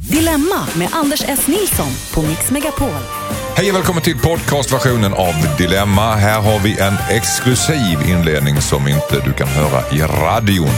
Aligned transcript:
Dilemma 0.00 0.68
med 0.76 0.88
Anders 0.92 1.24
S. 1.28 1.46
Nilsson 1.46 1.88
på 2.14 2.22
Mix 2.22 2.50
Megapol. 2.50 2.88
Hej 3.56 3.70
och 3.70 3.76
välkommen 3.76 4.02
till 4.02 4.18
podcastversionen 4.18 5.14
av 5.14 5.34
Dilemma. 5.58 6.14
Här 6.14 6.40
har 6.40 6.58
vi 6.58 6.80
en 6.80 6.94
exklusiv 7.10 7.98
inledning 8.08 8.60
som 8.60 8.88
inte 8.88 9.20
du 9.24 9.32
kan 9.32 9.48
höra 9.48 9.82
i 9.92 10.02
radion. 10.02 10.74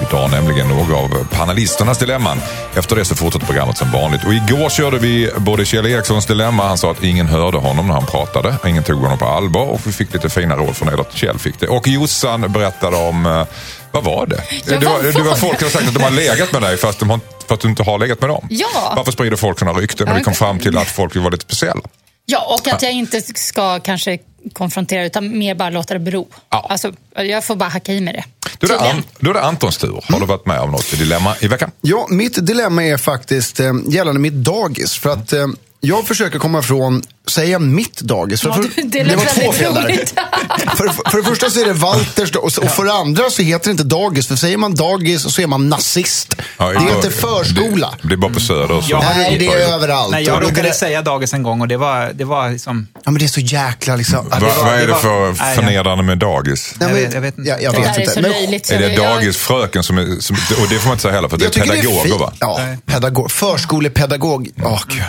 Vi 0.00 0.06
tar 0.06 0.28
nämligen 0.28 0.68
några 0.68 0.96
av 0.96 1.26
panelisternas 1.30 1.98
dilemman. 1.98 2.40
Efter 2.74 2.96
det 2.96 3.04
så 3.04 3.14
fortsätter 3.14 3.46
programmet 3.46 3.78
som 3.78 3.92
vanligt. 3.92 4.24
Och 4.24 4.34
igår 4.34 4.70
körde 4.70 4.98
vi 4.98 5.30
både 5.36 5.64
Kjell 5.64 5.86
Erikssons 5.86 6.26
dilemma, 6.26 6.68
han 6.68 6.78
sa 6.78 6.90
att 6.90 7.04
ingen 7.04 7.26
hörde 7.26 7.58
honom 7.58 7.86
när 7.86 7.94
han 7.94 8.06
pratade. 8.06 8.56
Ingen 8.66 8.82
tog 8.82 9.00
honom 9.00 9.18
på 9.18 9.24
allvar 9.24 9.66
och 9.66 9.80
vi 9.84 9.92
fick 9.92 10.12
lite 10.12 10.28
fina 10.28 10.56
råd 10.56 10.76
från 10.76 10.88
er 10.88 11.00
att 11.00 11.12
Kjell 11.12 11.38
fick 11.38 11.60
det. 11.60 11.68
Och 11.68 11.88
Jossan 11.88 12.52
berättade 12.52 12.96
om, 12.96 13.26
eh, 13.26 13.44
vad 13.92 14.04
var 14.04 14.26
det? 14.26 14.44
Ja, 14.66 14.78
det, 14.78 14.86
var, 14.86 15.02
det 15.02 15.22
var 15.22 15.34
folk 15.34 15.58
som 15.58 15.64
har 15.64 15.70
sagt 15.70 15.88
att 15.88 15.94
de 15.94 16.02
har 16.02 16.10
legat 16.10 16.52
med 16.52 16.62
dig 16.62 16.76
fast 16.76 16.98
de 16.98 17.10
har, 17.10 17.20
för 17.46 17.54
att 17.54 17.60
du 17.60 17.68
inte 17.68 17.82
har 17.82 17.98
legat 17.98 18.20
med 18.20 18.30
dem. 18.30 18.46
Ja. 18.50 18.92
Varför 18.96 19.12
sprider 19.12 19.36
folk 19.36 19.58
sådana 19.58 19.78
rykten? 19.78 20.08
Och 20.08 20.18
vi 20.18 20.22
kom 20.22 20.34
fram 20.34 20.58
till 20.58 20.78
att 20.78 20.88
folk 20.88 21.16
vill 21.16 21.22
vara 21.22 21.30
lite 21.30 21.44
speciella. 21.44 21.82
Ja, 22.26 22.58
och 22.60 22.68
att 22.68 22.82
jag 22.82 22.92
inte 22.92 23.20
ska 23.20 23.80
kanske 23.80 24.18
konfrontera 24.52 25.04
utan 25.04 25.38
mer 25.38 25.54
bara 25.54 25.70
låta 25.70 25.94
det 25.94 26.00
bero. 26.00 26.28
Ja. 26.50 26.66
Alltså, 26.70 26.92
jag 27.16 27.44
får 27.44 27.56
bara 27.56 27.68
hacka 27.68 27.92
i 27.92 28.00
med 28.00 28.14
det. 28.14 28.24
Då 28.58 28.66
är 28.66 28.70
det. 28.70 28.90
An, 28.90 29.02
då 29.18 29.30
är 29.30 29.34
det 29.34 29.42
Antons 29.42 29.78
tur. 29.78 30.00
Har 30.08 30.20
du 30.20 30.26
varit 30.26 30.46
med 30.46 30.60
om 30.60 30.70
något 30.70 30.90
dilemma 30.90 31.34
i 31.40 31.48
veckan? 31.48 31.70
Ja, 31.80 32.06
mitt 32.10 32.46
dilemma 32.46 32.84
är 32.84 32.96
faktiskt 32.96 33.60
eh, 33.60 33.72
gällande 33.88 34.20
mitt 34.20 34.32
dagis. 34.32 34.98
För 34.98 35.10
att 35.10 35.32
eh, 35.32 35.46
jag 35.80 36.06
försöker 36.06 36.38
komma 36.38 36.58
ifrån, 36.58 37.02
säga 37.28 37.58
mitt 37.58 38.00
dagis. 38.00 38.40
För, 38.40 38.48
Ja, 38.48 38.54
för, 38.54 38.82
det 38.84 39.04
lät 39.04 39.16
var 39.16 39.24
två 39.24 39.52
fel 39.52 39.74
där. 39.74 39.88
För, 40.76 41.10
för 41.10 41.18
det 41.18 41.24
första 41.24 41.50
så 41.50 41.60
är 41.60 41.64
det 41.64 41.72
Walters 41.72 42.30
och, 42.36 42.52
så- 42.52 42.62
och 42.62 42.70
för 42.70 42.84
det 42.84 42.92
andra 42.92 43.30
så 43.30 43.42
heter 43.42 43.64
det 43.64 43.70
inte 43.70 43.84
dagis. 43.84 44.26
För 44.26 44.36
säger 44.36 44.56
man 44.56 44.74
dagis 44.74 45.34
så 45.34 45.42
är 45.42 45.46
man 45.46 45.68
nazist. 45.68 46.34
Ja, 46.58 46.66
det 46.68 46.74
ja. 46.74 46.80
heter 46.80 47.10
förskola. 47.10 47.94
Det, 48.02 48.08
det 48.08 48.14
är 48.14 48.16
bara 48.16 48.32
på 48.32 48.40
Söder. 48.40 48.80
Så. 48.80 48.90
Ja, 48.90 49.02
Nej, 49.16 49.38
det 49.38 49.46
är 49.46 49.56
överallt. 49.74 50.10
Nej, 50.12 50.24
jag 50.24 50.40
det- 50.42 50.46
råkade 50.46 50.62
det- 50.68 50.74
säga 50.74 51.02
dagis 51.02 51.32
en 51.34 51.42
gång 51.42 51.60
och 51.60 51.68
det 51.68 51.76
var, 51.76 52.10
det 52.14 52.24
var 52.24 52.50
liksom... 52.50 52.86
Ja, 52.94 53.10
men 53.10 53.14
det 53.18 53.24
är 53.24 53.28
så 53.28 53.40
jäkla 53.40 53.96
liksom... 53.96 54.28
Va, 54.28 54.38
det 54.38 54.46
var- 54.46 54.64
vad 54.64 54.74
är 54.74 54.78
det 54.78 54.86
det 54.86 54.94
för 54.94 55.32
Nej, 55.44 55.54
förnedrande 55.56 56.04
med 56.04 56.18
dagis? 56.18 56.74
Nej, 56.80 56.88
Jag 56.88 56.94
men- 56.94 57.04
vet- 57.04 57.14
jag 57.14 57.20
vet 57.20 57.38
inte. 57.38 57.50
Jag, 57.50 57.62
jag 57.62 57.74
Det 57.74 57.80
vet 57.80 57.96
är 57.96 58.00
inte. 58.00 58.12
så 58.12 58.20
Men- 58.20 58.30
löjligt. 58.30 58.66
så 58.66 58.74
Är 58.74 58.78
det 58.78 58.88
jag- 58.92 59.04
dagisfröken 59.16 59.82
som 59.82 59.98
är... 59.98 60.20
Som, 60.20 60.36
och 60.62 60.68
det 60.68 60.78
får 60.78 60.86
man 60.86 60.92
inte 60.94 61.02
säga 61.02 61.14
heller 61.14 61.28
för 61.28 61.36
det 61.36 61.44
är 61.44 61.58
Jag 61.58 61.68
det 61.68 61.78
är 61.78 61.82
pedagoger 61.82 62.18
va? 62.18 62.32
Ja, 62.38 62.60
pedagog. 62.86 63.30
Förskolepedagog. 63.30 64.48
Åh, 64.62 64.82
gud. 64.88 65.02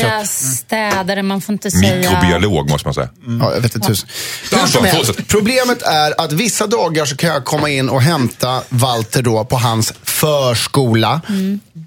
Säga 0.00 0.24
städare, 0.26 1.22
man 1.22 1.40
får 1.40 1.52
inte 1.52 1.70
säga... 1.70 2.10
Mikrobiolog 2.10 2.70
måste 2.70 2.86
man 2.86 2.94
säga. 2.94 3.08
Ja, 3.40 3.54
jag 3.54 3.60
vet 3.60 3.74
inte 3.74 3.88
tusen. 3.88 4.08
Ja. 4.50 4.58
Hur 4.58 4.66
som 4.66 4.78
Anton, 4.78 4.84
helst, 4.84 5.06
fortsätt. 5.06 5.28
problemet 5.28 5.82
är 5.82 6.20
att 6.20 6.32
vissa 6.32 6.66
dagar 6.66 7.04
så 7.04 7.16
kan 7.16 7.30
jag 7.30 7.44
komma 7.44 7.70
in 7.70 7.88
och 7.88 8.02
hämta 8.02 8.62
Walter 8.68 9.22
då 9.22 9.44
på 9.44 9.56
hans 9.56 9.92
förskola. 10.02 11.20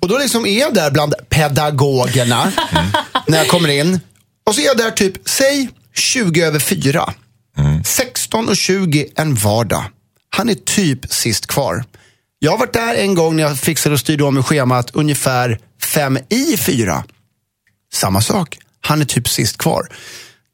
Och 0.01 0.07
då 0.07 0.17
liksom 0.17 0.45
är 0.45 0.59
jag 0.59 0.73
där 0.73 0.91
bland 0.91 1.13
pedagogerna 1.29 2.51
när 3.27 3.37
jag 3.37 3.47
kommer 3.47 3.69
in. 3.69 3.99
Och 4.47 4.55
så 4.55 4.61
är 4.61 4.65
jag 4.65 4.77
där 4.77 4.91
typ, 4.91 5.29
säg 5.29 5.69
20 5.95 6.41
över 6.41 6.59
4. 6.59 7.13
16 7.85 8.49
och 8.49 8.57
20 8.57 9.07
en 9.15 9.35
vardag. 9.35 9.83
Han 10.29 10.49
är 10.49 10.53
typ 10.53 11.13
sist 11.13 11.47
kvar. 11.47 11.83
Jag 12.39 12.51
har 12.51 12.57
varit 12.57 12.73
där 12.73 12.95
en 12.95 13.13
gång 13.15 13.35
när 13.35 13.43
jag 13.43 13.59
fixade 13.59 13.93
och 13.93 13.99
styrde 13.99 14.23
om 14.23 14.37
i 14.37 14.43
schemat 14.43 14.89
ungefär 14.93 15.59
5 15.83 16.17
i 16.29 16.57
4. 16.57 17.03
Samma 17.95 18.21
sak. 18.21 18.57
Han 18.81 19.01
är 19.01 19.05
typ 19.05 19.27
sist 19.29 19.57
kvar. 19.57 19.88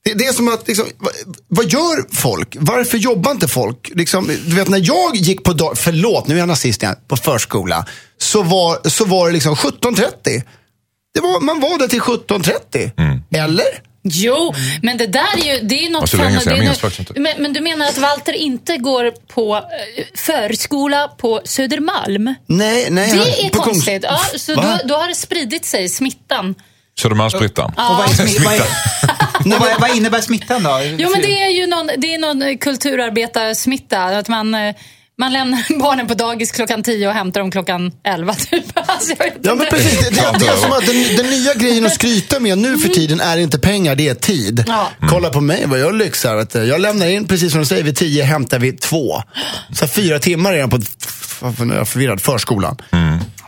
Det, 0.04 0.14
det 0.14 0.26
är 0.26 0.34
som 0.34 0.48
att, 0.48 0.68
liksom, 0.68 0.86
vad, 0.98 1.14
vad 1.48 1.66
gör 1.72 2.16
folk? 2.16 2.56
Varför 2.60 2.98
jobbar 2.98 3.32
inte 3.32 3.48
folk? 3.48 3.92
Liksom, 3.96 4.28
du 4.46 4.56
vet, 4.56 4.68
när 4.70 4.82
jag 4.88 5.16
gick 5.16 5.44
på, 5.44 5.54
dag, 5.54 5.78
förlåt, 5.78 6.28
nu 6.28 6.36
är 6.36 6.40
jag 6.40 6.48
nazist 6.48 6.84
igen, 6.84 6.96
på 7.08 7.18
förskola, 7.18 7.86
så 8.18 8.44
var, 8.44 8.90
så 8.90 9.06
var 9.06 9.28
det 9.28 9.34
liksom 9.34 9.56
17.30. 9.56 10.42
Det 11.14 11.22
var, 11.22 11.40
man 11.40 11.60
var 11.60 11.80
där 11.80 11.88
till 11.88 12.02
17.30. 12.02 13.22
Eller? 13.36 13.66
Jo, 14.04 14.54
men 14.82 14.98
det 14.98 15.08
där 15.08 15.38
är 15.38 15.54
ju, 15.56 15.68
det 15.68 15.86
är 15.86 15.90
något 15.90 16.04
Och 16.04 16.10
så 16.10 16.18
länge 16.18 16.32
fan- 16.36 16.44
sedan, 16.44 16.60
det 16.60 16.86
är 16.88 17.00
inte. 17.00 17.20
men, 17.20 17.42
men 17.42 17.54
du 17.54 17.62
menar 17.62 17.88
att 17.88 17.98
Walter 17.98 18.34
inte 18.34 18.78
går 18.78 19.12
på 19.28 19.56
eh, 19.56 20.06
förskola 20.16 21.08
på 21.08 21.42
Södermalm? 21.46 22.36
Nej, 22.46 22.88
nej. 22.92 23.12
Det 23.12 23.46
är 23.46 23.50
konstigt. 23.50 24.04
Ja, 24.04 24.20
så 24.38 24.56
då, 24.56 24.80
då 24.86 24.96
har 24.96 25.08
det 25.08 25.16
spridit 25.16 25.66
sig, 25.66 25.90
smittan. 25.90 26.56
Södermalmsbrittan. 27.02 27.66
Och 27.70 27.76
vad, 27.78 28.20
är 28.20 28.44
vad, 28.46 28.54
är, 28.54 29.60
vad, 29.60 29.82
vad 29.82 29.98
innebär 29.98 30.22
smittan 30.22 30.64
då? 30.64 30.80
Jo, 30.98 31.10
men 31.10 31.22
det 31.22 31.42
är 31.42 31.50
ju 31.50 31.68
någon, 31.68 31.88
det 31.98 32.14
är 32.14 32.20
någon 32.20 32.42
eh, 32.42 32.58
kulturarbetarsmitta. 32.58 34.04
Att 34.04 34.28
man, 34.28 34.56
eh, 34.56 34.76
man 35.18 35.34
lämnar 35.34 35.80
barnen 35.80 36.08
på 36.08 36.14
dagis 36.14 36.52
klockan 36.52 36.84
10 36.84 37.08
och 37.08 37.14
hämtar 37.14 37.40
dem 37.42 37.52
klockan 37.52 37.92
11. 38.04 38.34
Typ. 38.34 38.64
Alltså, 38.88 39.14
Ja, 39.20 39.56
men 39.56 39.66
inte. 39.66 39.66
precis. 39.76 40.00
Det, 40.00 40.10
det, 40.10 40.38
det 40.40 40.48
är 40.48 40.56
som 40.56 40.72
att 40.72 40.86
den, 40.86 41.16
den 41.18 41.26
nya 41.30 41.54
grejen 41.54 41.86
att 41.86 41.94
skryta 41.94 42.40
med 42.40 42.58
nu 42.58 42.78
för 42.78 42.90
tiden 42.90 43.20
är 43.22 43.38
inte 43.38 43.60
pengar, 43.60 43.96
det 43.96 44.08
är 44.08 44.14
tid. 44.16 44.64
Ja. 44.68 44.90
Kolla 45.10 45.30
på 45.30 45.42
mig, 45.42 45.64
vad 45.66 45.80
jag 45.80 45.96
lyxar. 45.96 46.48
Du. 46.54 46.64
Jag 46.64 46.82
lämnar 46.82 47.08
in, 47.08 47.28
precis 47.28 47.52
som 47.52 47.60
du 47.60 47.66
säger, 47.66 47.84
vid 47.84 47.98
tio 47.98 48.24
hämtar 48.24 48.60
vi 48.60 48.72
två. 48.72 49.24
Så 49.74 49.88
fyra 49.88 50.20
timmar 50.20 50.54
är 50.54 50.58
jag 50.58 50.72
på, 50.72 50.80
varför 51.40 51.72
är 51.72 51.78
jag 51.78 51.88
förvirrad, 51.88 52.22
förskolan. 52.22 52.78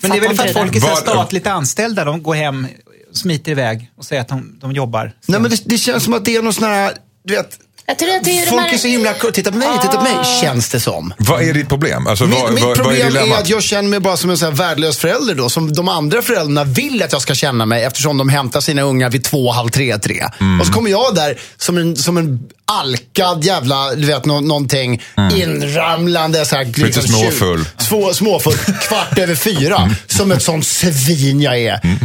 Men 0.02 0.12
det 0.12 0.18
är 0.18 0.22
väl 0.22 0.38
för 0.38 0.48
att 0.48 0.54
folk 0.54 0.76
är 0.76 0.80
så 0.80 0.96
statligt 0.96 1.48
anställda. 1.48 2.06
De 2.06 2.24
går 2.24 2.36
hem, 2.36 2.68
smiter 3.14 3.52
iväg 3.52 3.92
och 3.98 4.06
säger 4.06 4.22
att 4.22 4.28
de, 4.28 4.60
de 4.62 4.72
jobbar. 4.72 5.14
Nej, 5.28 5.40
men 5.40 5.52
det, 5.52 5.62
det 5.66 5.78
känns 5.78 6.04
som 6.04 6.14
att 6.14 6.26
det 6.26 6.36
är 6.36 6.42
någon 6.42 6.54
sån 6.54 6.64
här, 6.64 6.94
du 7.26 7.36
vet, 7.36 7.60
Jag 7.86 8.00
tror 8.00 8.10
att 8.16 8.24
det 8.24 8.30
är 8.40 8.46
de 8.46 8.50
folk 8.50 8.62
här- 8.62 8.74
är 8.74 8.78
så 8.78 8.88
himla, 8.88 9.14
titta 9.34 9.52
på 9.52 9.58
mig, 9.58 9.68
titta 9.82 9.98
på 9.98 10.04
mig, 10.04 10.16
känns 10.42 10.70
det 10.70 10.80
som. 10.80 11.14
Vad 11.18 11.42
är 11.42 11.54
ditt 11.54 11.70
problem? 11.70 12.08
Alltså, 12.08 12.26
Mitt, 12.26 12.40
vad, 12.42 12.54
mitt 12.54 12.64
vad, 12.64 12.78
vad 12.78 12.96
är 12.96 13.02
problem 13.04 13.32
är, 13.32 13.36
att 13.38 13.50
jag 13.50 13.64
känner 13.64 13.90
mig 13.90 14.00
bara 14.00 14.18
som 14.18 14.30
en 14.30 14.38
sån 14.38 14.50
här 14.50 14.56
värdelös 14.56 14.98
förälder 14.98 15.36
då. 15.36 15.50
Som 15.50 15.74
de 15.74 15.88
andra 15.90 16.22
föräldrarna 16.22 16.64
vill 16.64 17.04
att 17.04 17.12
jag 17.12 17.22
ska 17.22 17.36
känna 17.36 17.66
mig 17.66 17.84
eftersom 17.84 18.18
de 18.18 18.30
hämtar 18.30 18.62
sina 18.62 18.82
ungar 18.82 19.10
vid 19.10 19.24
två, 19.24 19.52
halv 19.52 19.70
tre, 19.70 19.98
tre. 19.98 20.24
Mm. 20.40 20.60
Och 20.60 20.68
så 20.68 20.74
kommer 20.74 20.90
jag 20.90 21.16
där 21.16 21.40
som 21.58 21.78
en, 21.78 21.96
som 21.96 22.18
en 22.18 22.40
alkad 22.66 23.44
jävla, 23.44 23.96
du 23.96 24.08
vet, 24.08 24.26
nå, 24.26 24.40
någonting 24.40 25.02
inramlande. 25.36 26.46
Så 26.46 26.56
här, 26.56 26.66
liksom, 26.66 27.04
Mm. 27.06 27.20
småfull. 27.22 27.66
Två, 27.90 28.14
småfull, 28.14 28.58
kvart 28.58 29.18
över 29.20 29.36
fyra. 29.36 29.90
Som 30.08 30.32
ett 30.32 30.44
sånt 30.44 30.68
svin 30.68 31.42
jag 31.42 31.60
är. 31.60 31.80
Mm. 31.84 32.00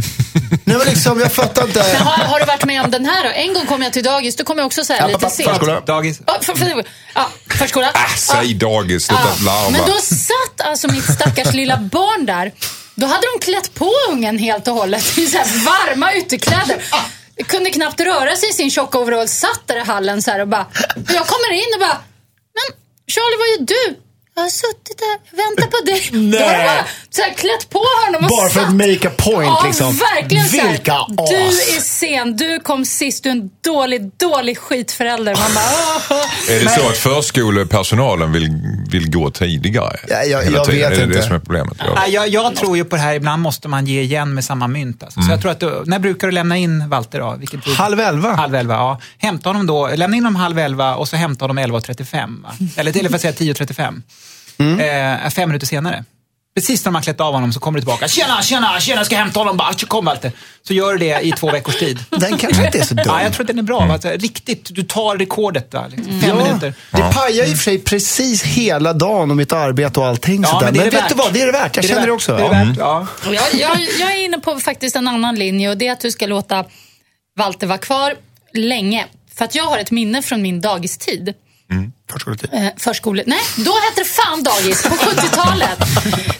Nej 0.63 0.77
men 0.77 0.87
liksom, 0.87 1.19
jag 1.19 1.31
fattar 1.33 1.61
Men 1.61 1.69
inte. 1.69 1.97
har, 2.03 2.23
har 2.25 2.39
du 2.39 2.45
varit 2.45 2.65
med 2.65 2.83
om 2.85 2.91
den 2.91 3.05
här 3.05 3.23
då? 3.23 3.29
En 3.29 3.53
gång 3.53 3.65
kom 3.65 3.81
jag 3.81 3.93
till 3.93 4.03
dagis, 4.03 4.35
då 4.35 4.43
kom 4.43 4.57
jag 4.57 4.65
också 4.67 4.83
så 4.83 4.93
här 4.93 4.99
Ja, 5.01 5.07
lite 5.07 5.29
sent. 5.29 5.49
förskola. 5.49 5.81
Dagis. 5.81 6.21
Ja, 6.27 6.37
för, 6.41 6.55
för, 6.55 6.83
ja, 7.15 7.29
förskola. 7.49 7.87
Äh, 7.87 8.15
säg 8.17 8.53
dagis, 8.53 9.05
sluta 9.05 9.23
larva. 9.45 9.69
Men 9.69 9.81
då 9.87 9.93
satt 10.01 10.67
alltså 10.67 10.87
mitt 10.87 11.13
stackars 11.13 11.53
lilla 11.53 11.77
barn 11.77 12.25
där. 12.25 12.51
Då 12.95 13.05
hade 13.05 13.21
de 13.35 13.45
klätt 13.45 13.73
på 13.73 13.91
ungen 14.11 14.37
helt 14.39 14.67
och 14.67 14.73
hållet 14.73 15.17
i 15.17 15.27
så 15.27 15.37
här 15.37 15.47
varma 15.65 16.11
utekläder. 16.13 16.77
Kunde 17.47 17.69
knappt 17.69 17.99
röra 17.99 18.35
sig 18.35 18.49
i 18.49 18.53
sin 18.53 18.71
tjocka 18.71 18.99
overall. 18.99 19.27
Satt 19.27 19.61
där 19.65 19.77
i 19.77 19.79
hallen 19.79 20.21
så 20.21 20.31
här 20.31 20.39
och 20.39 20.47
bara... 20.47 20.65
Och 20.95 21.11
jag 21.13 21.27
kommer 21.27 21.51
in 21.53 21.73
och 21.73 21.79
bara... 21.79 21.97
Men 22.53 22.77
Charlie, 23.07 23.37
vad 23.37 23.47
gör 23.47 23.65
du? 23.65 24.08
Jag 24.39 24.43
har 24.43 24.49
suttit 24.49 24.97
där, 24.97 25.17
jag 25.29 25.37
väntar 25.45 25.67
på 25.77 25.85
dig. 25.85 26.31
Då 26.31 26.45
har 26.45 26.83
så 27.09 27.21
här 27.21 27.33
klätt 27.33 27.69
på 27.69 27.83
honom 28.05 28.23
och 28.23 28.29
Bara 28.29 28.49
för 28.49 28.59
att 28.59 28.65
satt. 28.65 28.75
make 28.75 29.07
a 29.07 29.11
point 29.17 29.45
Ja, 29.59 29.63
liksom. 29.65 29.97
verkligen 30.15 30.45
Vilka 30.69 30.97
Du 31.29 31.47
as. 31.47 31.77
är 31.77 31.81
sen, 31.81 32.37
du 32.37 32.59
kom 32.59 32.85
sist, 32.85 33.23
du 33.23 33.29
är 33.29 33.33
en 33.33 33.49
dålig, 33.63 34.11
dålig 34.17 34.57
skitförälder. 34.57 35.35
Man 35.35 35.53
bara... 35.55 36.55
Är 36.55 36.63
det 36.63 36.69
så 36.69 36.89
att 36.89 36.97
förskolepersonalen 36.97 38.31
vill, 38.31 38.49
vill 38.91 39.11
gå 39.11 39.31
tidigare? 39.31 39.97
Ja, 40.07 40.23
jag- 40.23 40.45
jag 40.45 40.51
vet 40.51 40.69
är 40.69 40.89
det 40.89 41.03
inte. 41.03 41.05
det 41.17 41.23
som 41.23 41.35
är 41.35 41.39
problemet? 41.39 41.73
Ja. 41.79 41.85
Nej, 41.95 42.11
jag, 42.13 42.27
jag 42.27 42.55
tror 42.55 42.77
ju 42.77 42.85
på 42.85 42.95
det 42.95 43.01
här, 43.01 43.13
ibland 43.13 43.41
måste 43.41 43.67
man 43.67 43.85
ge 43.85 44.01
igen 44.01 44.33
med 44.33 44.45
samma 44.45 44.67
mynt. 44.67 45.03
Alltså. 45.03 45.21
Så 45.21 45.31
jag 45.31 45.41
tror 45.41 45.51
att 45.51 45.59
du, 45.59 45.83
när 45.85 45.99
brukar 45.99 46.27
du 46.27 46.31
lämna 46.31 46.57
in 46.57 46.89
Walter 46.89 47.19
då? 47.19 47.35
Vilken 47.39 47.61
tid? 47.61 47.73
Halv 47.73 47.99
elva. 47.99 48.33
Halv 48.35 48.55
elva, 48.55 48.73
ja. 48.73 48.99
Hämta 49.17 49.49
honom 49.49 49.67
då, 49.67 49.87
lämna 49.95 50.17
in 50.17 50.23
honom 50.23 50.35
halv 50.41 50.59
elva 50.59 50.95
och 50.95 51.07
så 51.07 51.15
hämta 51.15 51.43
honom 51.45 51.59
11.35. 51.59 52.41
va? 52.43 52.49
Eller 52.75 52.91
till 52.91 53.05
och 53.05 53.11
med 53.11 53.21
säga 53.21 53.33
10.35. 53.33 54.01
Eh, 54.59 55.29
fem 55.29 55.49
minuter 55.49 55.67
senare. 55.67 56.03
Precis 56.55 56.85
när 56.85 56.91
de 56.91 56.95
har 56.95 57.01
klätt 57.01 57.21
av 57.21 57.33
honom 57.33 57.53
så 57.53 57.59
kommer 57.59 57.79
du 57.79 57.81
tillbaka. 57.81 58.07
Tjena, 58.07 58.41
tjena, 58.41 58.79
tjena, 58.79 58.99
jag 58.99 59.05
ska 59.05 59.15
hämta 59.17 59.39
honom. 59.39 59.57
Bara, 59.57 59.73
kom 59.73 60.05
Walter. 60.05 60.31
Så 60.67 60.73
gör 60.73 60.91
du 60.93 60.97
det 60.97 61.21
i 61.21 61.31
två 61.31 61.51
veckors 61.51 61.75
tid. 61.79 61.99
Den 62.09 62.37
kanske 62.37 62.65
inte 62.65 62.79
är 62.79 62.83
så 62.83 62.93
dum. 62.93 63.03
Ja, 63.07 63.23
jag 63.23 63.33
tror 63.33 63.43
att 63.43 63.47
den 63.47 63.59
är 63.59 63.63
bra. 63.63 63.85
va? 63.85 63.93
Alltså, 63.93 64.09
riktigt, 64.09 64.69
du 64.75 64.83
tar 64.83 65.17
rekordet. 65.17 65.73
Va? 65.73 65.85
Liksom, 65.95 66.21
fem 66.21 66.37
minuter. 66.37 66.73
Det 66.91 67.11
pajar 67.13 67.45
i 67.45 67.53
och 67.53 67.57
för 67.57 67.63
sig 67.63 67.79
precis 67.79 68.43
hela 68.43 68.93
dagen 68.93 69.31
och 69.31 69.37
mitt 69.37 69.53
arbete 69.53 69.99
och 69.99 70.05
allting 70.07 70.41
Ja, 70.41 70.47
sådär. 70.49 70.65
men 70.65 70.73
Men, 70.73 70.73
det 70.73 70.79
är 70.87 70.91
det 70.91 70.97
vet 70.97 71.03
värt. 71.03 71.09
du 71.09 71.15
vad, 71.15 71.33
det 71.33 71.41
är 71.41 71.45
det 71.45 71.51
värt. 71.51 71.75
Jag 71.75 71.83
Det 71.83 71.87
känner 71.89 72.05
det 72.05 72.11
också. 72.13 72.35
Det 72.37 72.41
är 72.43 72.45
Ja. 72.45 72.49
värt, 72.65 72.77
ja. 72.77 73.07
Och 73.27 73.35
Jag, 73.35 73.43
jag, 73.53 73.87
jag 73.99 74.11
är 74.13 74.25
inne 74.25 74.39
på 74.39 74.59
faktiskt 74.59 74.95
en 74.95 75.07
annan 75.07 75.35
linje 75.35 75.69
och 75.69 75.77
det 75.77 75.87
är 75.87 75.91
att 75.91 76.01
du 76.01 76.11
ska 76.11 76.25
låta 76.27 76.65
Walter 77.37 77.67
vara 77.67 77.77
kvar 77.77 78.13
länge. 78.53 79.05
För 79.37 79.45
att 79.45 79.55
jag 79.55 79.63
har 79.63 79.77
ett 79.77 79.91
minne 79.91 80.21
från 80.21 80.41
min 80.41 80.61
dagistid. 80.61 81.33
Förskoletid. 82.11 82.49
Eh, 82.53 82.67
förskole... 82.77 83.23
Nej, 83.27 83.39
då 83.57 83.71
hette 83.71 84.01
det 84.01 84.05
fan 84.05 84.43
dagis 84.43 84.83
på 84.83 84.89
70-talet. 84.89 85.79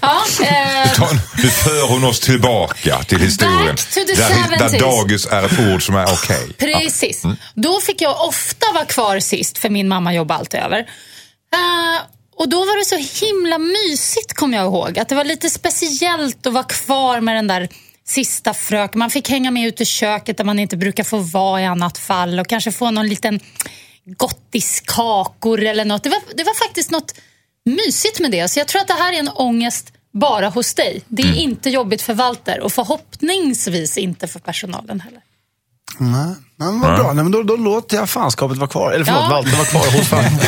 Ja, 0.02 0.22
eh, 0.42 1.10
Nu 1.44 1.50
för 1.50 1.88
hon 1.88 2.04
oss 2.04 2.20
tillbaka 2.20 3.04
till 3.04 3.20
historien. 3.20 3.76
Där, 3.96 4.58
där 4.58 4.70
70s. 4.70 4.80
dagis 4.80 5.26
är 5.26 5.44
ett 5.46 5.74
ord 5.74 5.86
som 5.86 5.96
är 5.96 6.06
okej. 6.06 6.54
Precis. 6.58 7.24
Då 7.54 7.82
fick 7.82 8.02
jag 8.02 8.28
ofta 8.28 8.66
vara 8.74 8.86
kvar 8.86 9.20
sist, 9.20 9.58
för 9.58 9.70
min 9.70 9.88
mamma 9.88 10.14
jobbade 10.14 10.40
alltid 10.40 10.60
över. 10.60 10.80
Eh, 10.80 12.02
och 12.36 12.50
då 12.50 12.60
var 12.60 12.78
det 12.78 12.86
så 12.86 13.26
himla 13.26 13.58
mysigt, 13.58 14.34
kommer 14.34 14.58
jag 14.58 14.66
ihåg. 14.66 15.00
Att 15.00 15.10
det 15.10 15.16
var 15.16 15.24
lite 15.24 15.50
speciellt 15.50 16.48
att 16.48 16.54
vara 16.54 16.64
kvar 16.64 17.22
med 17.22 17.36
den 17.36 17.48
där 17.48 17.70
sista 18.08 18.54
frök. 18.54 18.94
Man 18.94 19.10
fick 19.10 19.30
hänga 19.30 19.52
med 19.52 19.68
ut 19.68 19.82
i 19.82 19.86
köket 19.86 20.38
där 20.38 20.44
man 20.44 20.60
inte 20.60 20.78
brukar 20.78 21.04
få 21.04 21.18
vara 21.18 21.62
i 21.62 21.66
annat 21.66 21.98
fall 21.98 22.40
och 22.40 22.48
kanske 22.48 22.72
få 22.72 22.92
någon 22.92 23.08
liten 23.08 23.40
gottiskakor 24.18 25.64
eller 25.64 25.86
något. 25.86 26.04
Det 26.04 26.10
var, 26.10 26.20
det 26.36 26.44
var 26.44 26.54
faktiskt 26.68 26.92
något 26.92 27.14
mysigt 27.66 28.20
med 28.20 28.32
det. 28.32 28.48
Så 28.48 28.60
jag 28.60 28.68
tror 28.68 28.82
att 28.82 28.88
det 28.88 28.94
här 28.94 29.14
är 29.14 29.20
en 29.20 29.30
ångest 29.30 29.92
bara 30.14 30.50
hos 30.50 30.74
dig. 30.74 31.02
Det 31.08 31.22
är 31.22 31.26
Mm. 31.28 31.40
inte 31.40 31.70
jobbigt 31.70 32.02
för 32.02 32.14
Walter 32.14 32.60
och 32.60 32.74
förhoppningsvis 32.74 33.98
inte 33.98 34.28
för 34.28 34.40
personalen 34.40 35.02
heller. 35.02 35.20
Nej, 36.00 36.36
men 36.58 36.80
vad 36.80 36.96
bra. 36.96 37.14
Nej, 37.14 37.24
men 37.24 37.32
då, 37.32 37.44
då 37.44 37.56
låter 37.56 37.98
jag 37.98 38.10
fanskapet 38.10 38.58
vara 38.58 38.70
kvar. 38.70 38.92
Eller 38.92 39.06
förlåt, 39.06 39.22
Ja. 39.24 39.30
Walter 39.30 39.52
vara 39.58 39.66
kvar 39.66 39.98
hos 39.98 40.08
fan. 40.08 40.24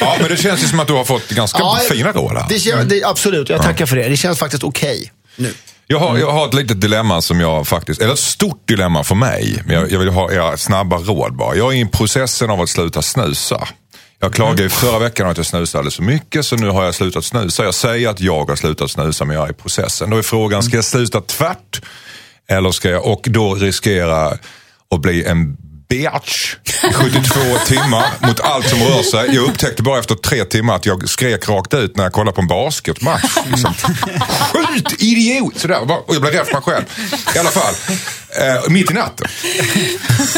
Ja, 0.00 0.16
men 0.20 0.28
det 0.28 0.36
känns 0.36 0.62
ju 0.62 0.66
som 0.68 0.80
att 0.80 0.86
du 0.86 0.92
har 0.92 1.04
fått 1.04 1.28
ganska 1.28 1.58
Ja, 1.58 1.78
fina 1.90 2.12
råd. 2.12 2.44
Det, 2.48 2.54
kän- 2.56 2.84
det, 2.84 3.04
absolut, 3.04 3.48
jag 3.48 3.62
tackar 3.62 3.86
för 3.86 3.96
det. 3.96 4.08
Det 4.08 4.16
känns 4.16 4.38
faktiskt 4.38 4.62
okej 4.64 5.12
nu. 5.36 5.54
Jag 5.86 5.98
har, 5.98 6.18
jag 6.18 6.32
har 6.32 6.48
ett 6.48 6.54
litet 6.54 6.80
dilemma 6.80 7.22
som 7.22 7.40
jag 7.40 7.66
faktiskt, 7.66 8.02
eller 8.02 8.12
ett 8.12 8.18
stort 8.18 8.68
dilemma 8.68 9.04
för 9.04 9.14
mig. 9.14 9.62
Men 9.66 9.74
jag, 9.76 9.92
jag 9.92 9.98
vill 9.98 10.08
ha 10.08 10.32
era 10.32 10.56
snabba 10.56 10.96
råd 10.96 11.36
bara. 11.36 11.56
Jag 11.56 11.72
är 11.72 11.76
i 11.76 11.86
processen 11.86 12.50
av 12.50 12.60
att 12.60 12.68
sluta 12.68 13.02
snusa. 13.02 13.68
Jag 14.18 14.34
klagade 14.34 14.62
ju 14.62 14.68
förra 14.68 14.98
veckan 14.98 15.28
att 15.28 15.36
jag 15.36 15.46
snusade 15.46 15.78
alldeles 15.78 15.96
för 15.96 16.02
mycket 16.02 16.46
så 16.46 16.56
nu 16.56 16.68
har 16.68 16.84
jag 16.84 16.94
slutat 16.94 17.24
snusa. 17.24 17.64
Jag 17.64 17.74
säger 17.74 18.08
att 18.08 18.20
jag 18.20 18.48
har 18.48 18.56
slutat 18.56 18.90
snusa 18.90 19.24
men 19.24 19.36
jag 19.36 19.46
är 19.46 19.50
i 19.50 19.54
processen. 19.54 20.10
Då 20.10 20.16
är 20.16 20.22
frågan, 20.22 20.62
ska 20.62 20.76
jag 20.76 20.84
sluta 20.84 21.20
tvärt? 21.20 21.82
Eller 22.48 22.70
ska 22.70 22.90
jag, 22.90 23.06
och 23.06 23.26
då 23.30 23.54
riskera 23.54 24.26
att 24.90 25.00
bli 25.00 25.24
en 25.24 25.56
bitch 25.88 26.56
i 26.90 26.92
72 26.92 27.40
timmar 27.66 28.04
mot 28.18 28.40
allt 28.40 28.68
som 28.68 28.78
rör 28.78 29.02
sig. 29.02 29.34
Jag 29.34 29.44
upptäckte 29.44 29.82
bara 29.82 29.98
efter 29.98 30.14
tre 30.14 30.44
timmar 30.44 30.76
att 30.76 30.86
jag 30.86 31.08
skrek 31.08 31.48
rakt 31.48 31.74
ut 31.74 31.96
när 31.96 32.04
jag 32.04 32.12
kollade 32.12 32.34
på 32.34 32.40
en 32.40 32.46
basketmatch. 32.46 33.36
Liksom. 33.46 33.74
Skjut 34.52 35.02
idiot! 35.02 35.58
Sådär, 35.58 35.80
och 36.06 36.14
jag 36.14 36.20
blev 36.22 36.32
rädd 36.34 36.46
för 36.46 36.52
mig 36.52 36.62
själv. 36.62 36.84
I 37.34 37.38
alla 37.38 37.50
fall, 37.50 37.74
eh, 38.40 38.68
mitt 38.70 38.90
i 38.90 38.94
natten. 38.94 39.26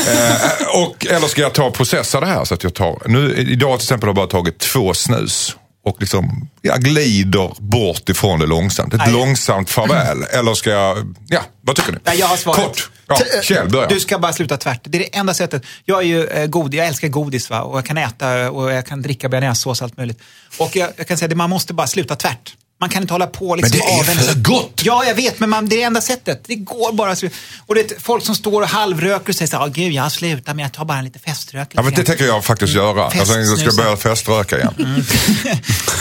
Eh, 0.09 0.67
och, 0.83 1.07
eller 1.07 1.29
ska 1.29 1.41
jag 1.43 1.53
ta 1.55 1.65
och 1.65 1.75
processa 1.75 2.21
det 2.21 2.27
här 2.27 2.45
så 2.45 2.55
att 2.55 2.63
jag 2.63 2.75
tar, 2.75 3.03
nu, 3.07 3.35
idag 3.37 3.79
till 3.79 3.85
exempel 3.85 4.07
har 4.07 4.11
jag 4.11 4.17
bara 4.17 4.27
tagit 4.27 4.59
två 4.59 4.95
snus. 4.95 5.57
Och 5.85 5.97
liksom, 6.01 6.49
jag 6.63 6.81
glider 6.83 7.53
bort 7.59 8.09
ifrån 8.09 8.41
det 8.41 8.47
långsamt. 8.47 8.95
Ett 8.95 9.01
Nej. 9.05 9.13
långsamt 9.13 9.71
farväl. 9.71 10.23
Eller 10.23 10.55
ska 10.55 10.71
jag, 10.71 11.15
ja, 11.29 11.41
vad 11.61 11.77
tycker 11.77 11.93
ni? 11.93 12.19
Jag 12.19 12.27
har 12.27 12.37
svaret. 12.37 12.65
Kort. 12.65 12.91
Ja, 13.09 13.19
Kjell, 13.43 13.69
börja. 13.69 13.87
Du 13.89 14.01
ska 14.01 14.19
bara 14.19 14.33
sluta 14.33 14.57
tvärt. 14.57 14.81
Det 14.85 14.99
är 14.99 15.03
det 15.03 15.17
enda 15.17 15.35
sättet. 15.35 15.63
Jag 15.85 15.99
är 15.99 16.07
ju 16.07 16.27
eh, 16.27 16.47
god, 16.47 16.75
jag 16.75 16.87
älskar 16.87 17.09
godis 17.09 17.51
va? 17.51 17.61
och 17.63 17.79
jag 17.79 17.87
kan 17.87 17.99
äta 17.99 18.51
och 18.51 18.73
jag 18.73 18.87
kan 18.87 19.03
dricka 19.03 19.29
bearnaisesås 19.29 19.81
och 19.81 19.85
allt 19.85 19.97
möjligt. 19.97 20.19
Och 20.59 20.77
jag, 20.77 20.91
jag 20.97 21.09
kan 21.09 21.19
säga 21.19 21.31
att 21.31 21.37
man 21.37 21.51
måste 21.51 21.75
bara 21.75 21.87
sluta 21.87 22.17
tvärt. 22.17 22.55
Man 22.81 22.89
kan 22.91 23.03
inte 23.03 23.15
hålla 23.15 23.27
på 23.27 23.55
liksom 23.57 23.79
Men 23.79 24.05
det 24.07 24.21
är 24.23 24.25
för 24.33 24.41
gott! 24.41 24.81
Ja, 24.85 25.05
jag 25.05 25.15
vet, 25.15 25.41
men 25.41 25.51
man, 25.51 25.69
det 25.69 25.75
är 25.75 25.79
det 25.79 25.83
enda 25.83 26.01
sättet. 26.01 26.43
Det 26.47 26.55
går 26.55 26.93
bara. 26.93 27.15
slu- 27.15 27.31
Och 27.67 27.75
det 27.75 27.81
är 27.91 28.01
folk 28.01 28.25
som 28.25 28.35
står 28.35 28.63
och 28.63 28.69
halvröker 28.69 29.29
och 29.29 29.35
säger 29.37 29.51
så 29.51 29.57
här, 29.57 29.65
"Åh, 29.65 29.73
gud, 29.73 29.93
jag 29.93 30.03
har 30.03 30.11
slutat 30.11 30.57
men 30.57 30.63
jag 30.63 30.73
tar 30.73 30.85
bara 30.85 30.99
en 30.99 31.05
lite 31.05 31.19
feströk. 31.19 31.69
Ja, 31.73 31.83
men 31.83 31.95
det 31.95 32.05
tänker 32.05 32.25
jag 32.27 32.45
faktiskt 32.45 32.75
göra. 32.75 33.05
Alltså, 33.05 33.35
jag 33.39 33.59
ska 33.59 33.83
börja 33.83 33.97
feströka 33.97 34.57
igen. 34.59 34.75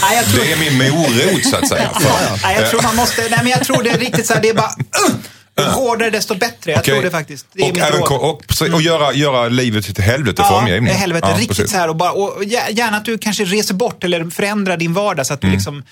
Nej, 0.02 0.16
jag 0.16 0.24
tror, 0.26 0.44
Det 0.44 0.52
är 0.52 0.56
min 0.56 0.90
morot 0.92 1.44
så 1.50 1.56
att 1.56 1.68
säga. 1.68 1.90
Nej, 2.42 2.56
jag 2.60 2.70
tror 2.70 2.82
man 2.82 2.96
måste, 2.96 3.20
nej 3.22 3.38
men 3.42 3.46
jag 3.48 3.64
tror 3.64 3.82
det 3.82 3.90
är 3.90 3.98
riktigt 3.98 4.26
så 4.26 4.34
här, 4.34 4.40
det 4.42 4.48
är 4.48 4.54
bara, 4.54 4.70
uh, 5.10 5.14
ju 5.64 5.70
hårdare 5.70 6.10
desto 6.10 6.34
bättre. 6.34 6.72
Jag 6.72 6.78
Okej. 6.80 6.94
tror 6.94 7.02
det 7.04 7.10
faktiskt. 7.10 7.46
Det 7.52 7.62
och, 7.70 7.78
även, 7.78 8.02
och, 8.02 8.46
precis, 8.46 8.74
och 8.74 8.82
göra, 8.82 9.12
göra 9.12 9.48
livet 9.48 9.94
till 9.94 10.04
helvete 10.04 10.42
för 10.42 10.50
Ja, 10.54 10.60
omgivningen. 10.60 10.96
helvete. 10.96 11.26
Ja, 11.30 11.34
riktigt 11.36 11.48
precis. 11.56 11.70
så 11.70 11.76
här 11.76 11.88
och, 11.88 11.96
bara, 11.96 12.12
och 12.12 12.44
gär- 12.44 12.70
gärna 12.70 12.96
att 12.96 13.04
du 13.04 13.18
kanske 13.18 13.44
reser 13.44 13.74
bort 13.74 14.04
eller 14.04 14.30
förändrar 14.30 14.76
din 14.76 14.94
vardag 14.94 15.26
så 15.26 15.34
att 15.34 15.40
du 15.40 15.46
Mm. 15.46 15.56
liksom 15.56 15.82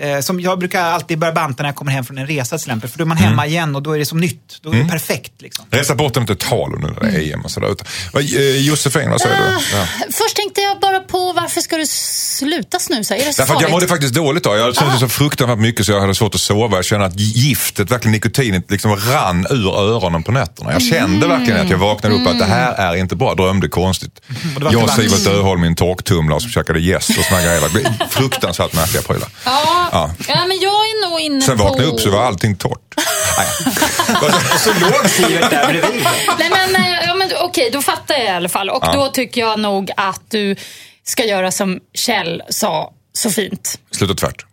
eh, 0.00 0.20
som 0.20 0.40
jag 0.40 0.58
brukar 0.58 0.82
alltid 0.84 1.18
börja 1.18 1.32
banta 1.32 1.62
när 1.62 1.68
jag 1.68 1.76
kommer 1.76 1.92
hem 1.92 2.04
från 2.04 2.18
en 2.18 2.26
resa 2.26 2.58
till 2.58 2.64
exempel. 2.70 2.90
För 2.90 2.98
då 2.98 3.04
är 3.04 3.06
man 3.06 3.16
Mm. 3.18 3.30
hemma 3.30 3.46
igen 3.46 3.76
och 3.76 3.82
då 3.82 3.92
är 3.92 3.98
det 3.98 4.06
som 4.06 4.20
nytt. 4.20 4.58
Då 4.62 4.70
är 4.72 4.76
det 4.76 4.88
perfekt. 4.88 5.32
Liksom. 5.42 5.64
Resa 5.70 5.94
bort 5.94 6.16
är 6.16 6.20
inte 6.20 6.36
tal 6.36 6.70
nu 6.70 6.86
när 6.86 7.00
det 7.10 7.16
är 7.16 7.32
EM 7.34 7.40
och 7.40 7.50
sådär. 7.50 7.68
eh, 8.14 8.56
Josefin, 8.56 9.10
vad 9.10 9.20
säger 9.20 9.36
du? 9.36 9.76
Ja. 9.76 9.86
Först 10.10 10.36
tänkte 10.36 10.60
jag 10.60 10.80
bara 10.80 11.00
på 11.00 11.32
varför 11.32 11.60
ska 11.60 11.76
du 11.76 11.86
sluta 11.86 12.78
snusa? 12.78 13.16
Är 13.16 13.24
det 13.26 13.32
så 13.32 13.42
Därför 13.42 13.42
att 13.42 13.48
jag 13.48 13.60
farligt? 13.60 13.70
mådde 13.72 13.88
faktiskt 13.88 14.14
dåligt 14.14 14.44
då. 14.44 14.54
Jag 14.56 14.60
hade 14.60 14.74
snusat 14.74 15.00
så 15.00 15.08
fruktansvärt 15.08 15.58
mycket 15.58 15.86
så 15.86 15.92
jag 15.92 16.00
hade 16.00 16.14
svårt 16.14 16.34
att 16.34 16.40
sova. 16.40 16.76
Jag 16.76 16.84
kände 16.84 17.06
att 17.06 17.18
giftet, 17.20 17.90
verkligen 17.90 18.12
nikotinet, 18.12 18.70
liksom 18.70 18.96
rann 18.96 19.46
ur 19.50 19.74
öronen 19.78 20.22
på 20.22 20.32
nätterna. 20.32 20.72
Jag 20.72 20.82
kände 20.82 21.26
verkligen 21.26 21.60
att 21.60 21.70
jag 21.70 21.78
vaknade 21.78 22.14
upp 22.14 22.26
att 22.26 22.38
det 22.38 22.44
här 22.44 22.74
är 22.74 22.96
inte 22.96 23.16
bra. 23.16 23.34
Drömde 23.34 23.68
konstigt. 23.68 24.20
Var 24.60 24.72
Jag 24.72 24.82
och 24.82 24.90
Sivert 24.90 25.26
Öholm 25.26 25.64
i 25.64 25.66
en 25.66 25.74
torktumlare 25.74 26.40
som 26.40 26.50
käkade 26.50 26.80
gäst 26.80 27.10
och 27.18 27.24
såna 27.24 27.40
grejer. 27.42 28.08
Fruktansvärt 28.10 28.72
märkliga 28.72 29.02
prylar. 29.02 29.28
Ja, 29.44 29.81
Ja. 29.92 30.10
ja. 30.28 30.46
men 30.46 30.60
jag 30.60 30.72
är 30.72 31.10
nog 31.10 31.20
inne 31.20 31.42
Sen 31.42 31.58
på... 31.58 31.64
vaknade 31.64 31.84
jag 31.84 31.94
upp 31.94 32.00
så 32.00 32.10
var 32.10 32.24
allting 32.24 32.56
torrt. 32.56 32.94
Så 34.58 34.70
låg 34.70 35.10
Sivert 35.10 35.50
där 35.50 35.66
bredvid. 35.66 36.06
Nej, 36.38 36.50
men, 36.50 36.76
eh, 36.76 37.06
ja, 37.06 37.14
men, 37.14 37.30
okej, 37.40 37.70
då 37.72 37.82
fattar 37.82 38.14
jag 38.14 38.24
i 38.24 38.28
alla 38.28 38.48
fall. 38.48 38.70
Och 38.70 38.84
då 38.92 39.08
tycker 39.08 39.40
jag 39.40 39.60
nog 39.60 39.90
att 39.96 40.22
du 40.30 40.56
ska 41.04 41.24
göra 41.24 41.50
som 41.50 41.80
Kjell 41.94 42.42
sa 42.48 42.92
så 43.12 43.30
fint. 43.30 43.78
Sluta 43.90 44.14
tvärt. 44.14 44.46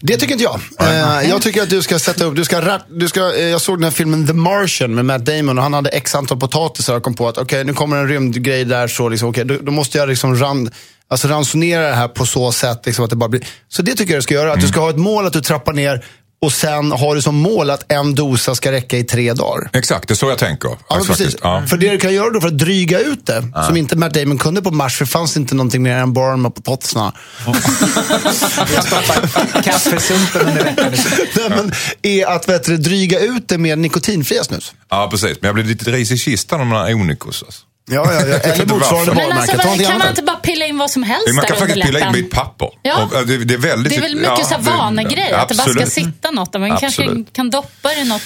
Det 0.00 0.16
tycker 0.16 0.32
inte 0.32 0.44
jag. 0.44 0.60
Eh, 0.80 1.30
jag 1.30 1.42
tycker 1.42 1.62
att 1.62 1.70
du 1.70 1.82
ska 1.82 1.98
sätta 1.98 2.24
upp, 2.24 2.36
du 2.36 2.44
ska, 2.44 2.78
du 2.88 3.08
ska, 3.08 3.34
eh, 3.34 3.48
jag 3.48 3.60
såg 3.60 3.78
den 3.78 3.84
här 3.84 3.90
filmen 3.90 4.26
The 4.26 4.32
Martian 4.32 4.94
med 4.94 5.04
Matt 5.04 5.24
Damon 5.26 5.58
och 5.58 5.62
han 5.62 5.74
hade 5.74 5.90
x 5.90 6.14
antal 6.14 6.40
potatisar 6.40 6.96
och 6.96 7.02
kom 7.02 7.14
på 7.14 7.28
att 7.28 7.38
okej, 7.38 7.64
nu 7.64 7.74
kommer 7.74 7.96
en 7.96 8.08
rymdgrej 8.08 8.64
där 8.64 8.88
så 8.88 9.08
liksom, 9.08 9.28
okej, 9.28 9.44
då, 9.44 9.56
då 9.62 9.72
måste 9.72 9.98
jag 9.98 10.08
liksom 10.08 10.36
ran, 10.36 10.70
alltså 11.08 11.28
ransonera 11.28 11.88
det 11.88 11.94
här 11.94 12.08
på 12.08 12.26
så 12.26 12.52
sätt 12.52 12.86
liksom, 12.86 13.04
att 13.04 13.10
det 13.10 13.16
bara 13.16 13.28
blir... 13.28 13.46
Så 13.68 13.82
det 13.82 13.94
tycker 13.94 14.12
jag 14.12 14.18
du 14.18 14.22
ska 14.22 14.34
göra, 14.34 14.52
att 14.52 14.60
du 14.60 14.68
ska 14.68 14.80
ha 14.80 14.90
ett 14.90 14.98
mål 14.98 15.26
att 15.26 15.32
du 15.32 15.40
trappar 15.40 15.72
ner 15.72 16.04
och 16.44 16.52
sen 16.52 16.92
har 16.92 17.14
du 17.14 17.22
som 17.22 17.34
mål 17.34 17.70
att 17.70 17.92
en 17.92 18.14
dosa 18.14 18.54
ska 18.54 18.72
räcka 18.72 18.96
i 18.98 19.04
tre 19.04 19.32
dagar. 19.32 19.70
Exakt, 19.72 20.08
det 20.08 20.14
är 20.14 20.16
så 20.16 20.28
jag 20.28 20.38
tänker. 20.38 20.68
Ja, 20.68 20.76
faktiskt. 20.88 21.18
precis. 21.18 21.36
Ja. 21.42 21.64
För 21.66 21.76
det 21.76 21.90
du 21.90 21.98
kan 21.98 22.14
göra 22.14 22.30
då 22.30 22.40
för 22.40 22.48
att 22.48 22.58
dryga 22.58 23.00
ut 23.00 23.26
det, 23.26 23.44
som 23.66 23.76
inte 23.76 23.96
Matt 23.96 24.14
Damon 24.14 24.38
kunde 24.38 24.62
på 24.62 24.70
Mars, 24.70 24.96
för 24.96 25.04
det 25.04 25.10
fanns 25.10 25.36
inte 25.36 25.54
någonting 25.54 25.82
mer 25.82 25.96
än 25.96 26.12
barn 26.12 26.42
med 26.42 26.54
potatisarna. 26.54 27.12
Jag 28.74 28.84
stoppar 28.84 29.62
kaffesumpen 29.62 30.48
under 30.48 30.64
veckan. 30.64 30.92
Nej, 31.36 31.50
men, 31.50 31.72
är 32.02 32.26
att 32.26 32.48
vet 32.48 32.64
du, 32.64 32.76
dryga 32.76 33.18
ut 33.20 33.48
det 33.48 33.58
med 33.58 33.78
nikotinfria 33.78 34.44
snus. 34.44 34.72
ja, 34.90 35.08
precis. 35.10 35.38
Men 35.40 35.48
jag 35.48 35.54
blev 35.54 35.66
lite 35.66 35.90
ris 35.90 36.10
i 36.10 36.18
kistan 36.18 36.60
om 36.60 36.70
den 36.70 36.78
här 36.78 36.94
Onikos. 36.94 37.42
Alltså. 37.42 37.60
Ja, 37.90 38.12
ja, 38.12 38.12
ja. 38.12 38.20
Eller 38.20 38.60
inte 38.60 38.74
motsvarande 38.74 39.12
varumärke. 39.12 39.52
alltså, 39.52 39.84
kan 39.84 39.98
man 39.98 40.08
inte 40.08 40.22
bara 40.22 40.36
pilla 40.36 40.64
in 40.66 40.78
vad 40.78 40.90
som 40.90 41.02
helst 41.02 41.34
Man 41.34 41.44
kan 41.44 41.56
faktiskt 41.56 41.86
pilla 41.86 42.08
in 42.08 42.24
ett 42.24 42.30
papper. 42.30 42.68
Ja. 42.82 43.04
Och, 43.04 43.16
eh, 43.18 43.26
det, 43.26 43.44
det, 43.44 43.54
är 43.54 43.58
väldigt, 43.58 43.92
Det 43.92 43.98
är 43.98 44.00
väl 44.00 44.16
mycket 44.16 44.48
det- 44.48 44.70
vanegrej, 44.70 45.32
att 45.32 45.48
det 45.48 45.54
bara 45.54 45.68
ska 45.68 45.86
sitta 45.86 46.30
något 46.30 46.52
där. 46.52 46.58
Man 46.60 46.76
kanske 46.76 47.24
kan 47.32 47.50
doppa 47.50 47.88
det 47.88 48.00
i 48.00 48.04
något, 48.04 48.22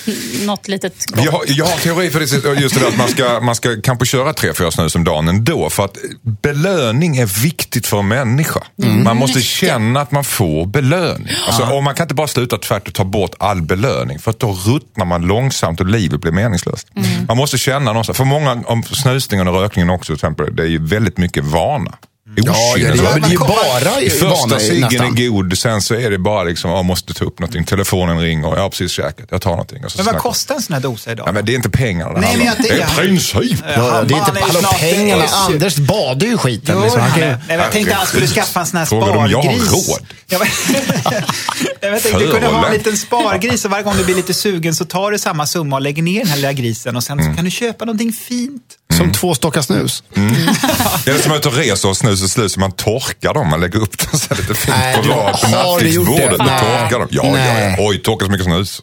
något 0.46 0.68
litet 0.68 1.06
gott. 1.06 1.24
Jag 1.24 1.32
har, 1.32 1.42
jag 1.46 1.64
har 1.64 1.76
teori 1.76 2.10
för 2.10 2.20
det, 2.20 2.60
just 2.60 2.74
det 2.74 2.80
där 2.80 2.88
att 2.88 2.96
man 2.96 3.08
ska, 3.08 3.40
man 3.40 3.54
ska 3.54 3.80
kanske 3.82 4.06
köra 4.06 4.32
tre, 4.32 4.54
fyra 4.54 4.70
snus 4.70 4.94
om 4.94 5.04
dagen 5.04 5.28
ändå. 5.28 5.70
För 5.70 5.84
att 5.84 5.96
belöning 6.42 7.16
är 7.16 7.42
viktigt 7.42 7.86
för 7.86 7.98
en 7.98 8.08
människa. 8.08 8.60
Mm. 8.82 9.04
Man 9.04 9.16
måste 9.16 9.40
känna 9.40 10.00
att 10.00 10.10
man 10.10 10.24
får 10.24 10.66
belöning. 10.66 11.28
Alltså, 11.46 11.62
och 11.62 11.82
man 11.82 11.94
kan 11.94 12.04
inte 12.04 12.14
bara 12.14 12.28
sluta 12.28 12.58
tvärt 12.58 12.88
och 12.88 12.94
ta 12.94 13.04
bort 13.04 13.34
all 13.38 13.62
belöning. 13.62 14.18
För 14.18 14.30
att 14.30 14.38
då 14.38 14.52
ruttnar 14.52 15.04
man 15.04 15.22
långsamt 15.22 15.80
och 15.80 15.86
livet 15.86 16.20
blir 16.20 16.32
meningslöst. 16.32 16.86
Mm. 16.96 17.26
Man 17.28 17.36
måste 17.36 17.58
känna 17.58 17.92
någonstans. 17.92 18.16
För 18.16 18.24
många, 18.24 18.62
om 18.66 18.82
snusningen 18.82 19.47
och 19.48 19.60
rökningen 19.60 19.90
också 19.90 20.06
till 20.06 20.14
exempel, 20.14 20.56
det 20.56 20.62
är 20.62 20.66
ju 20.66 20.86
väldigt 20.86 21.18
mycket 21.18 21.44
vana. 21.44 21.98
Ja, 22.36 22.52
det, 22.76 22.82
är- 22.82 22.92
Okynne. 22.92 23.02
men 23.12 23.20
det 23.20 23.26
är 23.26 23.30
ju 23.30 23.38
bara 23.38 24.00
I 24.00 24.10
första 24.10 24.58
ciggen 24.58 25.04
är 25.04 25.28
god, 25.28 25.58
sen 25.58 25.82
så 25.82 25.94
är 25.94 26.10
det 26.10 26.18
bara 26.18 26.42
liksom, 26.44 26.70
jag 26.70 26.84
måste 26.84 27.14
ta 27.14 27.24
upp 27.24 27.38
någonting. 27.38 27.64
Telefonen 27.64 28.20
ringer, 28.20 28.48
jag 28.48 28.56
har 28.62 28.68
precis 28.68 28.92
käkat, 28.92 29.26
jag 29.30 29.42
tar 29.42 29.50
någonting. 29.50 29.84
Och 29.84 29.92
så 29.92 29.98
Men 29.98 30.04
vad 30.06 30.12
snackar- 30.14 30.22
kostar 30.22 30.54
en 30.54 30.62
sån 30.62 30.74
här 30.74 30.80
dosa 30.80 31.12
idag? 31.12 31.28
Ja, 31.28 31.32
men 31.32 31.44
det 31.44 31.52
är 31.52 31.56
inte 31.56 31.70
pengarna 31.70 32.14
det 32.14 32.20
Nej, 32.20 32.28
handlar 32.30 32.44
men 32.46 32.64
om. 32.64 32.78
jag 32.78 32.86
Det 32.96 33.02
är 33.02 33.06
princip. 33.08 33.60
Ja, 33.66 33.72
ja, 33.76 34.02
det 34.02 34.14
är 34.14 34.18
inte, 34.18 34.40
hallå, 34.40 34.68
pengarna. 34.80 35.24
Anders 35.24 35.76
badar 35.76 36.26
ju 36.26 36.38
skiten. 36.38 36.74
Jo, 36.78 36.82
liksom. 36.82 37.00
Han 37.00 37.20
Nej, 37.20 37.36
men 37.48 37.58
jag 37.58 37.72
tänkte 37.72 37.92
att 37.92 37.98
han 37.98 38.06
skulle 38.06 38.26
skaffa 38.26 38.60
en 38.60 38.66
sån 38.66 38.78
här 38.78 38.86
Frågar 38.86 39.12
du 39.12 39.18
om 39.18 39.30
jag 39.30 39.38
har 39.42 39.52
spargris. 39.52 39.88
råd? 39.88 40.06
Jag 41.80 42.02
tänkte 42.02 42.18
du 42.18 42.30
kunde 42.32 42.46
ha 42.46 42.66
en 42.66 42.72
liten 42.72 42.96
spargris 42.96 43.64
och 43.64 43.70
varje 43.70 43.84
gång 43.84 43.96
du 43.96 44.04
blir 44.04 44.14
lite 44.14 44.34
sugen 44.34 44.74
så 44.74 44.84
tar 44.84 45.10
du 45.10 45.18
samma 45.18 45.46
summa 45.46 45.76
och 45.76 45.82
lägger 45.82 46.02
ner 46.02 46.18
den 46.18 46.28
här 46.28 46.36
lilla 46.36 46.52
grisen 46.52 46.96
och 46.96 47.04
sen 47.04 47.24
så 47.24 47.32
kan 47.36 47.44
du 47.44 47.50
köpa 47.50 47.84
någonting 47.84 48.12
fint. 48.12 48.62
Som 48.96 49.12
två 49.12 49.34
stockar 49.34 49.62
snus. 49.62 50.02
Det 51.04 51.10
är 51.10 51.18
som 51.22 51.32
att 51.32 51.46
och 51.46 51.54
reser 51.54 51.88
och 51.88 51.96
snus 51.96 52.22
är 52.22 52.26
slut 52.26 52.52
så 52.52 52.60
man 52.60 52.72
torkar 52.72 53.34
dem. 53.34 53.48
Man 53.50 53.60
lägger 53.60 53.78
upp 53.82 53.98
dem 54.10 54.20
så 54.20 54.34
lite 54.34 54.54
fint 54.54 54.76
Nej, 54.78 54.96
på 54.96 55.02
du- 55.02 55.08
rad 55.08 55.40
på 55.40 55.46
har 55.46 55.80
du 55.80 55.88
gjort 55.88 56.06
det? 56.06 56.12
nattduksbordet 56.12 56.40
och 56.40 56.46
Nej. 56.46 56.60
torkar 56.60 56.98
dem. 56.98 57.08
Ja, 57.10 57.22
ja, 57.26 57.32
Nej. 57.32 57.74
ja. 57.78 57.84
Oj, 57.88 58.02
torkar 58.02 58.26
så 58.26 58.32
mycket 58.32 58.44
snus. 58.46 58.82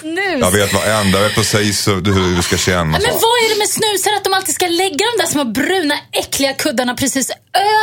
Snus. 0.00 0.40
Jag 0.40 0.50
vet 0.50 0.72
varenda, 0.74 1.18
jag 1.18 1.24
vet 1.28 1.34
precis 1.34 1.88
hur 1.88 2.00
du 2.36 2.42
ska 2.42 2.56
känna. 2.56 2.84
Men 2.84 3.00
vad 3.02 3.36
är 3.44 3.54
det 3.54 3.58
med 3.58 3.68
snusar 3.68 4.16
att 4.16 4.24
de 4.24 4.32
alltid 4.32 4.54
ska 4.54 4.66
lägga 4.66 4.96
de 5.16 5.22
där 5.22 5.26
små 5.30 5.44
bruna 5.44 5.94
äckliga 6.12 6.52
kuddarna 6.52 6.94
precis 6.94 7.30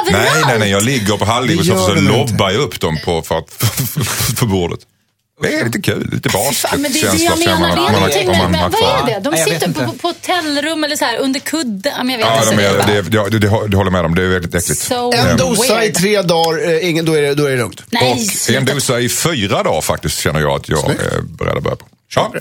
överallt? 0.08 0.34
Nej, 0.34 0.44
nej, 0.48 0.60
nej, 0.60 0.70
jag 0.70 0.84
ligger 0.84 1.18
på 1.18 1.26
halvliv 1.26 1.60
och 1.60 1.66
så, 1.66 1.94
du 1.94 2.02
lobbar 2.02 2.50
jag 2.52 2.62
upp 2.62 2.80
dem 2.80 2.98
på, 3.06 3.22
för, 3.22 3.38
att, 3.38 3.50
för 4.40 4.46
bordet. 4.46 4.80
Det 5.42 5.56
är 5.60 5.66
lite 5.66 5.82
kul, 5.82 6.10
lite 6.12 6.30
barnsligt. 6.30 6.60
Fan, 6.60 6.82
men 6.82 6.92
det 6.92 7.00
är 7.00 7.12
det 7.12 7.18
känsla 7.18 7.52
jag 7.52 7.60
man 7.60 7.70
man- 7.70 7.92
någonting 7.94 8.30
om 8.30 8.38
med, 8.38 8.42
man 8.52 8.56
har 8.56 8.70
men 8.70 8.72
kvar. 8.80 9.00
vad 9.02 9.10
är 9.10 9.14
det? 9.22 9.30
De 9.30 9.38
sitter 9.38 9.74
på, 9.86 9.92
på 9.94 10.08
hotellrum 10.08 10.84
eller 10.84 10.96
så 10.96 11.06
här 11.06 11.18
under 11.18 11.40
kudden. 11.40 12.10
Jag 12.10 12.18
vet 12.18 12.26
Ja, 12.26 12.44
inte. 12.44 12.56
de 12.56 12.64
är, 12.64 12.78
bara- 12.78 12.88
det, 12.88 13.02
det, 13.02 13.30
det, 13.30 13.40
det, 13.40 13.68
det 13.68 13.78
håller 13.78 13.92
med 13.92 14.06
om. 14.06 14.16
Det 14.16 14.24
är 14.24 14.28
väldigt 14.28 14.56
äckligt. 14.56 14.82
So 14.82 15.12
En 15.14 15.38
dosa 15.38 15.84
i 15.86 15.92
tre 15.92 16.22
dagar, 16.22 16.70
eh, 16.70 16.90
ingen, 16.90 17.06
då, 17.06 17.14
är 17.14 17.22
det, 17.22 17.34
då 17.36 17.46
är 17.46 17.52
det 17.52 17.58
lugnt. 17.58 17.84
Nej, 17.92 18.28
Och 18.50 18.56
en 18.56 18.66
dosa 18.66 19.00
i 19.00 19.10
fyra 19.10 19.64
dagar 19.64 19.82
faktiskt 19.82 20.20
känner 20.20 20.40
jag 20.40 20.52
att 20.52 20.70
jag 20.70 20.90
är 20.90 21.22
beredd 21.22 21.58
att 21.58 21.64
börja 21.64 21.76
på. 21.76 21.86
Ja. 22.16 22.34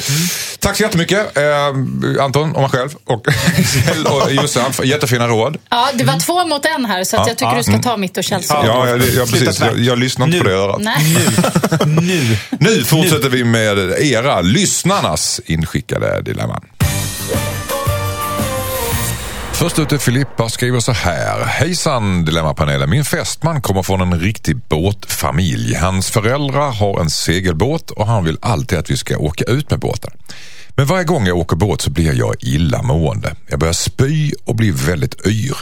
Tack 0.59 0.77
så 0.77 0.83
jättemycket 0.83 1.37
eh, 1.37 2.25
Anton 2.25 2.55
och 2.55 2.61
mig 2.61 2.71
själv 2.71 2.91
och 3.05 3.27
Kjell 3.87 4.07
och 4.07 4.33
Jossan 4.33 4.73
för 4.73 4.85
jättefina 4.85 5.29
råd. 5.29 5.57
Ja, 5.71 5.89
det 5.95 6.05
var 6.05 6.21
två 6.21 6.47
mot 6.47 6.67
en 6.67 6.85
här, 6.85 7.05
så 7.05 7.17
att 7.17 7.27
jag 7.27 7.37
tycker 7.37 7.57
du 7.57 7.63
ska 7.63 7.79
ta 7.79 7.97
mitt 7.97 8.17
och 8.17 8.25
Kjells 8.25 8.51
råd. 8.51 8.65
Ja, 8.67 8.89
jag, 8.89 9.31
precis, 9.31 9.61
jag, 9.61 9.79
jag 9.81 9.99
lyssnar 9.99 10.27
inte 10.27 10.39
Nu. 10.39 10.43
på 10.45 10.49
det 10.49 10.57
örat. 10.57 10.81
Nej. 10.81 11.17
Nu. 11.87 12.37
Nu 12.61 12.85
fortsätter 12.85 13.29
vi 13.29 13.45
med 13.45 13.79
era, 14.01 14.41
lyssnarnas 14.41 15.41
inskickade 15.47 16.23
dilemman. 16.23 16.61
Först 19.63 19.79
ut 19.79 19.93
är 19.93 19.99
Filippa 19.99 20.49
skriver 20.49 20.81
så 20.81 20.93
här. 20.93 21.45
Hejsan 21.45 22.25
Dilemmapanelen. 22.25 22.91
Min 22.91 23.05
fästman 23.05 23.63
kommer 23.63 23.83
från 23.83 24.01
en 24.01 24.21
riktig 24.21 24.57
båtfamilj. 24.57 25.75
Hans 25.75 26.11
föräldrar 26.11 26.73
har 26.73 27.01
en 27.01 27.11
segelbåt 27.11 27.91
och 27.91 28.07
han 28.07 28.25
vill 28.25 28.39
alltid 28.43 28.79
att 28.79 28.91
vi 28.91 28.97
ska 28.97 29.19
åka 29.19 29.45
ut 29.45 29.71
med 29.71 29.79
båten. 29.79 30.11
Men 30.77 30.87
varje 30.87 31.05
gång 31.05 31.27
jag 31.27 31.37
åker 31.37 31.57
båt 31.57 31.81
så 31.81 31.91
blir 31.91 32.15
jag 32.15 32.35
illamående. 32.41 33.35
Jag 33.49 33.59
börjar 33.59 33.73
spy 33.73 34.33
och 34.45 34.57
blir 34.57 34.73
väldigt 34.73 35.27
yr. 35.27 35.57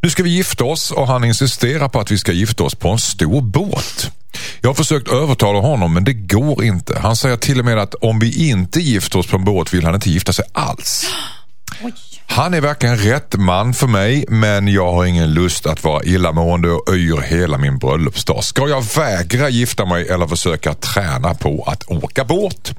Nu 0.00 0.10
ska 0.10 0.22
vi 0.22 0.30
gifta 0.30 0.64
oss 0.64 0.90
och 0.90 1.06
han 1.06 1.24
insisterar 1.24 1.88
på 1.88 2.00
att 2.00 2.10
vi 2.10 2.18
ska 2.18 2.32
gifta 2.32 2.64
oss 2.64 2.74
på 2.74 2.88
en 2.88 2.98
stor 2.98 3.40
båt. 3.40 4.12
Jag 4.60 4.70
har 4.70 4.74
försökt 4.74 5.08
övertala 5.08 5.58
honom 5.58 5.94
men 5.94 6.04
det 6.04 6.14
går 6.14 6.64
inte. 6.64 6.98
Han 6.98 7.16
säger 7.16 7.36
till 7.36 7.58
och 7.58 7.64
med 7.64 7.78
att 7.78 7.94
om 7.94 8.18
vi 8.18 8.48
inte 8.48 8.80
gifter 8.80 9.18
oss 9.18 9.26
på 9.26 9.36
en 9.36 9.44
båt 9.44 9.74
vill 9.74 9.84
han 9.84 9.94
inte 9.94 10.10
gifta 10.10 10.32
sig 10.32 10.44
alls. 10.52 11.06
Han 12.30 12.54
är 12.54 12.60
verkligen 12.60 12.96
rätt 12.96 13.36
man 13.36 13.74
för 13.74 13.86
mig 13.86 14.24
men 14.28 14.68
jag 14.68 14.92
har 14.92 15.04
ingen 15.04 15.34
lust 15.34 15.66
att 15.66 15.84
vara 15.84 16.04
illamående 16.04 16.70
och 16.70 16.94
yr 16.94 17.20
hela 17.20 17.58
min 17.58 17.78
bröllopsdag. 17.78 18.44
Ska 18.44 18.68
jag 18.68 18.84
vägra 18.96 19.48
gifta 19.48 19.86
mig 19.86 20.08
eller 20.08 20.26
försöka 20.26 20.74
träna 20.74 21.34
på 21.34 21.64
att 21.66 21.90
åka 21.90 22.24
båt? 22.24 22.74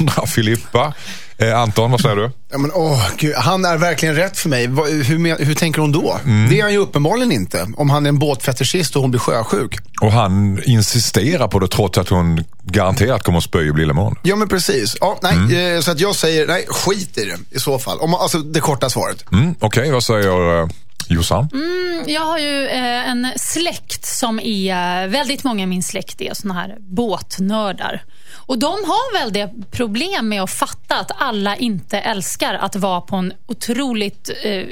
Undrar 0.00 0.26
Filippa. 0.26 0.94
Eh, 1.40 1.58
Anton, 1.60 1.90
vad 1.90 2.00
säger 2.00 2.16
du? 2.16 2.30
Ja, 2.50 2.58
men, 2.58 2.70
åh, 2.74 3.08
Gud, 3.18 3.34
han 3.34 3.64
är 3.64 3.76
verkligen 3.78 4.14
rätt 4.14 4.38
för 4.38 4.48
mig. 4.48 4.66
Hur, 5.02 5.18
men- 5.18 5.36
hur 5.46 5.54
tänker 5.54 5.80
hon 5.80 5.92
då? 5.92 6.18
Det 6.50 6.58
är 6.58 6.62
han 6.62 6.72
ju 6.72 6.78
uppenbarligen 6.78 7.32
inte. 7.32 7.66
Om 7.76 7.90
han 7.90 8.04
är 8.06 8.08
en 8.08 8.18
båtfetischist 8.18 8.96
och 8.96 9.02
hon 9.02 9.10
blir 9.10 9.20
sjösjuk. 9.20 9.76
Och 10.00 10.12
han 10.12 10.62
insisterar 10.64 11.48
på 11.48 11.58
det 11.58 11.68
trots 11.68 11.98
att 11.98 12.08
hon 12.08 12.44
garanterat 12.62 13.22
kommer 13.22 13.38
att 13.38 13.44
spy 13.44 13.68
och 13.68 13.74
bli. 13.74 13.88
Ja, 14.22 14.36
men 14.36 14.48
precis. 14.48 14.96
Ja, 15.00 15.18
nej, 15.22 15.74
eh, 15.74 15.80
Så 15.80 15.90
att 15.90 16.00
jag 16.00 16.14
säger, 16.14 16.46
nej, 16.46 16.66
skit 16.68 17.18
i 17.18 17.24
det 17.24 17.56
i 17.56 17.60
så 17.60 17.78
fall. 17.78 17.98
Om, 17.98 18.14
alltså 18.14 18.38
det 18.38 18.60
korta 18.60 18.90
svaret. 18.90 19.24
Mm, 19.32 19.54
Okej, 19.60 19.90
vad 19.90 20.04
säger 20.04 20.60
eh, 20.62 20.68
Jossan? 21.08 21.48
Jag 22.06 22.20
har 22.20 22.38
ju 22.38 22.66
eh, 22.66 23.10
en 23.10 23.28
släkt 23.36 24.06
som 24.06 24.40
är, 24.40 25.08
väldigt 25.08 25.44
många 25.44 25.62
i 25.62 25.66
min 25.66 25.82
släkt 25.82 26.20
är 26.20 26.34
såna 26.34 26.54
här 26.54 26.76
båtnördar. 26.80 28.02
Och 28.48 28.58
de 28.58 28.66
har 28.66 29.18
väldiga 29.18 29.50
problem 29.70 30.28
med 30.28 30.42
att 30.42 30.50
fatta 30.50 31.00
att 31.00 31.10
alla 31.18 31.56
inte 31.56 31.98
älskar 31.98 32.54
att 32.54 32.76
vara 32.76 33.00
på 33.00 33.16
en 33.16 33.32
otroligt 33.46 34.30
eh, 34.44 34.64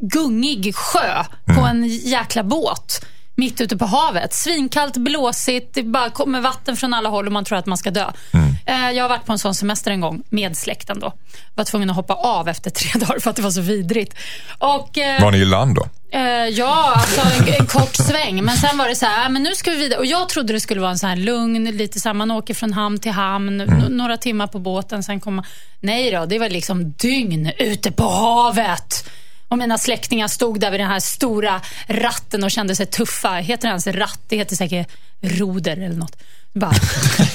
gungig 0.00 0.74
sjö 0.74 1.24
på 1.54 1.60
en 1.60 1.86
jäkla 1.88 2.42
båt. 2.42 3.04
Mitt 3.34 3.60
ute 3.60 3.76
på 3.76 3.84
havet. 3.86 4.34
Svinkallt, 4.34 4.96
blåsigt, 4.96 5.74
det 5.74 5.82
bara 5.82 6.10
kommer 6.10 6.40
vatten 6.40 6.76
från 6.76 6.94
alla 6.94 7.08
håll 7.08 7.26
och 7.26 7.32
man 7.32 7.44
tror 7.44 7.58
att 7.58 7.66
man 7.66 7.78
ska 7.78 7.90
dö. 7.90 8.10
Eh, 8.66 8.90
jag 8.90 9.04
har 9.04 9.08
varit 9.08 9.26
på 9.26 9.32
en 9.32 9.38
sån 9.38 9.54
semester 9.54 9.90
en 9.90 10.00
gång 10.00 10.22
med 10.30 10.56
släkten 10.56 11.00
då. 11.00 11.12
Var 11.54 11.64
tvungen 11.64 11.90
att 11.90 11.96
hoppa 11.96 12.14
av 12.14 12.48
efter 12.48 12.70
tre 12.70 13.00
dagar 13.06 13.20
för 13.20 13.30
att 13.30 13.36
det 13.36 13.42
var 13.42 13.50
så 13.50 13.60
vidrigt. 13.60 14.14
Och, 14.58 14.98
eh, 14.98 15.22
Var 15.22 15.30
ni 15.30 15.38
i 15.38 15.44
land 15.44 15.74
då? 15.74 15.88
Eh, 16.12 16.20
ja, 16.48 16.92
alltså 16.96 17.20
en, 17.20 17.54
en 17.60 17.66
kort 17.66 17.96
sväng. 17.96 18.44
Men 18.44 18.56
sen 18.56 18.78
var 18.78 18.88
det 18.88 18.94
så 18.96 19.06
här, 19.06 19.24
äh, 19.24 19.30
men 19.30 19.42
nu 19.42 19.54
ska 19.54 19.70
vi 19.70 19.76
vidare. 19.76 19.98
Och 19.98 20.06
jag 20.06 20.28
trodde 20.28 20.52
det 20.52 20.60
skulle 20.60 20.80
vara 20.80 20.90
en 20.90 20.98
så 20.98 21.06
här 21.06 21.16
lugn, 21.16 21.64
lite 21.64 22.00
så 22.00 22.08
här, 22.08 22.14
man 22.14 22.30
åker 22.30 22.54
från 22.54 22.72
hamn 22.72 22.98
till 22.98 23.12
hamn, 23.12 23.60
n- 23.60 23.84
några 23.90 24.16
timmar 24.16 24.46
på 24.46 24.58
båten, 24.58 25.02
sen 25.02 25.20
kommer 25.20 25.46
Nej 25.80 26.10
då, 26.10 26.26
det 26.26 26.38
var 26.38 26.48
liksom 26.48 26.92
dygn 26.92 27.50
ute 27.58 27.92
på 27.92 28.08
havet. 28.08 29.08
Och 29.48 29.58
mina 29.58 29.78
släktingar 29.78 30.28
stod 30.28 30.60
där 30.60 30.70
vid 30.70 30.80
den 30.80 30.88
här 30.90 31.00
stora 31.00 31.60
ratten 31.88 32.44
och 32.44 32.50
kände 32.50 32.76
sig 32.76 32.86
tuffa. 32.86 33.34
Heter 33.34 33.62
det 33.62 33.68
ens 33.68 33.86
ratt? 33.86 34.20
Det 34.28 34.36
heter 34.36 34.56
säkert 34.56 34.88
roder 35.20 35.72
eller 35.76 35.96
något. 35.96 36.16
Bara, 36.52 36.72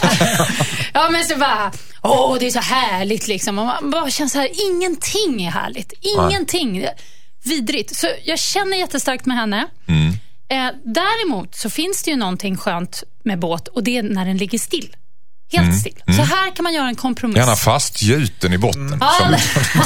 ja 0.93 1.09
men 1.09 1.23
så 1.25 1.35
bara, 1.35 1.71
åh 2.01 2.35
det 2.39 2.45
är 2.47 2.51
så 2.51 2.59
härligt 2.59 3.27
liksom. 3.27 3.59
Och 3.59 3.65
man 3.65 3.89
bara 3.91 4.09
känner 4.09 4.29
så 4.29 4.37
här, 4.39 4.49
ingenting 4.71 5.45
är 5.45 5.51
härligt. 5.51 5.93
Ingenting. 6.01 6.85
Vidrigt. 7.43 7.95
Så 7.95 8.07
jag 8.23 8.39
känner 8.39 8.77
jättestarkt 8.77 9.25
med 9.25 9.37
henne. 9.37 9.67
Eh, 10.49 10.67
däremot 10.83 11.55
så 11.55 11.69
finns 11.69 12.03
det 12.03 12.11
ju 12.11 12.17
någonting 12.17 12.57
skönt 12.57 13.03
med 13.23 13.39
båt 13.39 13.67
och 13.67 13.83
det 13.83 13.97
är 13.97 14.03
när 14.03 14.25
den 14.25 14.37
ligger 14.37 14.59
still. 14.59 14.95
Helt 15.51 15.79
still. 15.79 16.03
Så 16.05 16.21
här 16.21 16.55
kan 16.55 16.63
man 16.63 16.73
göra 16.73 16.87
en 16.87 16.95
kompromiss. 16.95 17.37
Gärna 17.37 17.55
fastgjuten 17.55 18.53
i 18.53 18.57
botten. 18.57 18.97
Ja, 19.01 19.11
Som, 19.19 19.35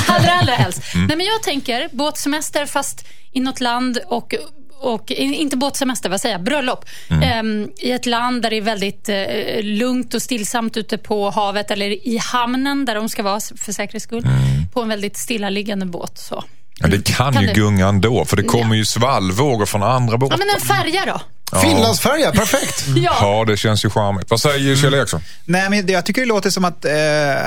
allra, 0.16 0.32
allra 0.32 0.54
helst. 0.54 0.82
Nej, 0.96 1.18
men 1.18 1.26
jag 1.26 1.44
tänker 1.44 1.90
båtsemester 1.92 2.66
fast 2.66 3.08
i 3.32 3.40
något 3.40 3.62
land 3.62 4.00
och 4.08 4.36
och 4.80 5.12
inte 5.12 5.58
båtsemester, 5.58 6.10
vad 6.10 6.22
säger 6.22 6.36
jag, 6.36 6.44
bröllop. 6.44 6.86
Ehm, 7.24 7.70
I 7.78 7.92
ett 7.92 8.06
land 8.06 8.42
där 8.42 8.50
det 8.50 8.56
är 8.58 8.62
väldigt 8.62 9.10
eh, 9.10 9.64
lugnt 9.64 10.14
och 10.14 10.22
stillsamt 10.22 10.78
ute 10.78 10.98
på 10.98 11.30
havet 11.30 11.72
eller 11.72 12.08
i 12.08 12.18
hamnen 12.18 12.86
där 12.86 12.96
de 12.96 13.10
ska 13.10 13.24
vara 13.24 13.40
för 13.58 13.72
säkerhets 13.72 14.04
skull. 14.04 14.28
På 14.74 14.82
en 14.82 14.90
väldigt 14.90 15.18
stillaliggande 15.18 15.86
båt. 15.86 16.18
Så. 16.18 16.44
Ja, 16.80 16.88
det 16.88 17.06
kan, 17.06 17.34
Kan 17.34 17.42
ju 17.42 17.48
det- 17.48 17.54
gunga 17.54 17.88
ändå 17.88 18.26
för 18.26 18.38
det 18.38 18.44
kommer 18.44 18.76
Ja. 18.76 18.80
ju 18.80 18.86
svallvågor 18.86 19.66
från 19.66 19.84
andra 19.84 20.18
båtar. 20.18 20.38
Ja, 20.40 20.46
men 20.46 20.56
en 20.56 20.68
färja 20.68 21.06
då? 21.06 21.22
Finlandsfärja, 21.62 22.32
perfekt. 22.32 22.86
Ja. 22.96 23.16
Ja, 23.22 23.46
det 23.48 23.58
känns 23.58 23.86
ju 23.86 23.90
charmigt. 23.90 24.30
Vad 24.30 24.40
säger 24.42 24.76
Kjell 24.76 24.94
Eriksson? 24.94 25.22
Nej, 25.46 25.70
men 25.70 25.88
jag 25.88 26.06
tycker 26.06 26.22
det 26.22 26.28
låter 26.28 26.50
som 26.50 26.66
att 26.66 26.86
eh, 26.86 26.92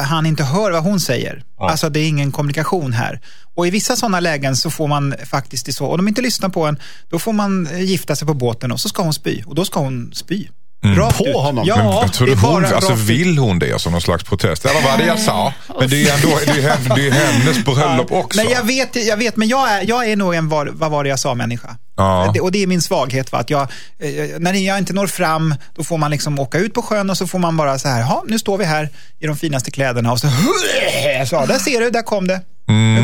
han 0.04 0.26
inte 0.26 0.44
hör 0.44 0.70
vad 0.70 0.82
hon 0.82 1.00
säger. 1.00 1.42
Alltså 1.58 1.88
det 1.88 2.00
är 2.00 2.08
ingen 2.08 2.32
kommunikation 2.32 2.92
här. 2.92 3.20
Och 3.54 3.66
i 3.66 3.70
vissa 3.70 3.96
sådana 3.96 4.20
lägen 4.20 4.56
så 4.56 4.70
får 4.70 4.88
man 4.88 5.14
faktiskt 5.30 5.66
det 5.66 5.72
så, 5.72 5.86
om 5.86 5.96
de 5.96 6.08
inte 6.08 6.22
lyssnar 6.22 6.48
på 6.48 6.66
en, 6.66 6.78
då 7.10 7.18
får 7.18 7.32
man 7.32 7.66
eh, 7.66 7.80
gifta 7.80 8.16
sig 8.16 8.26
på 8.26 8.34
båten 8.34 8.72
och 8.72 8.80
så 8.80 8.88
ska 8.88 9.02
hon 9.02 9.14
spy. 9.14 9.42
Och 9.46 9.54
då 9.54 9.64
ska 9.64 9.80
hon 9.80 10.10
spy. 10.14 10.46
Rakt 10.82 11.18
På 11.18 11.26
ut. 11.26 11.34
honom? 11.36 11.64
Ja, 11.66 11.76
Men 11.76 11.86
jag 11.86 12.12
tror 12.12 12.26
det 12.26 12.34
hon, 12.34 12.64
alltså, 12.64 12.94
vill 12.94 13.38
hon 13.38 13.58
det 13.58 13.80
som 13.80 13.92
någon 13.92 14.00
slags 14.00 14.24
protest? 14.24 14.64
Vad 14.64 14.82
var 14.82 14.98
det 14.98 15.06
jag 15.06 15.18
sa? 15.18 15.52
Men 15.80 15.88
det 15.90 15.96
är 15.96 15.98
ju 15.98 16.08
ändå 16.08 16.28
det 16.46 16.50
är, 16.50 16.70
hen- 16.70 16.92
det 16.96 17.06
är 17.08 17.10
hennes 17.12 17.64
bröllop 17.64 18.12
också. 18.12 18.40
Men 18.42 18.50
jag 18.52 18.62
vet, 18.64 19.06
jag 19.06 19.16
vet, 19.16 19.36
men 19.36 19.48
jag 19.48 19.70
är, 19.70 19.88
jag 19.88 20.10
är 20.10 20.16
nog 20.16 20.34
en 20.34 20.48
var, 20.48 20.70
vad 20.72 20.90
var 20.90 21.04
det 21.04 21.10
jag 21.10 21.18
sa 21.18 21.34
människa. 21.34 21.68
Ja. 21.96 22.30
Det, 22.34 22.40
och 22.40 22.52
det 22.52 22.62
är 22.62 22.66
min 22.66 22.82
svaghet. 22.82 23.32
Va? 23.32 23.38
Att 23.38 23.50
jag, 23.50 23.62
eh, 23.62 24.38
när 24.38 24.52
jag 24.54 24.78
inte 24.78 24.92
når 24.92 25.06
fram, 25.06 25.54
då 25.76 25.84
får 25.84 25.98
man 25.98 26.10
liksom 26.10 26.38
åka 26.38 26.58
ut 26.58 26.74
på 26.74 26.82
sjön 26.82 27.10
och 27.10 27.16
så 27.18 27.26
får 27.26 27.38
man 27.38 27.56
bara 27.56 27.78
så 27.78 27.88
här, 27.88 28.00
ja 28.00 28.24
nu 28.28 28.38
står 28.38 28.58
vi 28.58 28.64
här 28.64 28.88
i 29.18 29.26
de 29.26 29.36
finaste 29.36 29.70
kläderna 29.70 30.12
och 30.12 30.20
så, 30.20 30.26
så 31.26 31.46
där 31.46 31.58
ser 31.58 31.80
du, 31.80 31.90
där 31.90 32.02
kom 32.02 32.26
det. 32.26 32.40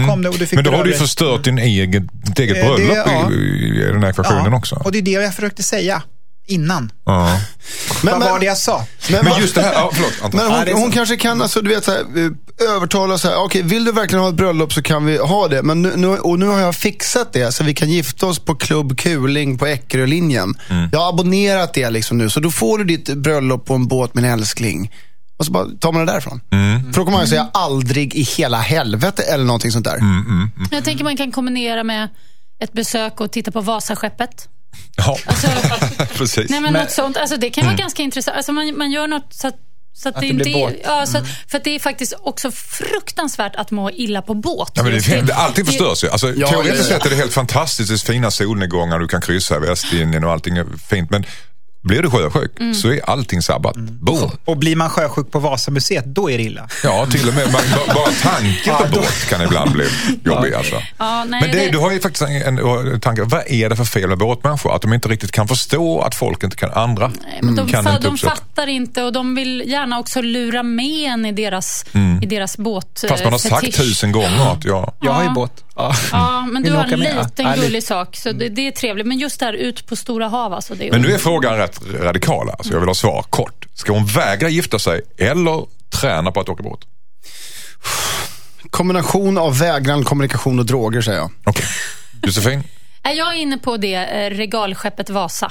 Kom 0.09 0.23
det 0.23 0.29
och 0.29 0.39
du 0.39 0.47
fick 0.47 0.53
Mm. 0.53 0.65
Men 0.65 0.73
då 0.73 0.79
har 0.79 0.85
du 0.85 0.91
ju 0.91 0.97
förstört 0.97 1.45
din 1.45 1.59
egen, 1.59 2.09
ditt 2.13 2.39
eget 2.39 2.57
Eh, 2.57 2.63
det- 2.63 2.77
bröllop 2.87 3.07
ja. 3.07 3.31
i, 3.33 3.35
i 3.35 3.85
den 3.93 4.03
här 4.03 4.11
ekvationen 4.11 4.53
Ja, 4.53 4.57
också. 4.59 4.77
Och 4.85 4.93
det 4.93 4.99
är 4.99 5.03
det 5.03 5.11
jag 5.11 5.35
försökte 5.35 5.63
säga 5.63 6.03
innan. 6.47 6.93
Ja. 7.05 7.41
Men, 8.03 8.21
vad 8.21 8.31
var 8.31 8.39
det 8.39 8.47
jag 8.47 8.57
sa? 8.57 8.85
men, 9.11 9.25
Men 9.25 9.41
just 9.41 9.55
det 9.55 9.63
här, 9.63 9.73
ja, 9.73 9.91
förlåt 9.93 10.13
Anton. 10.23 10.41
Men 10.41 10.53
hon, 10.53 10.67
Ja, 10.67 10.77
hon 10.77 10.93
kanske 10.93 11.17
kan 11.17 11.43
alltså, 11.43 11.63
du 11.63 11.71
vet, 11.71 11.85
så 11.85 11.91
här, 11.91 12.05
övertala 12.77 13.19
så 13.19 13.29
här, 13.29 13.37
okej, 13.37 13.63
vill 13.63 13.85
du 13.85 13.93
verkligen 13.93 14.23
ha 14.23 14.29
ett 14.29 14.35
bröllop 14.35 14.73
så 14.73 14.83
kan 14.83 15.05
vi 15.05 15.19
ha 15.19 15.49
det. 15.49 15.63
Men 15.63 15.83
nu, 15.83 15.93
nu, 15.97 16.09
och 16.09 16.39
nu 16.39 16.47
har 16.47 16.61
jag 16.61 16.75
fixat 16.75 17.33
det 17.33 17.53
så 17.53 17.65
vi 17.65 17.75
kan 17.75 17.91
gifta 17.91 18.27
oss 18.27 18.39
på 18.39 18.55
Klubb 18.55 18.99
Kuling 18.99 19.59
på 19.59 19.67
Eckerölinjen. 19.67 20.55
Mm. 20.69 20.89
Jag 20.93 20.99
har 20.99 21.09
abonnerat 21.09 21.75
det 21.75 21.91
liksom 21.91 22.19
nu, 22.19 22.31
så 22.31 22.41
då 22.41 22.51
får 22.51 22.79
du 22.79 22.85
ditt 22.85 23.15
bröllop 23.15 23.67
på 23.67 23.75
en 23.75 23.89
båt 23.89 24.15
min 24.15 24.25
älskling. 24.25 24.93
Och 25.39 25.47
så 25.47 25.53
bara 25.53 25.67
tar 25.81 25.93
man 25.93 26.07
det 26.07 26.13
därifrån. 26.13 26.41
Mm. 26.51 26.93
För 26.93 27.01
då 27.01 27.05
kommer 27.05 27.17
man 27.19 27.21
ju 27.21 27.31
säga 27.31 27.51
aldrig 27.53 28.15
i 28.15 28.23
hela 28.23 28.59
helvete 28.59 29.23
eller 29.23 29.45
någonting 29.45 29.73
sånt 29.73 29.85
där. 29.85 29.97
Mm. 29.97 30.51
Jag 30.71 30.85
tänker 30.85 31.05
man 31.05 31.17
kan 31.17 31.33
kombinera 31.33 31.85
med 31.85 32.09
ett 32.61 32.73
besök 32.73 33.21
och 33.21 33.31
titta 33.33 33.51
på 33.53 33.61
Vasaskeppet. 33.61 34.49
Ja, 34.97 35.19
Alltså, 35.27 35.49
precis. 36.15 36.51
Nej, 36.51 36.61
men, 36.61 36.73
Men- 36.73 36.83
något 36.83 36.91
sånt. 36.93 37.17
Alltså, 37.17 37.37
det 37.37 37.51
kan 37.51 37.65
vara 37.67 37.77
ganska 37.77 38.03
intressant. 38.03 38.37
Alltså, 38.37 38.53
man, 38.53 38.79
man 38.79 38.91
gör 38.91 39.07
något 39.09 39.27
så 39.35 39.49
att, 39.49 39.55
så 39.97 40.09
att, 40.09 40.15
Att 40.15 40.21
det 40.21 40.27
det 40.27 40.31
inte 40.33 40.43
blir 40.45 40.57
är... 40.57 40.71
båt. 40.71 40.77
Ja, 40.85 41.07
så 41.07 41.19
att, 41.19 41.25
För 41.49 41.59
att 41.59 41.65
det 41.65 41.71
är 41.75 41.79
faktiskt 41.79 42.15
också 42.21 42.51
fruktansvärt 42.51 43.57
att 43.57 43.71
må 43.71 43.91
illa 43.91 44.23
på 44.23 44.35
båt. 44.35 44.71
Ja, 44.75 44.83
men 44.83 44.93
Just 44.93 45.11
det, 45.11 45.21
det, 45.21 45.35
allting 45.35 45.65
förstörs 45.67 46.05
ju. 46.05 46.09
Alltså, 46.11 46.33
Ja, 46.35 46.49
teoretiskt 46.49 46.91
ja, 46.91 46.97
ja. 46.97 46.99
sett 46.99 47.07
är 47.07 47.11
det 47.11 47.17
helt 47.17 47.33
fantastiskt. 47.33 47.89
Det 47.89 47.95
är 47.95 48.13
fina 48.13 48.31
solnedgångar, 48.31 48.99
du 48.99 49.09
kan 49.09 49.21
kryssa 49.21 49.59
Västindien 49.59 50.25
och 50.25 50.33
allting 50.33 50.57
är 50.57 50.67
fint. 50.91 51.11
Men 51.11 51.25
Blir 51.87 52.03
du 52.03 52.11
sjösjuk 52.11 52.53
så 52.75 52.89
är 52.89 53.11
allting 53.11 53.43
sabbat. 53.43 53.77
Boom! 53.77 54.31
Och 54.45 54.57
blir 54.57 54.77
man 54.77 54.91
sjösjuk 54.91 55.31
på 55.31 55.39
Vasamuseet, 55.39 56.05
då 56.05 56.31
är 56.31 56.39
det 56.39 56.45
illa. 56.45 56.69
Ja, 56.85 57.07
till 57.11 57.29
och 57.29 57.35
med 57.35 57.53
man, 57.53 57.63
ba- 57.87 57.95
bara 57.95 58.11
tanken 58.23 58.75
på 58.77 58.85
båt 59.01 59.27
kan 59.29 59.43
ibland 59.43 59.73
bli 59.73 59.85
jobbig. 60.25 60.55
Alltså. 60.55 60.75
Ja, 60.99 61.25
nej, 61.29 61.41
Men 61.41 61.51
det, 61.51 61.59
det- 61.65 61.71
du 61.71 61.79
har 61.79 61.93
ju 61.93 62.01
faktiskt 62.01 62.23
en, 62.23 62.59
en 62.59 63.01
tanke. 63.01 63.23
Vad 63.23 63.43
är 63.47 63.69
det 63.69 63.77
för 63.77 63.85
fel 63.85 64.09
med 64.09 64.19
båtmänniskor? 64.19 64.75
Att 64.77 64.83
de 64.83 64.93
inte 64.93 65.09
riktigt 65.09 65.33
kan 65.33 65.49
förstå 65.49 66.01
att 66.01 66.15
folk 66.15 66.43
inte 66.45 66.57
kan 66.57 66.71
andra. 66.73 67.09
Nej, 67.09 67.39
men 67.43 67.55
de, 67.55 67.69
kan 67.69 67.85
fa- 67.87 67.97
inte 67.97 68.09
de 68.09 68.19
fattar 68.19 68.67
inte 68.67 69.03
och 69.03 69.13
de 69.13 69.35
vill 69.35 69.63
gärna 69.67 69.99
också 69.99 70.23
lura 70.23 70.63
med 70.63 71.13
en 71.13 71.27
i 71.27 71.33
deras, 71.33 71.85
i 72.23 72.27
deras 72.27 72.57
båt 72.59 73.03
Mm. 73.03 73.11
Fast 73.11 73.25
man 73.25 73.33
har 73.33 73.39
sagt 73.39 73.61
fetisch. 73.67 73.77
tusen 73.81 74.13
gånger 74.13 74.53
att 74.53 74.65
ja. 74.65 74.95
Jag 75.01 75.13
har 75.13 75.23
ju 75.23 75.29
båt. 75.31 75.65
Ja. 75.77 75.95
Ja, 76.13 76.47
men 76.47 76.63
du 76.63 76.73
har 76.73 76.85
en 76.85 77.01
med? 77.01 77.17
Liten 77.17 77.51
lite. 77.51 77.61
gullig 77.61 77.83
sak, 77.83 78.17
så 78.17 78.33
det, 78.33 78.49
det 78.49 78.67
är 78.67 78.71
trevligt. 78.71 79.07
Men 79.07 79.19
just 79.19 79.41
där 79.41 79.53
ut 79.53 79.87
på 79.87 79.97
stora 79.97 80.29
hav, 80.29 80.53
alltså, 80.55 80.75
det 80.75 80.87
är 80.89 80.93
Men 80.93 81.03
nu 81.03 81.13
är 81.13 81.19
frågan 81.19 81.57
rätt 81.57 81.81
radikal. 82.01 82.51
Alltså. 82.51 82.73
Jag 82.73 82.81
vill 82.81 82.89
ha 82.89 82.95
svar 82.95 83.23
kort. 83.31 83.67
Ska 83.75 83.93
hon 83.93 84.07
vägra 84.07 84.49
gifta 84.49 84.79
sig 84.79 85.01
eller 85.19 85.67
träna 86.01 86.33
på 86.33 86.41
att 86.41 86.49
åka 86.49 86.63
båt? 86.63 86.81
Kombination 88.71 89.39
av 89.39 89.59
vägran, 89.59 90.05
kommunikation 90.05 90.59
och 90.59 90.67
droger 90.67 91.01
säger 91.01 91.19
jag. 91.19 91.31
Okej. 91.45 91.67
Josefin? 92.23 92.63
Nej, 93.05 93.17
Jag 93.17 93.35
är 93.35 93.39
inne 93.39 93.59
på 93.59 93.77
det 93.77 93.95
eh, 93.95 94.31
regalskeppet 94.31 95.11
Vasa. 95.11 95.51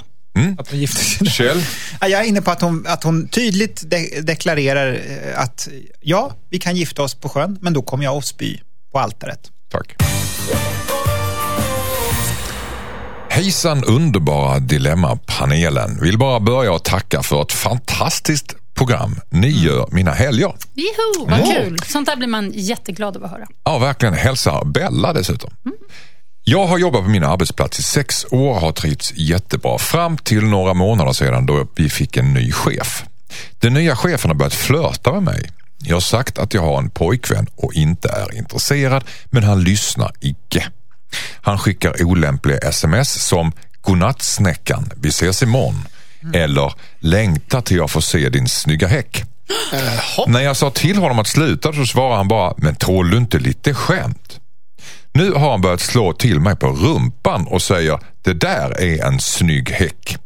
Att 0.58 0.70
de 0.70 0.78
gifter 0.78 1.04
sig. 1.04 1.28
Kjell? 1.28 1.64
Ja, 2.02 2.08
Jag 2.08 2.22
är 2.22 2.26
inne 2.26 2.42
på 2.42 2.52
att 2.52 2.62
hon, 2.62 2.86
att 2.88 3.04
hon 3.04 3.28
tydligt 3.28 3.84
de 3.90 4.22
deklarerar 4.22 4.94
eh, 4.94 5.42
att 5.42 5.68
ja, 6.02 6.34
vi 6.50 6.60
kan 6.60 6.76
gifta 6.76 7.04
oss 7.04 7.16
på 7.16 7.30
sjön, 7.30 7.58
men 7.62 7.74
då 7.74 7.82
kommer 7.82 8.04
jag 8.04 8.18
att 8.18 8.26
spy 8.26 8.58
på 8.92 9.00
altaret. 9.00 9.52
Tack. 9.72 9.96
Hejsan 13.30 13.84
underbara 13.84 14.60
Dilemmapanelen. 14.60 16.00
Vill 16.02 16.18
bara 16.18 16.40
börja 16.40 16.72
och 16.72 16.84
tacka 16.84 17.24
för 17.24 17.42
ett 17.42 17.52
fantastiskt 17.52 18.56
program. 18.74 19.20
Ni 19.30 19.50
gör 19.50 19.88
mina 19.92 20.12
helger. 20.12 20.54
Joho, 20.74 21.30
vad 21.30 21.56
kul! 21.56 21.78
Sånt 21.86 22.08
där 22.08 22.16
blir 22.16 22.28
man 22.28 22.52
jätteglad 22.56 23.18
av 23.18 23.24
att 23.26 23.32
höra. 23.32 23.46
Ja, 23.64 23.78
verkligen. 23.78 24.14
Hälsa 24.14 24.66
Bella 24.66 25.14
dessutom. 25.14 25.52
Jag 26.44 26.68
har 26.68 26.78
jobbat 26.78 27.04
på 27.04 27.10
min 27.10 27.24
arbetsplats 27.24 27.80
i 27.80 27.84
sex 27.84 28.26
år 28.32 28.50
och 28.50 28.62
har 28.62 28.72
trivts 28.72 29.14
jättebra 29.16 29.78
fram 29.78 30.18
till 30.18 30.44
några 30.44 30.74
månader 30.74 31.14
sedan 31.14 31.46
då 31.46 31.68
vi 31.76 31.90
fick 31.90 32.18
en 32.18 32.34
ny 32.34 32.52
chef. 32.52 33.06
Den 33.60 33.74
nya 33.74 33.96
chefen 33.96 34.30
har 34.30 34.36
börjat 34.36 34.54
flörta 34.54 35.12
med 35.12 35.24
mig. 35.24 35.50
Jag 35.88 35.96
har 35.96 36.02
sagt 36.02 36.40
att 36.40 36.54
jag 36.54 36.62
har 36.62 36.78
en 36.78 36.90
pojkvän 36.90 37.48
och 37.56 37.74
inte 37.74 38.10
är 38.10 38.38
intresserad, 38.38 39.04
men 39.26 39.44
han 39.44 39.64
lyssnar 39.64 40.12
icke. 40.20 40.68
Han 41.42 41.60
skickar 41.60 42.04
olämpliga 42.04 42.58
sms 42.58 43.10
som 43.10 43.52
“Godnattsnäckan, 43.82 44.90
vi 44.96 45.10
ses 45.10 45.44
imorgon” 45.44 45.86
eller 46.34 46.74
“Längtar 47.00 47.62
till 47.62 47.78
jag 47.78 47.92
får 47.92 48.02
se 48.02 48.30
din 48.30 48.48
snygga 48.48 48.88
häck”. 48.88 49.24
När 50.28 50.42
jag 50.42 50.58
sa 50.58 50.70
till 50.70 50.98
honom 50.98 51.20
att 51.20 51.28
sluta 51.28 51.74
så 51.74 51.86
svarade 51.86 52.16
han 52.16 52.28
bara 52.28 52.54
“Men 52.58 52.76
tål 52.76 53.10
du 53.10 53.18
inte 53.18 53.40
lite 53.40 53.74
skämt?” 53.74 54.40
Nu 55.14 55.32
har 55.32 55.52
han 55.52 55.62
börjat 55.62 55.82
slå 55.82 56.14
till 56.14 56.40
mig 56.40 56.56
på 56.56 56.68
rumpan 56.68 57.48
och 57.48 57.62
säger 57.62 58.00
det 58.24 58.34
där 58.34 58.82
är 58.82 59.06
en 59.06 59.20
snygg 59.20 59.70
häck. 59.70 60.18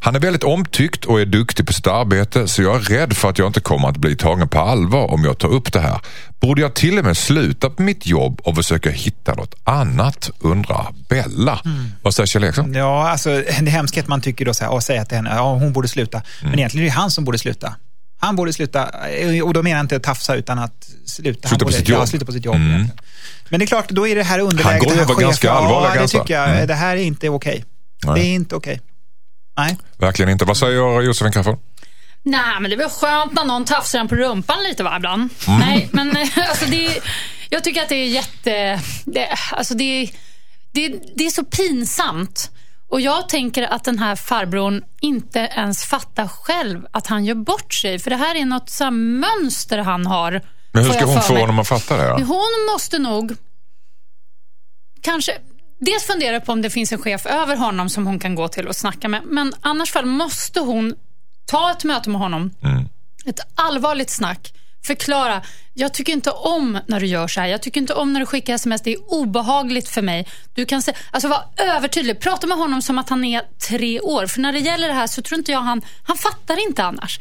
Han 0.00 0.16
är 0.16 0.20
väldigt 0.20 0.44
omtyckt 0.44 1.04
och 1.04 1.20
är 1.20 1.26
duktig 1.26 1.66
på 1.66 1.72
sitt 1.72 1.86
arbete 1.86 2.48
så 2.48 2.62
jag 2.62 2.76
är 2.76 2.80
rädd 2.80 3.16
för 3.16 3.30
att 3.30 3.38
jag 3.38 3.46
inte 3.46 3.60
kommer 3.60 3.88
att 3.88 3.96
bli 3.96 4.16
tagen 4.16 4.48
på 4.48 4.60
allvar 4.60 5.10
om 5.10 5.24
jag 5.24 5.38
tar 5.38 5.48
upp 5.48 5.72
det 5.72 5.80
här. 5.80 6.00
Borde 6.40 6.60
jag 6.62 6.74
till 6.74 6.98
och 6.98 7.04
med 7.04 7.16
sluta 7.16 7.70
på 7.70 7.82
mitt 7.82 8.06
jobb 8.06 8.40
och 8.44 8.56
försöka 8.56 8.90
hitta 8.90 9.34
något 9.34 9.54
annat? 9.64 10.30
undrar 10.40 10.86
Bella. 11.08 11.60
Vad 12.02 12.14
säger 12.14 12.26
Kjell 12.26 12.44
Eriksson? 12.44 12.74
Ja, 12.74 13.08
alltså 13.08 13.42
det 13.60 13.70
hemska 13.70 14.00
är 14.00 14.02
att 14.02 14.08
man 14.08 14.20
tycker 14.20 14.44
då 14.44 14.54
så 14.54 14.64
här, 14.64 14.72
och 14.72 14.82
säger 14.82 15.04
till 15.04 15.16
henne, 15.16 15.30
ja 15.34 15.54
hon 15.54 15.72
borde 15.72 15.88
sluta. 15.88 16.22
Men 16.42 16.54
egentligen 16.58 16.86
är 16.86 16.90
det 16.90 16.96
han 16.96 17.10
som 17.10 17.24
borde 17.24 17.38
sluta. 17.38 17.74
Han 18.18 18.36
borde 18.36 18.52
sluta, 18.52 18.88
och 19.44 19.54
då 19.54 19.62
menar 19.62 19.76
jag 19.76 19.84
inte 19.84 20.00
tafsa 20.00 20.34
utan 20.34 20.58
att 20.58 20.88
sluta. 21.06 21.48
Sluta 21.48 21.58
på 21.58 21.64
borde, 21.64 21.76
sitt 21.76 21.88
Ja, 21.88 21.98
jobb. 21.98 22.08
sluta 22.08 22.24
på 22.24 22.32
sitt 22.32 22.44
jobb. 22.44 22.54
egentligen. 22.56 22.90
Men 23.48 23.60
det 23.60 23.64
är 23.64 23.66
klart, 23.66 23.88
då 23.88 24.08
är 24.08 24.16
det 24.16 24.22
här 24.22 24.38
underläget. 24.38 24.88
Han 24.88 24.94
går 24.94 25.02
över 25.02 25.14
ganska 25.14 25.52
allvarliga 25.52 25.94
ja, 25.94 26.02
det 26.02 26.08
tycker 26.08 26.34
jag. 26.34 26.50
Mm. 26.50 26.66
Det 26.66 26.74
här 26.74 26.96
är 26.96 27.00
inte 27.02 27.28
okej. 27.28 27.64
Nej. 28.04 28.20
Det 28.20 28.26
är 28.26 28.34
inte 28.34 28.54
okej. 28.56 28.80
Nej. 29.56 29.76
Verkligen 29.96 30.28
inte. 30.30 30.44
Vad 30.44 30.56
säger 30.56 31.00
Josefin 31.02 31.32
Crafoord? 31.32 31.58
Nej, 32.22 32.60
men 32.60 32.70
det 32.70 32.74
är 32.74 32.78
väl 32.78 32.88
skönt 32.90 33.32
när 33.32 33.44
någon 33.44 33.64
tafsar 33.64 33.98
en 33.98 34.08
på 34.08 34.14
rumpan 34.14 34.62
lite 34.62 34.82
va, 34.82 34.96
ibland. 34.96 35.28
Nej, 35.48 35.88
men 35.92 36.16
alltså 36.48 36.66
det 36.66 36.86
är, 36.86 37.02
jag 37.50 37.64
tycker 37.64 37.82
att 37.82 37.88
det 37.88 37.94
är 37.94 38.06
jätte... 38.08 38.80
Det, 39.04 39.28
alltså 39.52 39.74
det, 39.74 39.84
är- 40.02 40.10
det, 40.72 40.84
är- 40.86 41.00
det 41.16 41.26
är 41.26 41.30
så 41.30 41.44
pinsamt. 41.44 42.50
Och 42.88 43.00
jag 43.00 43.28
tänker 43.28 43.62
att 43.62 43.84
den 43.84 43.98
här 43.98 44.16
farbrorn 44.16 44.82
inte 45.00 45.38
ens 45.38 45.84
fattar 45.84 46.28
själv 46.28 46.86
att 46.90 47.06
han 47.06 47.24
gör 47.24 47.34
bort 47.34 47.74
sig. 47.74 47.98
För 47.98 48.10
det 48.10 48.16
här 48.16 48.34
är 48.34 48.44
något 48.44 48.70
så 48.70 48.84
här 48.84 48.90
mönster 48.90 49.78
han 49.78 50.06
har. 50.06 50.42
Men 50.72 50.84
hur 50.84 50.92
ska 50.92 51.04
hon 51.04 51.22
få 51.22 51.38
honom 51.38 51.58
att 51.58 51.68
fatta 51.68 51.96
det? 51.96 52.08
Då? 52.08 52.14
Hon 52.24 52.66
måste 52.72 52.98
nog 52.98 53.36
kanske 55.02 55.32
dels 55.84 56.04
fundera 56.04 56.40
på 56.40 56.52
om 56.52 56.62
det 56.62 56.70
finns 56.70 56.92
en 56.92 56.98
chef 56.98 57.26
över 57.26 57.56
honom 57.56 57.88
som 57.88 58.06
hon 58.06 58.18
kan 58.18 58.34
gå 58.34 58.48
till 58.48 58.68
och 58.68 58.76
snacka 58.76 59.08
med. 59.08 59.22
Men 59.24 59.54
annars 59.60 59.92
fall 59.92 60.06
måste 60.06 60.60
hon 60.60 60.94
ta 61.46 61.70
ett 61.70 61.84
möte 61.84 62.10
med 62.10 62.20
honom. 62.20 62.50
Ett 63.26 63.40
allvarligt 63.54 64.10
snack. 64.10 64.52
Förklara. 64.86 65.42
Jag 65.74 65.94
tycker 65.94 66.12
inte 66.12 66.30
om 66.30 66.78
när 66.86 67.00
du 67.00 67.06
gör 67.06 67.28
så 67.28 67.40
här. 67.40 67.48
Jag 67.48 67.62
tycker 67.62 67.80
inte 67.80 67.94
om 67.94 68.12
när 68.12 68.20
du 68.20 68.26
skickar 68.26 68.54
sms. 68.54 68.82
Det 68.82 68.92
är 68.92 69.12
obehagligt 69.12 69.88
för 69.88 70.02
mig. 70.02 70.28
Du 70.54 70.64
kan 70.64 70.82
se, 70.82 70.92
alltså 71.10 71.28
vara 71.28 71.42
övertydlig. 71.56 72.20
Prata 72.20 72.46
med 72.46 72.58
honom 72.58 72.82
som 72.82 72.98
att 72.98 73.08
han 73.08 73.24
är 73.24 73.42
tre 73.68 74.00
år. 74.00 74.26
För 74.26 74.40
när 74.40 74.52
det 74.52 74.58
gäller 74.58 74.88
det 74.88 74.94
här 74.94 75.06
så 75.06 75.22
tror 75.22 75.38
inte 75.38 75.52
jag 75.52 75.60
han... 75.60 75.82
Han 76.02 76.16
fattar 76.16 76.66
inte 76.66 76.84
annars. 76.84 77.20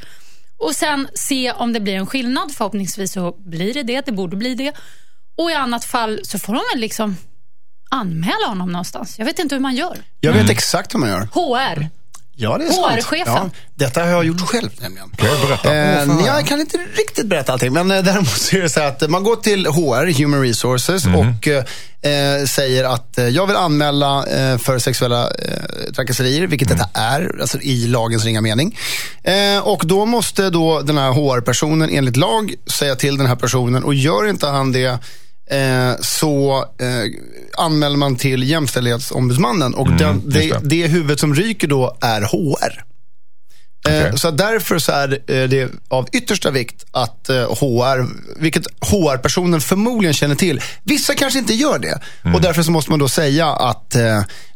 Och 0.58 0.76
sen 0.76 1.08
se 1.14 1.52
om 1.52 1.74
det 1.74 1.80
blir 1.80 1.96
en 1.96 2.08
skillnad. 2.08 2.52
Förhoppningsvis 2.56 3.12
så 3.12 3.36
blir 3.38 3.74
det 3.74 3.84
det. 3.84 4.06
Det 4.06 4.12
borde 4.12 4.36
bli 4.36 4.56
det. 4.56 4.74
Och 5.38 5.52
i 5.52 5.54
annat 5.54 5.86
fall 5.86 6.20
så 6.24 6.40
får 6.40 6.54
de 6.54 6.62
väl 6.74 6.82
liksom 6.82 7.18
anmäla 7.94 8.48
honom 8.48 8.72
någonstans. 8.72 9.16
Jag 9.20 9.26
vet 9.26 9.40
inte 9.40 9.56
hur 9.56 9.60
man 9.60 9.76
gör. 9.76 9.98
Jag 10.20 10.34
vet 10.34 10.50
exakt 10.50 10.94
hur 10.94 11.00
man 11.00 11.10
gör. 11.10 11.28
HR. 11.32 11.90
Ja, 12.36 12.58
det 12.58 12.66
är 12.66 12.72
sant. 13.26 13.54
Ja, 13.56 13.60
detta 13.76 14.02
har 14.02 14.08
jag 14.08 14.26
gjort 14.26 14.42
själv 14.42 14.70
nämligen. 14.82 15.10
Kan 15.10 15.30
jag 15.30 15.48
berätta? 15.48 15.74
Eh, 15.76 16.26
jag 16.26 16.46
kan 16.46 16.60
inte 16.60 16.78
riktigt 16.78 17.26
berätta 17.26 17.54
allting, 17.54 17.74
men 17.74 17.92
eh, 17.92 18.04
däremot 18.04 18.28
så 18.28 18.58
är 18.58 18.62
det 18.62 18.70
så 18.70 18.82
att 18.82 19.10
man 19.10 19.24
går 19.24 19.36
till 19.36 19.66
HR, 19.66 20.18
Human 20.20 20.42
Resources, 20.42 21.06
och 21.06 21.48
eh, 21.48 22.46
säger 22.46 22.84
att 22.84 23.18
eh, 23.18 23.28
jag 23.28 23.48
vill 23.48 23.56
anmäla 23.56 24.26
eh, 24.28 24.58
för 24.58 24.80
sexuella 24.80 25.28
eh, 25.28 25.92
trakasserier, 25.96 26.48
vilket 26.48 26.68
detta 26.70 26.90
är, 26.94 27.42
alltså 27.42 27.60
i 27.60 27.88
lagens 27.88 28.26
ringa 28.26 28.42
mening. 28.42 28.78
Eh, 29.24 29.60
och 29.68 29.82
då 29.86 30.06
måste 30.06 30.50
då 30.50 30.82
den 30.82 30.98
här 30.98 31.12
HR-personen 31.12 31.90
enligt 31.90 32.18
lag 32.18 32.54
säga 32.68 32.96
till 32.96 33.18
den 33.18 33.28
här 33.28 33.36
personen 33.36 33.84
och 33.84 33.94
gör 33.94 34.30
inte 34.30 34.48
han 34.48 34.72
det 34.72 35.00
eh, 35.54 35.96
så 36.02 36.66
eh, 36.80 36.88
anmäler 37.58 37.98
man 37.98 38.16
till 38.16 38.44
Jämställdhetsombudsmannen 38.44 39.74
och 39.74 39.92
den, 39.92 40.22
just 40.26 40.54
det, 40.54 40.60
det. 40.64 40.88
huvudet 40.88 41.20
som 41.20 41.36
ryker 41.36 41.68
då 41.68 41.98
är 42.02 42.22
HR. 42.22 42.84
Eh, 43.90 44.16
Så 44.16 44.32
därför 44.32 44.80
så 44.80 44.92
är 44.92 45.12
eh, 45.12 45.50
det 45.50 45.72
av 45.88 46.08
yttersta 46.12 46.52
vikt 46.52 46.86
att 46.92 47.28
HR, 47.60 48.08
vilket 48.42 48.66
HR-personen 48.80 49.62
förmodligen 49.62 50.14
känner 50.14 50.36
till. 50.36 50.62
Vissa 50.84 51.14
kanske 51.14 51.40
inte 51.40 51.54
gör 51.54 51.80
det. 51.80 52.00
Mm. 52.24 52.36
Och 52.36 52.42
därför 52.42 52.64
så 52.64 52.72
måste 52.72 52.92
man 52.92 53.00
då 53.00 53.08
säga 53.08 53.48
att 53.48 53.96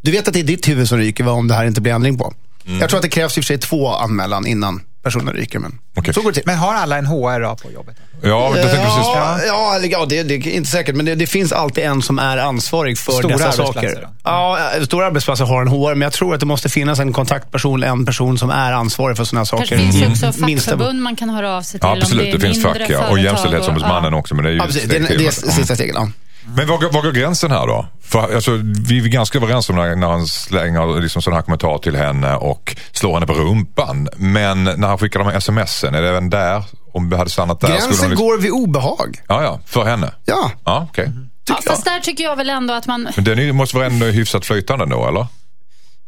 du 0.01 0.11
vet 0.11 0.27
att 0.27 0.33
det 0.33 0.39
är 0.39 0.43
ditt 0.43 0.67
huvud 0.67 0.89
som 0.89 0.97
ryker 0.97 1.23
va, 1.23 1.31
om 1.31 1.47
det 1.47 1.53
här 1.53 1.65
inte 1.65 1.81
blir 1.81 1.93
ändring 1.93 2.17
på. 2.17 2.33
Mm. 2.67 2.79
Jag 2.79 2.89
tror 2.89 2.97
att 2.97 3.03
det 3.03 3.09
krävs 3.09 3.37
i 3.37 3.41
och 3.41 3.43
för 3.43 3.47
sig 3.47 3.57
två 3.57 3.87
anmälan 3.95 4.47
innan 4.47 4.81
personen 5.03 5.33
ryker. 5.33 5.59
Men 5.59 5.79
Okej. 5.95 6.13
så 6.13 6.21
går 6.21 6.31
det 6.31 6.33
till. 6.33 6.43
Men 6.45 6.57
har 6.57 6.73
alla 6.73 6.97
en 6.97 7.05
HR 7.05 7.41
då 7.41 7.55
på 7.55 7.71
jobbet? 7.71 7.95
Ja, 8.21 8.45
jag 8.45 8.53
tänkte 8.55 8.77
precis. 8.77 9.05
Ja, 9.15 9.39
ja, 9.45 9.79
ja 9.83 10.05
det, 10.05 10.23
det 10.23 10.33
är 10.33 10.47
inte 10.47 10.69
säkert, 10.69 10.95
men 10.95 11.05
det, 11.05 11.15
det 11.15 11.27
finns 11.27 11.51
alltid 11.51 11.83
en 11.83 12.01
som 12.01 12.19
är 12.19 12.37
ansvarig 12.37 12.97
för 12.97 13.11
Stora 13.11 13.37
dessa 13.37 13.51
saker. 13.51 13.95
då? 14.01 14.09
Ja, 14.23 14.59
eh, 14.77 14.83
stora 14.83 15.05
arbetsplatser 15.05 15.45
har 15.45 15.61
en 15.61 15.67
HR, 15.67 15.89
men 15.95 16.01
jag 16.01 16.13
tror 16.13 16.33
att 16.33 16.39
det 16.39 16.45
måste 16.45 16.69
finnas 16.69 16.99
en 16.99 17.13
kontaktperson, 17.13 17.83
en 17.83 18.05
person 18.05 18.37
som 18.37 18.49
är 18.49 18.71
ansvarig 18.73 19.17
för 19.17 19.23
sådana 19.23 19.45
saker. 19.45 19.65
kanske 19.65 19.91
finns 19.99 20.23
i 20.23 20.25
också 20.27 20.39
fackförbund 20.41 21.01
man 21.01 21.15
kan 21.15 21.29
höra 21.29 21.57
av 21.57 21.61
sig 21.61 21.79
till. 21.79 21.87
Ja, 21.87 21.93
om 21.93 21.99
absolut. 22.01 22.25
det, 22.25 22.37
Det, 22.37 22.47
är 22.47 22.53
finns 22.53 22.65
mindre 22.65 22.79
fack 22.79 22.89
ja. 22.89 23.07
och 23.09 23.19
Jämställdhetsombudsmannen 23.19 24.13
och- 24.13 24.19
också. 24.19 24.35
Men 24.35 24.43
det 24.43 24.49
är 24.49 24.53
ju 24.53 24.57
Ja, 24.59 24.65
precis. 24.65 24.83
Det 24.83 24.95
är, 24.97 25.17
det 25.17 25.25
är 25.27 25.31
sista 25.31 25.75
steget. 25.75 25.95
Ja. 25.95 26.09
Men 26.55 26.67
var, 26.67 26.93
var 26.93 27.01
går 27.01 27.11
gränsen 27.11 27.51
här 27.51 27.67
då? 27.67 27.85
För, 28.01 28.35
alltså, 28.35 28.51
vi 28.87 29.03
är 29.03 29.07
ganska 29.07 29.37
överens 29.37 29.69
om 29.69 29.75
när, 29.75 29.95
när 29.95 30.07
han 30.07 30.27
slänger 30.27 31.01
liksom, 31.01 31.21
sådana 31.21 31.37
här 31.37 31.43
kommentarer 31.43 31.77
till 31.77 31.95
henne 31.95 32.35
och 32.35 32.75
slår 32.91 33.13
henne 33.13 33.25
på 33.25 33.33
rumpan. 33.33 34.09
Men 34.17 34.63
när 34.63 34.87
han 34.87 34.97
skickar 34.97 35.19
de 35.19 35.27
här 35.27 35.39
smsen, 35.39 35.95
är 35.95 36.01
det 36.01 36.09
även 36.09 36.29
där? 36.29 36.63
Om 36.93 37.09
vi 37.09 37.17
hade 37.17 37.29
stannat 37.29 37.59
där 37.59 37.67
skulle 37.67 37.87
Gränsen 37.87 38.09
liksom, 38.09 38.27
går 38.27 38.37
vid 38.37 38.51
obehag. 38.51 39.21
Ja, 39.27 39.43
ja, 39.43 39.59
för 39.65 39.83
henne. 39.83 40.11
Ja, 40.25 40.51
Ja, 40.65 40.87
okej. 40.91 41.11
Ja, 41.49 41.59
fast 41.67 41.85
där 41.85 41.99
tycker 41.99 42.23
jag 42.23 42.35
väl 42.35 42.49
ändå 42.49 42.73
att 42.73 42.87
man... 42.87 43.09
Men 43.15 43.25
den 43.25 43.55
måste 43.55 43.75
vara 43.75 43.85
ändå 43.85 44.05
hyfsat 44.05 44.45
flytande 44.45 44.85
då, 44.85 45.07
eller? 45.07 45.27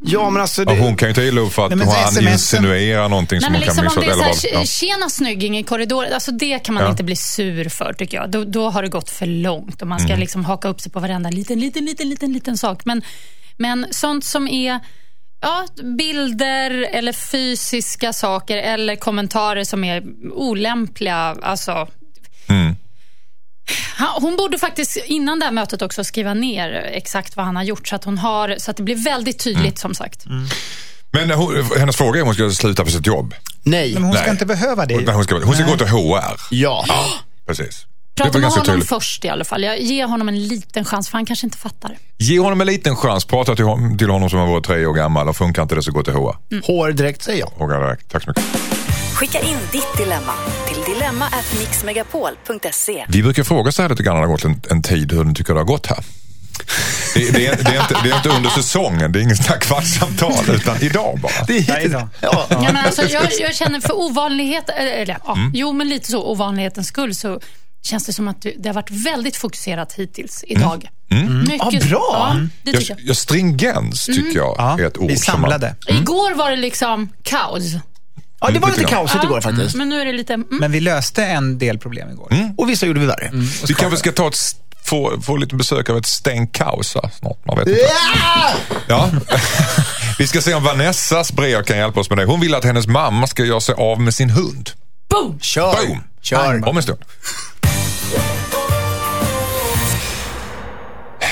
Ja, 0.01 0.29
men 0.29 0.41
alltså... 0.41 0.61
Ja, 0.61 0.65
Det, 0.73 0.79
hon 0.79 0.95
kan 0.95 1.07
ju 1.07 1.13
ta 1.13 1.21
illa 1.21 1.41
upp 1.41 1.53
för 1.53 1.65
att 1.65 1.75
Nej, 1.77 1.87
han 1.87 1.95
SMS-en 1.97 2.33
insinuerar 2.33 3.09
någonting 3.09 3.35
Nej, 3.35 3.43
som 3.43 3.51
men 3.51 3.61
hon 3.61 3.75
kan 3.75 3.83
liksom 3.85 4.01
om 4.01 4.07
det 4.07 4.15
missa. 4.15 4.29
är 4.29 4.33
så 4.33 4.47
Eller 4.47 4.53
här, 4.53 4.57
vad, 4.57 4.63
ja. 4.63 4.65
tjena 4.67 5.09
snygging 5.09 5.57
i 5.57 5.63
korridoren, 5.63 6.13
alltså 6.13 6.31
det 6.31 6.59
kan 6.59 6.75
man 6.75 6.83
Ja. 6.83 6.89
inte 6.91 7.03
bli 7.03 7.15
sur 7.15 7.69
för 7.69 7.93
tycker 7.93 8.17
jag. 8.17 8.29
Då, 8.31 8.43
då 8.43 8.69
har 8.69 8.81
det 8.83 8.89
gått 8.89 9.09
för 9.09 9.25
långt 9.25 9.81
och 9.81 9.87
man 9.87 9.99
ska 9.99 10.07
Mm. 10.09 10.19
liksom 10.19 10.45
haka 10.45 10.67
upp 10.67 10.81
sig 10.81 10.91
på 10.91 10.99
varenda 10.99 11.29
liten, 11.29 11.59
liten, 11.59 11.85
liten, 11.85 12.09
liten, 12.09 12.33
liten 12.33 12.57
sak. 12.57 12.81
Men, 12.85 13.01
men 13.57 13.85
sånt 13.91 14.25
som 14.25 14.47
är 14.47 14.79
ja, 15.41 15.65
bilder 15.97 16.71
eller 16.91 17.13
fysiska 17.13 18.13
saker 18.13 18.57
eller 18.57 18.95
kommentarer 18.95 19.63
som 19.63 19.83
är 19.83 20.03
olämpliga. 20.33 21.35
Alltså, 21.41 21.87
Hon 24.05 24.35
borde 24.35 24.57
faktiskt 24.57 24.97
innan 25.05 25.39
det 25.39 25.45
här 25.45 25.51
mötet 25.51 25.81
också 25.81 26.03
skriva 26.03 26.33
ner 26.33 26.71
exakt 26.93 27.35
vad 27.35 27.45
han 27.45 27.55
har 27.55 27.63
gjort 27.63 27.87
så 27.87 27.95
att, 27.95 28.03
hon 28.03 28.17
har, 28.17 28.55
så 28.57 28.71
att 28.71 28.77
det 28.77 28.83
blir 28.83 29.03
väldigt 29.05 29.39
tydligt 29.39 29.59
Mm. 29.65 29.75
som 29.75 29.95
sagt. 29.95 30.25
Men 31.11 31.31
hon, 31.31 31.63
hennes 31.77 31.95
fråga 31.97 32.17
är 32.19 32.21
om 32.21 32.27
hon 32.27 32.35
ska 32.35 32.51
sluta 32.51 32.85
på 32.85 32.91
sitt 32.91 33.07
jobb. 33.07 33.33
Nej. 33.63 33.93
Men 33.93 34.03
hon 34.03 34.13
ska 34.13 34.21
Nej. 34.21 34.31
inte 34.31 34.45
behöva 34.45 34.85
det. 34.85 35.11
Hon 35.13 35.23
ska, 35.23 35.39
hon 35.45 35.55
ska 35.55 35.65
gå 35.65 35.77
till 35.77 35.87
HR. 35.87 36.39
Ja. 36.51 36.85
Precis. 37.47 37.85
Prata 38.25 38.39
med 38.39 38.49
honom 38.49 38.65
tydligt. 38.65 38.89
först 38.89 39.25
i 39.25 39.29
alla 39.29 39.45
fall. 39.45 39.63
Jag 39.63 39.79
ger 39.81 40.05
honom 40.05 40.27
en 40.29 40.47
liten 40.47 40.85
chans 40.85 41.09
för 41.09 41.17
han 41.17 41.25
kanske 41.25 41.47
inte 41.47 41.57
fattar. 41.57 41.97
Ge 42.17 42.39
honom 42.39 42.61
en 42.61 42.67
liten 42.67 42.95
chans. 42.95 43.25
Prata 43.25 43.55
till 43.55 43.65
honom, 43.65 43.97
till 43.97 44.09
honom 44.09 44.29
som 44.29 44.39
har 44.39 44.47
varit 44.47 44.65
tre 44.65 44.85
år 44.85 44.93
gammal 44.93 45.29
och 45.29 45.37
funkar 45.37 45.61
inte 45.61 45.75
det 45.75 45.83
så 45.83 45.91
gå 45.91 46.03
till 46.03 46.13
HR. 46.13 46.35
Mm. 46.51 46.63
Hår 46.67 46.91
direkt 46.91 47.23
säger 47.23 47.39
jag. 47.39 47.49
HR 47.67 47.85
direkt. 47.87 48.11
Tack 48.11 48.23
så 48.23 48.29
mycket. 48.29 48.43
Skicka 49.13 49.39
in 49.39 49.57
ditt 49.71 49.97
dilemma 49.97 50.33
till 50.67 50.93
dilemma@mixmegapol.se. 50.93 53.05
Vi 53.09 53.23
brukar 53.23 53.43
fråga 53.43 53.71
så 53.71 53.81
här 53.81 53.89
lite 53.89 54.03
grann 54.03 54.15
när 54.15 54.21
det 54.21 54.27
har 54.27 54.31
gått 54.33 54.43
en, 54.45 54.61
en 54.69 54.81
tid 54.81 55.11
hur 55.11 55.23
ni 55.23 55.35
tycker 55.35 55.53
det 55.53 55.59
har 55.59 55.65
gått 55.65 55.87
här. 55.87 55.99
Det, 57.15 57.31
det, 57.31 57.47
är, 57.47 57.55
det, 57.63 57.75
är 57.75 57.81
inte, 57.81 57.97
det 58.03 58.09
är 58.09 58.15
inte 58.15 58.29
under 58.29 58.49
säsongen, 58.49 59.11
det 59.11 59.19
är 59.19 59.23
inget 59.23 59.59
kvartssamtal, 59.61 60.55
utan 60.55 60.81
idag 60.81 61.19
bara. 61.19 61.31
Det 61.47 61.69
är 61.69 61.89
då. 61.89 62.09
ja. 62.21 62.45
Ja, 62.49 62.59
men 62.61 62.77
alltså, 62.77 63.01
jag, 63.01 63.23
jag 63.39 63.55
känner 63.55 63.79
för 63.79 63.97
ovanlighet, 63.97 64.69
eller 64.69 65.17
ja, 65.25 65.33
Mm. 65.33 65.51
jo 65.55 65.73
men 65.73 65.89
lite 65.89 66.11
så 66.11 66.31
ovanlighetens 66.31 66.87
skull 66.87 67.15
så 67.15 67.39
känns 67.83 68.05
det 68.05 68.13
som 68.13 68.27
att 68.27 68.41
det 68.41 68.53
det 68.59 68.69
har 68.69 68.73
varit 68.73 68.91
väldigt 68.91 69.35
fokuserat 69.35 69.93
hittills 69.93 70.43
idag. 70.47 70.89
Mycket, 71.47 71.73
Ja, 71.73 71.79
bra. 71.89 72.35
Ja, 72.63 72.71
Jag, 72.71 72.81
jag. 72.81 72.97
jag, 73.01 73.15
stringens 73.17 74.05
tycker 74.05 74.35
jag 74.37 74.55
Ja, 74.57 74.79
är 74.79 74.85
ett 74.85 74.97
ord 74.97 75.07
vi 75.11 75.17
som 75.17 75.31
man- 75.31 75.41
samlade. 75.41 75.75
Igår 75.87 76.35
var 76.35 76.51
det 76.51 76.57
liksom 76.57 77.09
kaos. 77.23 77.63
ja, 78.41 78.49
det 78.51 78.59
var 78.59 78.69
Lite 78.69 78.81
lite 78.81 78.91
kaosigt 78.93 79.23
igår 79.23 79.41
faktiskt. 79.41 79.75
Men 79.75 79.89
nu 79.89 80.01
är 80.01 80.05
det 80.05 80.13
lite... 80.13 80.33
Mm. 80.33 80.47
Men 80.51 80.71
vi 80.71 80.79
löste 80.79 81.25
en 81.25 81.57
del 81.57 81.77
problem 81.79 82.09
igår. 82.09 82.33
Och 82.57 82.69
vissa 82.69 82.85
gjorde 82.85 82.99
vi 82.99 83.05
värre. 83.05 83.29
Vi 83.67 83.73
kanske 83.73 83.97
ska 83.99 84.11
ta 84.11 84.27
ett, 84.27 84.37
få, 84.83 85.21
få 85.21 85.35
lite 85.37 85.55
besök 85.55 85.89
av 85.89 85.97
ett 85.97 86.05
stängt 86.05 86.51
kaos 86.53 86.87
snart. 87.19 87.45
Man 87.45 87.57
vet 87.57 87.67
inte. 87.67 87.79
Ja! 88.15 88.51
Ja. 88.87 89.09
Vi 90.19 90.27
ska 90.27 90.41
se 90.41 90.53
om 90.53 90.63
Vanessas 90.63 91.31
brev 91.31 91.63
kan 91.63 91.77
hjälpa 91.77 91.99
oss 91.99 92.09
med 92.09 92.17
det. 92.19 92.25
Hon 92.25 92.39
vill 92.39 92.55
att 92.55 92.63
hennes 92.63 92.87
mamma 92.87 93.27
ska 93.27 93.43
göra 93.45 93.61
sig 93.61 93.75
av 93.77 94.01
med 94.01 94.13
sin 94.13 94.29
hund. 94.29 94.69
Boom! 95.09 95.39
Kör. 95.41 95.87
Boom! 95.87 96.03
Kör. 96.21 96.67
Om 96.69 96.77
en 96.77 96.83
stund. 96.83 96.99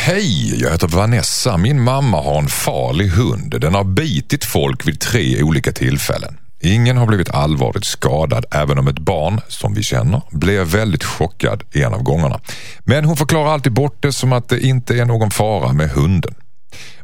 Hej, 0.07 0.61
jag 0.61 0.71
heter 0.71 0.87
Vanessa. 0.87 1.57
Min 1.57 1.81
mamma 1.81 2.21
har 2.21 2.37
en 2.37 2.47
farlig 2.47 3.07
hund. 3.07 3.61
Den 3.61 3.73
har 3.73 3.83
bitit 3.83 4.45
folk 4.45 4.87
vid 4.87 4.99
tre 4.99 5.43
olika 5.43 5.71
tillfällen. 5.71 6.37
Ingen 6.61 6.97
har 6.97 7.05
blivit 7.05 7.29
allvarligt 7.29 7.85
skadad, 7.85 8.45
även 8.51 8.79
om 8.79 8.87
ett 8.87 8.99
barn, 8.99 9.41
som 9.47 9.73
vi 9.73 9.83
känner, 9.83 10.21
blev 10.31 10.67
väldigt 10.67 11.03
chockad 11.03 11.63
en 11.71 11.93
av 11.93 12.03
gångerna. 12.03 12.39
Men 12.79 13.05
hon 13.05 13.17
förklarar 13.17 13.53
alltid 13.53 13.73
bort 13.73 13.97
det 13.99 14.13
som 14.13 14.33
att 14.33 14.49
det 14.49 14.59
inte 14.59 14.95
är 14.95 15.05
någon 15.05 15.31
fara 15.31 15.73
med 15.73 15.89
hunden. 15.89 16.35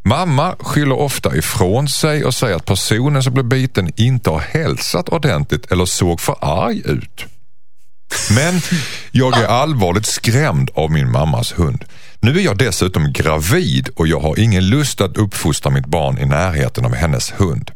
Mamma 0.04 0.56
skyller 0.60 1.00
ofta 1.00 1.36
ifrån 1.36 1.88
sig 1.88 2.26
och 2.26 2.36
säger 2.36 2.56
att 2.56 2.66
personen 2.66 3.24
som 3.24 3.34
blev 3.34 3.46
biten 3.46 3.92
inte 3.96 4.30
har 4.30 4.40
hälsat 4.40 5.10
ordentligt 5.10 5.72
eller 5.72 5.86
såg 5.86 6.22
för 6.22 6.36
arg 6.42 6.82
ut. 6.86 7.26
Men 8.36 8.62
jag 9.12 9.38
är 9.38 9.48
allvarligt 9.48 10.06
skrämd 10.06 10.70
av 10.74 10.92
min 10.92 11.12
mammas 11.12 11.54
hund. 11.60 11.86
Nu 12.24 12.40
är 12.40 12.44
jag 12.44 12.58
dessutom 12.58 13.14
gravid 13.14 13.90
och 13.96 14.08
jag 14.08 14.20
har 14.20 14.40
ingen 14.40 14.70
lust 14.70 15.02
att 15.02 15.18
uppfostra 15.18 15.72
mitt 15.72 15.86
barn 15.86 16.18
i 16.18 16.26
närheten 16.26 16.86
av 16.86 16.96
hennes 16.96 17.32
hund. 17.32 17.72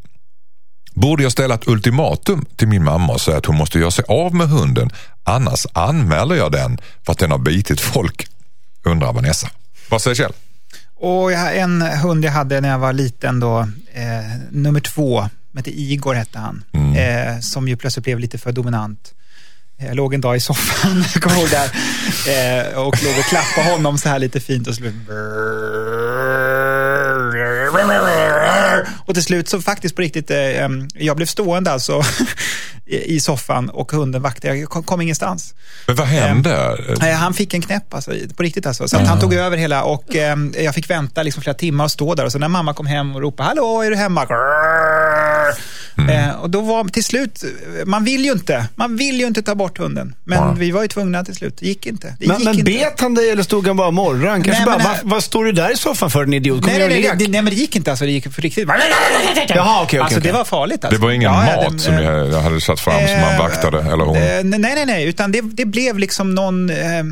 Borde 0.94 1.22
jag 1.22 1.32
ställa 1.32 1.54
ett 1.54 1.68
ultimatum 1.68 2.44
till 2.56 2.68
min 2.68 2.84
mamma 2.84 3.12
och 3.12 3.20
säga 3.20 3.36
att 3.36 3.46
hon 3.46 3.56
måste 3.56 3.78
göra 3.78 3.90
sig 3.90 4.04
av 4.08 4.34
med 4.34 4.48
hunden 4.48 4.90
annars 5.24 5.66
anmäler 5.72 6.34
jag 6.34 6.52
den 6.52 6.78
för 7.06 7.12
att 7.12 7.18
den 7.18 7.30
har 7.30 7.38
bitit 7.38 7.80
folk? 7.80 8.26
Undrar 8.84 9.12
Vanessa. 9.12 9.50
Vad 9.90 10.02
säger 10.02 10.14
Kjell? 10.14 10.32
Och 10.94 11.32
jag, 11.32 11.56
en 11.58 11.82
hund 11.82 12.24
jag 12.24 12.32
hade 12.32 12.60
när 12.60 12.68
jag 12.68 12.78
var 12.78 12.92
liten 12.92 13.40
då, 13.40 13.60
eh, 13.92 14.38
nummer 14.50 14.80
två, 14.80 15.28
hette 15.56 15.80
Igor 15.80 16.14
hette 16.14 16.38
han, 16.38 16.64
eh, 16.96 17.40
som 17.40 17.68
ju 17.68 17.76
plötsligt 17.76 18.04
blev 18.04 18.18
lite 18.18 18.38
för 18.38 18.52
dominant. 18.52 19.14
Jag 19.80 19.96
låg 19.96 20.14
en 20.14 20.20
dag 20.20 20.36
i 20.36 20.40
soffan, 20.40 21.04
jag 21.14 21.22
kommer 21.22 21.38
ihåg 21.38 21.48
där, 21.50 21.64
eh, 22.28 22.78
och 22.78 23.02
låg 23.02 23.18
och 23.18 23.24
klappade 23.24 23.70
honom 23.70 23.98
så 23.98 24.08
här 24.08 24.18
lite 24.18 24.40
fint 24.40 24.68
och 24.68 24.74
så 24.74 24.82
och 29.06 29.14
till 29.14 29.22
slut 29.22 29.48
så 29.48 29.60
faktiskt 29.60 29.94
på 29.94 30.02
riktigt, 30.02 30.30
eh, 30.30 30.68
jag 30.94 31.16
blev 31.16 31.26
stående 31.26 31.70
alltså. 31.70 32.02
i 32.90 33.20
soffan 33.20 33.68
och 33.70 33.92
hunden 33.92 34.22
vaktade, 34.22 34.56
jag 34.56 34.68
kom, 34.68 35.00
ingenstans. 35.00 35.54
Men 35.86 35.96
vad 35.96 36.06
hände? 36.06 36.76
Nej, 37.00 37.12
han 37.12 37.34
fick 37.34 37.54
en 37.54 37.62
knäpp 37.62 37.94
alltså, 37.94 38.10
på 38.36 38.42
riktigt 38.42 38.66
alltså. 38.66 38.88
Så 38.88 38.96
att 38.96 39.06
han 39.06 39.20
tog 39.20 39.34
över 39.34 39.56
hela 39.56 39.82
och 39.82 40.16
eh, 40.16 40.36
jag 40.58 40.74
fick 40.74 40.90
vänta 40.90 41.22
liksom 41.22 41.42
flera 41.42 41.54
timmar 41.54 41.84
och 41.84 41.90
stå 41.90 42.14
där. 42.14 42.24
Och 42.24 42.32
så 42.32 42.38
när 42.38 42.48
mamma 42.48 42.74
kom 42.74 42.86
hem 42.86 43.14
och 43.16 43.20
ropade 43.22 43.48
hallå, 43.48 43.82
är 43.82 43.90
du 43.90 43.96
hemma? 43.96 44.26
Eh, 46.10 46.30
och 46.40 46.50
då 46.50 46.60
var 46.60 46.84
till 46.84 47.04
slut, 47.04 47.44
man 47.86 48.04
vill 48.04 48.24
ju 48.24 48.32
inte, 48.32 48.66
man 48.74 48.96
vill 48.96 49.20
ju 49.20 49.26
inte 49.26 49.42
ta 49.42 49.54
bort 49.54 49.78
hunden. 49.78 50.14
Men 50.24 50.44
Nej. 50.46 50.54
vi 50.58 50.70
var 50.70 50.82
ju 50.82 50.88
tvungna 50.88 51.24
till 51.24 51.34
slut, 51.34 51.56
det 51.60 51.66
gick 51.66 51.86
inte. 51.86 52.16
Det 52.20 52.26
Men, 52.26 52.36
gick 52.36 52.44
men 52.44 52.54
inte. 52.58 52.64
bet 52.72 53.00
han 53.00 53.14
dig 53.14 53.30
eller 53.30 53.42
stod 53.42 53.66
han 53.66 53.76
bara 53.76 53.90
morran? 53.90 54.42
Kanske 54.42 54.50
Nej, 54.52 54.66
bara, 54.66 54.76
men 54.78 54.86
vad, 54.86 55.10
vad 55.12 55.24
står 55.24 55.44
du 55.44 55.52
där 55.52 55.72
i 55.72 55.76
soffan 55.76 56.10
för 56.10 56.22
en 56.22 56.34
idiot? 56.34 56.62
Kom 56.62 56.70
Nej, 56.72 56.78
nej, 56.78 56.86
och 56.86 57.16
nej, 57.16 57.26
det, 57.26 57.30
nej, 57.32 57.42
men 57.42 57.52
det 57.52 57.60
gick 57.60 57.76
inte 57.76 57.90
alltså, 57.90 58.04
det 58.04 58.10
gick 58.10 58.34
på 58.34 58.40
riktigt. 58.40 58.68
Jaha, 58.68 59.82
okej, 59.82 59.84
okej, 59.84 60.00
Alltså 60.00 60.14
det 60.20 60.20
okej. 60.20 60.32
var 60.32 60.44
farligt 60.44 60.80
Det 60.82 60.86
alltså. 60.88 61.02
var 61.02 61.10
ingen 61.10 61.32
Ja, 61.32 61.46
ja, 61.50 61.62
mat 61.62 61.72
det- 61.72 61.78
som 61.78 61.94
jag, 61.94 62.28
jag 62.28 62.40
hade 62.42 62.60
satt 62.60 62.77
fram 62.80 63.08
som 63.08 63.20
man 63.20 63.32
Eh, 63.32 63.38
vaktade? 63.38 63.78
Eller 63.82 64.04
hon? 64.04 64.16
eh, 64.16 64.22
Nej, 64.44 64.74
nej, 64.74 64.86
nej, 64.86 65.04
utan 65.08 65.32
det, 65.32 65.40
det 65.40 65.64
blev 65.64 65.98
liksom 65.98 66.34
någon... 66.34 66.70
Eh, 66.70 67.04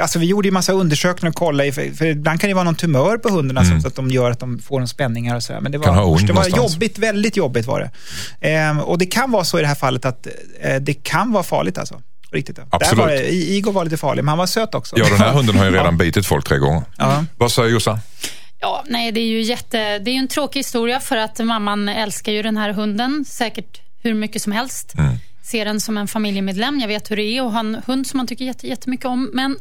alltså 0.00 0.18
vi 0.18 0.26
gjorde 0.26 0.48
ju 0.48 0.52
massa 0.52 0.72
undersökningar 0.72 1.30
och 1.30 1.36
kollade, 1.36 1.72
för, 1.72 1.96
för 1.96 2.06
ibland 2.06 2.40
kan 2.40 2.48
det 2.48 2.54
vara 2.54 2.64
någon 2.64 2.74
tumör 2.74 3.16
på 3.18 3.28
hundarna 3.28 3.64
som, 3.64 3.80
så 3.80 3.88
att 3.88 3.94
de 3.96 4.10
gör 4.10 4.30
att 4.30 4.40
de 4.40 4.58
får 4.58 4.80
en 4.80 4.88
spänningar 4.88 5.36
och 5.36 5.42
sådär. 5.42 5.60
Men 5.60 5.72
det 5.72 5.78
Mm. 5.78 5.94
Var, 5.96 6.26
det 6.26 6.32
var 6.32 6.48
jobbigt, 6.48 6.98
väldigt 6.98 7.36
jobbigt 7.36 7.66
var 7.66 7.90
det. 8.40 8.48
Eh, 8.54 8.78
och 8.78 8.98
det 8.98 9.06
kan 9.06 9.30
vara 9.30 9.44
så 9.44 9.58
i 9.58 9.60
det 9.62 9.68
här 9.68 9.74
fallet 9.74 10.04
att 10.04 10.26
eh, 10.60 10.76
det 10.76 10.94
kan 10.94 11.32
vara 11.32 11.42
farligt 11.42 11.78
alltså. 11.78 12.00
Riktigt. 12.32 12.56
Där 12.56 12.66
Absolut. 12.70 12.98
var 13.04 13.08
det, 13.08 13.32
Igor 13.32 13.72
var 13.72 13.84
lite 13.84 13.96
farlig, 13.96 14.22
men 14.24 14.28
han 14.28 14.38
var 14.38 14.46
söt 14.46 14.74
också. 14.74 14.98
Ja, 14.98 15.04
den 15.08 15.18
här 15.18 15.32
hunden 15.32 15.56
har 15.58 15.64
ju 15.64 15.70
redan 15.74 15.96
bitit 15.98 16.26
folk 16.26 16.48
tre 16.48 16.58
gånger. 16.58 16.82
Ja. 16.98 17.24
Vad 17.36 17.52
säger 17.52 17.68
Jossan? 17.68 17.98
Ja, 18.60 18.84
nej, 18.88 19.12
det 19.12 19.20
är 19.20 19.26
ju 19.26 19.42
jätte, 19.42 19.98
det 19.98 20.10
är 20.10 20.14
en 20.14 20.28
tråkig 20.28 20.60
historia 20.60 21.00
för 21.00 21.16
att 21.16 21.38
mamman 21.38 21.88
älskar 21.88 22.32
ju 22.32 22.42
den 22.42 22.56
här 22.56 22.72
hunden 22.72 23.24
säkert 23.28 23.80
hur 24.02 24.14
mycket 24.14 24.42
som 24.42 24.52
helst. 24.52 24.92
Ser 25.42 25.64
den 25.64 25.80
som 25.80 25.98
en 25.98 26.08
familjemedlem. 26.08 26.80
Jag 26.80 26.88
vet 26.88 27.10
hur 27.10 27.16
det 27.16 27.22
är 27.22 27.46
att 27.46 27.52
ha 27.52 27.60
en 27.60 27.82
hund 27.86 28.06
som 28.06 28.16
man 28.16 28.26
tycker 28.26 28.44
jätte- 28.44 28.66
jättemycket 28.68 29.06
om. 29.06 29.30
Men 29.32 29.58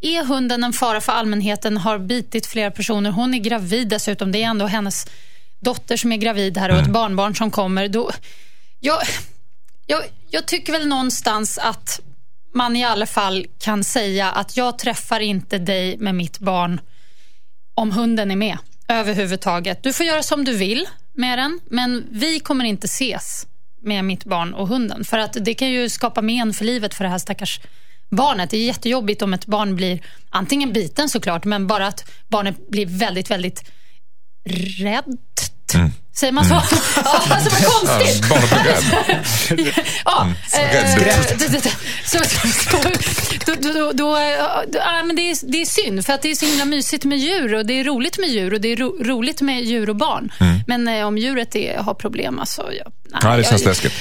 är 0.00 0.24
hunden 0.24 0.64
en 0.64 0.72
fara 0.72 1.00
för 1.00 1.12
allmänheten, 1.12 1.76
har 1.76 1.98
bitit 1.98 2.46
flera 2.46 2.70
personer, 2.70 3.10
hon 3.10 3.34
är 3.34 3.38
gravid 3.38 3.88
dessutom, 3.88 4.32
det 4.32 4.42
är 4.42 4.46
ändå 4.46 4.66
hennes 4.66 5.06
dotter 5.60 5.96
som 5.96 6.12
är 6.12 6.16
gravid 6.16 6.58
här 6.58 6.70
och 6.70 6.78
ett 6.78 6.88
barnbarn 6.92 7.34
som 7.36 7.50
kommer. 7.50 7.88
Då, 7.88 8.10
jag, 8.80 8.98
jag, 9.86 10.02
jag 10.30 10.46
tycker 10.46 10.72
väl 10.72 10.88
någonstans 10.88 11.58
att 11.58 12.00
man 12.54 12.76
i 12.76 12.84
alla 12.84 13.06
fall 13.06 13.46
kan 13.58 13.84
säga 13.84 14.30
att 14.30 14.56
jag 14.56 14.78
träffar 14.78 15.20
inte 15.20 15.58
dig 15.58 15.96
med 15.98 16.14
mitt 16.14 16.38
barn 16.38 16.80
om 17.74 17.92
hunden 17.92 18.30
är 18.30 18.36
med 18.36 18.58
överhuvudtaget. 18.88 19.82
Du 19.82 19.92
får 19.92 20.06
göra 20.06 20.22
som 20.22 20.44
du 20.44 20.56
vill 20.56 20.88
med 21.14 21.38
den, 21.38 21.60
men 21.70 22.06
vi 22.10 22.40
kommer 22.40 22.64
inte 22.64 22.84
ses 22.84 23.46
med 23.82 24.04
mitt 24.04 24.24
barn 24.24 24.54
och 24.54 24.68
hunden. 24.68 25.04
För 25.04 25.18
att 25.18 25.36
det 25.40 25.54
kan 25.54 25.70
ju 25.70 25.88
skapa 25.88 26.22
men 26.22 26.54
för 26.54 26.64
livet 26.64 26.94
för 26.94 27.04
det 27.04 27.10
här 27.10 27.18
stackars 27.18 27.60
barnet. 28.10 28.50
Det 28.50 28.56
är 28.56 28.66
jättejobbigt 28.66 29.22
om 29.22 29.34
ett 29.34 29.46
barn 29.46 29.76
blir 29.76 30.00
antingen 30.30 30.72
biten 30.72 31.08
såklart, 31.08 31.44
men 31.44 31.66
bara 31.66 31.86
att 31.86 32.10
barnet 32.28 32.70
blir 32.70 32.86
väldigt, 32.86 33.30
väldigt 33.30 33.70
rädd. 34.78 35.18
Säger 36.14 36.32
man 36.32 36.44
så? 36.44 36.54
Ja, 37.04 37.22
alltså 37.30 37.50
vad 37.50 37.64
konstigt. 37.64 38.30
Rädd. 38.30 39.84
Ja, 40.04 40.28
eh, 40.52 40.94
så, 42.04 42.18
då, 43.46 43.54
då, 43.54 43.72
då, 43.72 43.92
då, 43.92 44.18
ja, 44.18 44.64
ja, 44.72 45.02
men 45.04 45.16
det, 45.16 45.30
är, 45.30 45.50
det 45.52 45.60
är 45.60 45.66
synd, 45.66 46.06
för 46.06 46.12
att 46.12 46.22
det 46.22 46.30
är 46.30 46.34
så 46.34 46.46
himla 46.46 46.64
mysigt 46.64 47.04
med 47.04 47.18
djur 47.18 47.54
och 47.54 47.66
det 47.66 47.80
är 47.80 47.84
roligt 47.84 48.18
med 48.18 48.28
djur 48.28 48.54
och 48.54 48.60
det 48.60 48.72
är 48.72 48.76
ro, 48.76 49.04
roligt 49.04 49.40
med 49.40 49.64
djur 49.64 49.90
och 49.90 49.96
barn. 49.96 50.32
Men 50.66 50.88
eh, 50.88 51.06
om 51.06 51.18
djuret 51.18 51.56
är, 51.56 51.76
har 51.78 51.94
problem, 51.94 52.38
alltså... 52.38 52.62
Ja, 52.62 52.84
nej, 53.04 53.20
Nej, 53.24 53.38
det 53.38 53.44
känns 53.44 53.62
jag, 53.62 53.68
läskigt. 53.68 53.92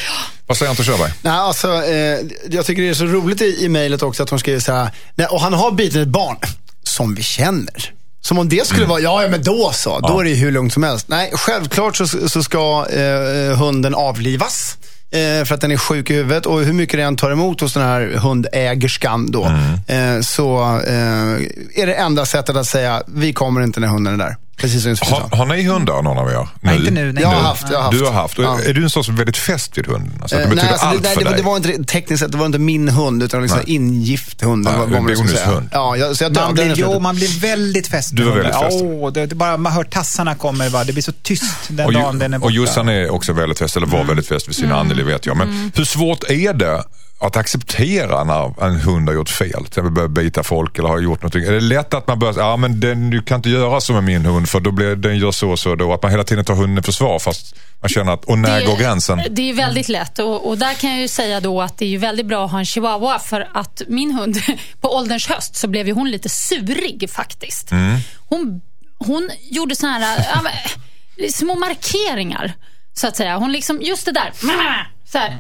Vad 0.48 0.58
säger 0.58 0.70
Anton 0.70 0.86
Körberg? 0.86 1.12
Nej, 1.22 1.34
alltså, 1.34 1.68
eh, 1.68 2.20
jag 2.50 2.66
tycker 2.66 2.82
det 2.82 2.90
är 2.90 2.94
så 2.94 3.06
roligt 3.06 3.42
i, 3.42 3.66
i 3.66 3.70
mejlet 3.70 4.04
också 4.04 4.24
att 4.24 4.30
hon 4.30 4.40
skriver 4.40 4.60
så 4.60 4.74
här, 4.74 4.90
nej, 5.16 5.28
och 5.28 5.42
han 5.42 5.54
har 5.54 5.72
bitit 5.72 5.96
ett 5.96 6.08
barn 6.08 6.38
som 6.84 7.16
vi 7.16 7.24
känner. 7.24 7.94
Som 8.22 8.38
om 8.40 8.50
det 8.50 8.68
skulle 8.68 8.86
vara, 8.86 9.00
ja, 9.00 9.24
ja 9.24 9.30
men 9.30 9.44
då 9.44 9.72
så, 9.74 10.00
då 10.00 10.20
är 10.20 10.24
det 10.24 10.30
ju 10.30 10.36
hur 10.36 10.52
lugnt 10.52 10.74
som 10.74 10.84
helst. 10.84 11.08
Nej, 11.10 11.32
självklart 11.34 11.96
så, 11.96 12.08
så 12.08 12.44
ska 12.44 12.86
eh, 12.90 13.58
hunden 13.58 13.96
avlivas. 13.96 14.78
Eh, 15.12 15.46
för 15.46 15.56
att 15.56 15.62
den 15.62 15.72
är 15.72 15.78
sjuk 15.78 16.10
i 16.10 16.14
huvudet 16.14 16.46
och 16.46 16.62
hur 16.62 16.74
mycket 16.74 16.98
det 16.98 17.04
än 17.04 17.16
tar 17.16 17.32
emot 17.32 17.62
hos 17.62 17.74
den 17.74 17.84
här 17.84 18.02
hundägerskan 18.02 19.32
då. 19.32 19.46
Eh, 19.88 20.22
så 20.22 20.60
eh, 20.88 21.82
är 21.82 21.86
det 21.86 21.94
enda 21.94 22.26
sättet 22.26 22.56
att 22.56 22.68
säga, 22.68 23.04
vi 23.08 23.34
kommer 23.34 23.62
inte 23.62 23.80
när 23.80 23.88
hunden 23.88 24.14
är 24.14 24.18
där. 24.26 24.36
Precis 24.62 24.82
som 24.82 24.90
Josefin 24.92 25.16
sa. 25.32 25.36
Har, 25.38 25.46
ni 25.46 25.64
hundar 25.64 26.02
någon 26.02 26.18
av 26.18 26.30
er? 26.30 26.48
Nej, 26.62 26.78
inte 26.78 26.92
nu, 26.92 27.12
nej. 27.14 27.24
Jag 27.24 27.30
har 27.30 27.42
haft, 27.42 27.66
jag 27.72 27.78
har 27.78 27.84
haft. 27.84 27.98
Du 28.00 28.06
har 28.06 28.12
haft. 28.14 28.38
Och 28.40 28.44
Ja. 28.46 28.60
Är 28.62 28.74
du 28.74 28.84
en 28.84 28.90
sån 28.90 29.04
som 29.04 29.14
är 29.14 29.18
väldigt 29.18 29.38
fäst 29.38 29.78
vid 29.78 29.88
hunden? 29.88 30.12
Alltså, 30.22 30.38
det 30.38 30.44
Eh, 30.44 30.50
betyder 30.50 30.72
alltså, 30.72 30.86
allt 30.86 31.04
det, 31.04 31.10
för 31.10 31.20
det, 31.20 31.26
var- 31.26 31.32
dig? 31.32 31.42
det 31.42 31.46
var 31.48 31.58
inte, 31.78 31.92
tekniskt 31.92 32.24
sett, 32.24 32.32
det 32.32 32.38
var 32.38 32.46
inte 32.46 32.60
min 32.60 32.90
hund, 32.90 33.24
utan 33.24 33.42
liksom 33.42 33.60
Nej. 33.66 33.76
ingift 33.76 34.42
hund. 34.42 34.68
Ja, 34.68 34.78
vad 34.80 34.90
man 34.92 35.04
bonishund. 35.06 35.70
Ja, 35.72 35.96
jag, 35.98 36.16
så 36.18 36.24
jag 36.24 36.36
Man 36.36 36.54
blir, 36.54 36.66
jo, 36.68 36.76
slutet. 36.76 37.02
man 37.02 37.16
blir 37.16 37.40
väldigt 37.42 37.88
fäst. 37.88 38.14
Väldigt 38.14 38.34
hunden. 38.34 38.54
fäst. 38.54 38.78
Åh, 38.82 39.12
det, 39.12 39.26
det 39.26 39.36
bara 39.36 39.58
man 39.58 39.72
hör 39.72 39.84
tassarna 39.84 40.36
kommer, 40.36 40.70
va? 40.70 40.84
det 40.84 40.94
blir 40.94 41.04
så 41.04 41.12
tyst 41.12 41.44
den 41.68 41.86
Och, 41.86 41.94
dagen 41.94 42.20
den 42.20 42.34
är 42.34 42.38
Ju- 42.38 42.40
borta. 42.40 42.46
och 42.46 42.52
Jossan 42.52 42.90
är 42.90 43.10
också 43.10 43.34
väldigt 43.34 43.60
fäst, 43.60 43.78
eller 43.78 43.88
var 43.88 44.04
väldigt 44.04 44.28
fäst 44.28 44.48
vid 44.48 44.56
sin 44.56 44.72
Anneli 44.72 45.04
vet 45.04 45.26
jag. 45.26 45.38
Men 45.38 45.72
hur 45.76 45.86
svårt 45.86 46.24
är 46.24 46.54
det 46.54 46.84
att 47.22 47.38
acceptera 47.38 48.24
när 48.24 48.64
en 48.66 48.76
hund 48.76 49.10
har 49.10 49.16
gjort 49.16 49.30
fel? 49.30 49.50
Till 49.52 49.66
exempel 49.68 49.92
börjar 49.92 50.08
bita 50.10 50.44
folk 50.44 50.78
eller 50.80 50.90
har 50.90 51.00
gjort 51.00 51.22
någonting. 51.22 51.44
Är 51.44 51.52
det 51.52 51.60
lätt 51.60 51.94
att 51.94 52.08
man 52.08 52.20
börjar 52.20 52.34
säga, 52.34 52.46
ja 52.46 52.58
men 52.58 52.80
den, 52.80 53.10
du 53.10 53.22
kan 53.22 53.36
inte 53.38 53.50
göra 53.50 53.82
så 53.82 53.94
med 53.94 54.04
min 54.04 54.26
hund 54.26 54.50
för 54.50 54.60
då 54.60 54.72
blir, 54.72 54.96
den 54.96 55.18
gör 55.18 55.32
så 55.32 55.50
och 55.52 55.60
så 55.60 55.76
då. 55.76 55.94
Att 55.94 56.02
man 56.04 56.12
hela 56.12 56.24
tiden 56.24 56.46
tar 56.46 56.54
hunden 56.54 56.78
i 56.78 56.82
försvar 56.86 57.20
fast 57.20 57.56
man 57.82 57.90
känner 57.90 58.12
att, 58.12 58.26
och 58.26 58.38
när 58.38 58.60
Det- 58.60 58.66
går 58.66 58.78
gränsen? 58.78 59.22
Det 59.30 59.50
är 59.50 59.54
väldigt 59.54 59.90
lätt 59.90 60.20
och, 60.20 60.48
och 60.50 60.58
där 60.58 60.74
kan 60.74 60.90
jag 60.90 61.00
ju 61.00 61.08
säga 61.08 61.40
då 61.40 61.62
att 61.62 61.78
det 61.78 61.86
är 61.86 61.90
ju 61.90 61.98
väldigt 61.98 62.26
bra 62.26 62.46
att 62.46 62.52
ha 62.52 62.60
en 62.60 62.66
chihuahua 62.66 63.20
för 63.20 63.50
att 63.54 63.82
min 63.88 64.12
hund, 64.12 64.38
på 64.82 64.96
ålderns 64.96 65.28
höst 65.28 65.56
så 65.56 65.68
blev 65.68 65.88
ju 65.88 65.94
hon 65.94 66.12
lite 66.12 66.30
surig 66.30 67.10
faktiskt. 67.10 67.72
Mm. 67.72 67.98
Hon, 68.30 68.62
hon 68.98 69.30
gjorde 69.52 69.76
såna 69.76 69.94
här 69.94 70.26
ja, 70.36 70.42
men, 70.42 71.32
små 71.32 71.56
markeringar 71.56 72.54
så 72.94 73.08
att 73.08 73.16
säga. 73.16 73.38
Hon 73.38 73.52
liksom, 73.52 73.82
just 73.82 74.06
det 74.06 74.12
där, 74.12 74.32
så 75.12 75.18
här, 75.18 75.40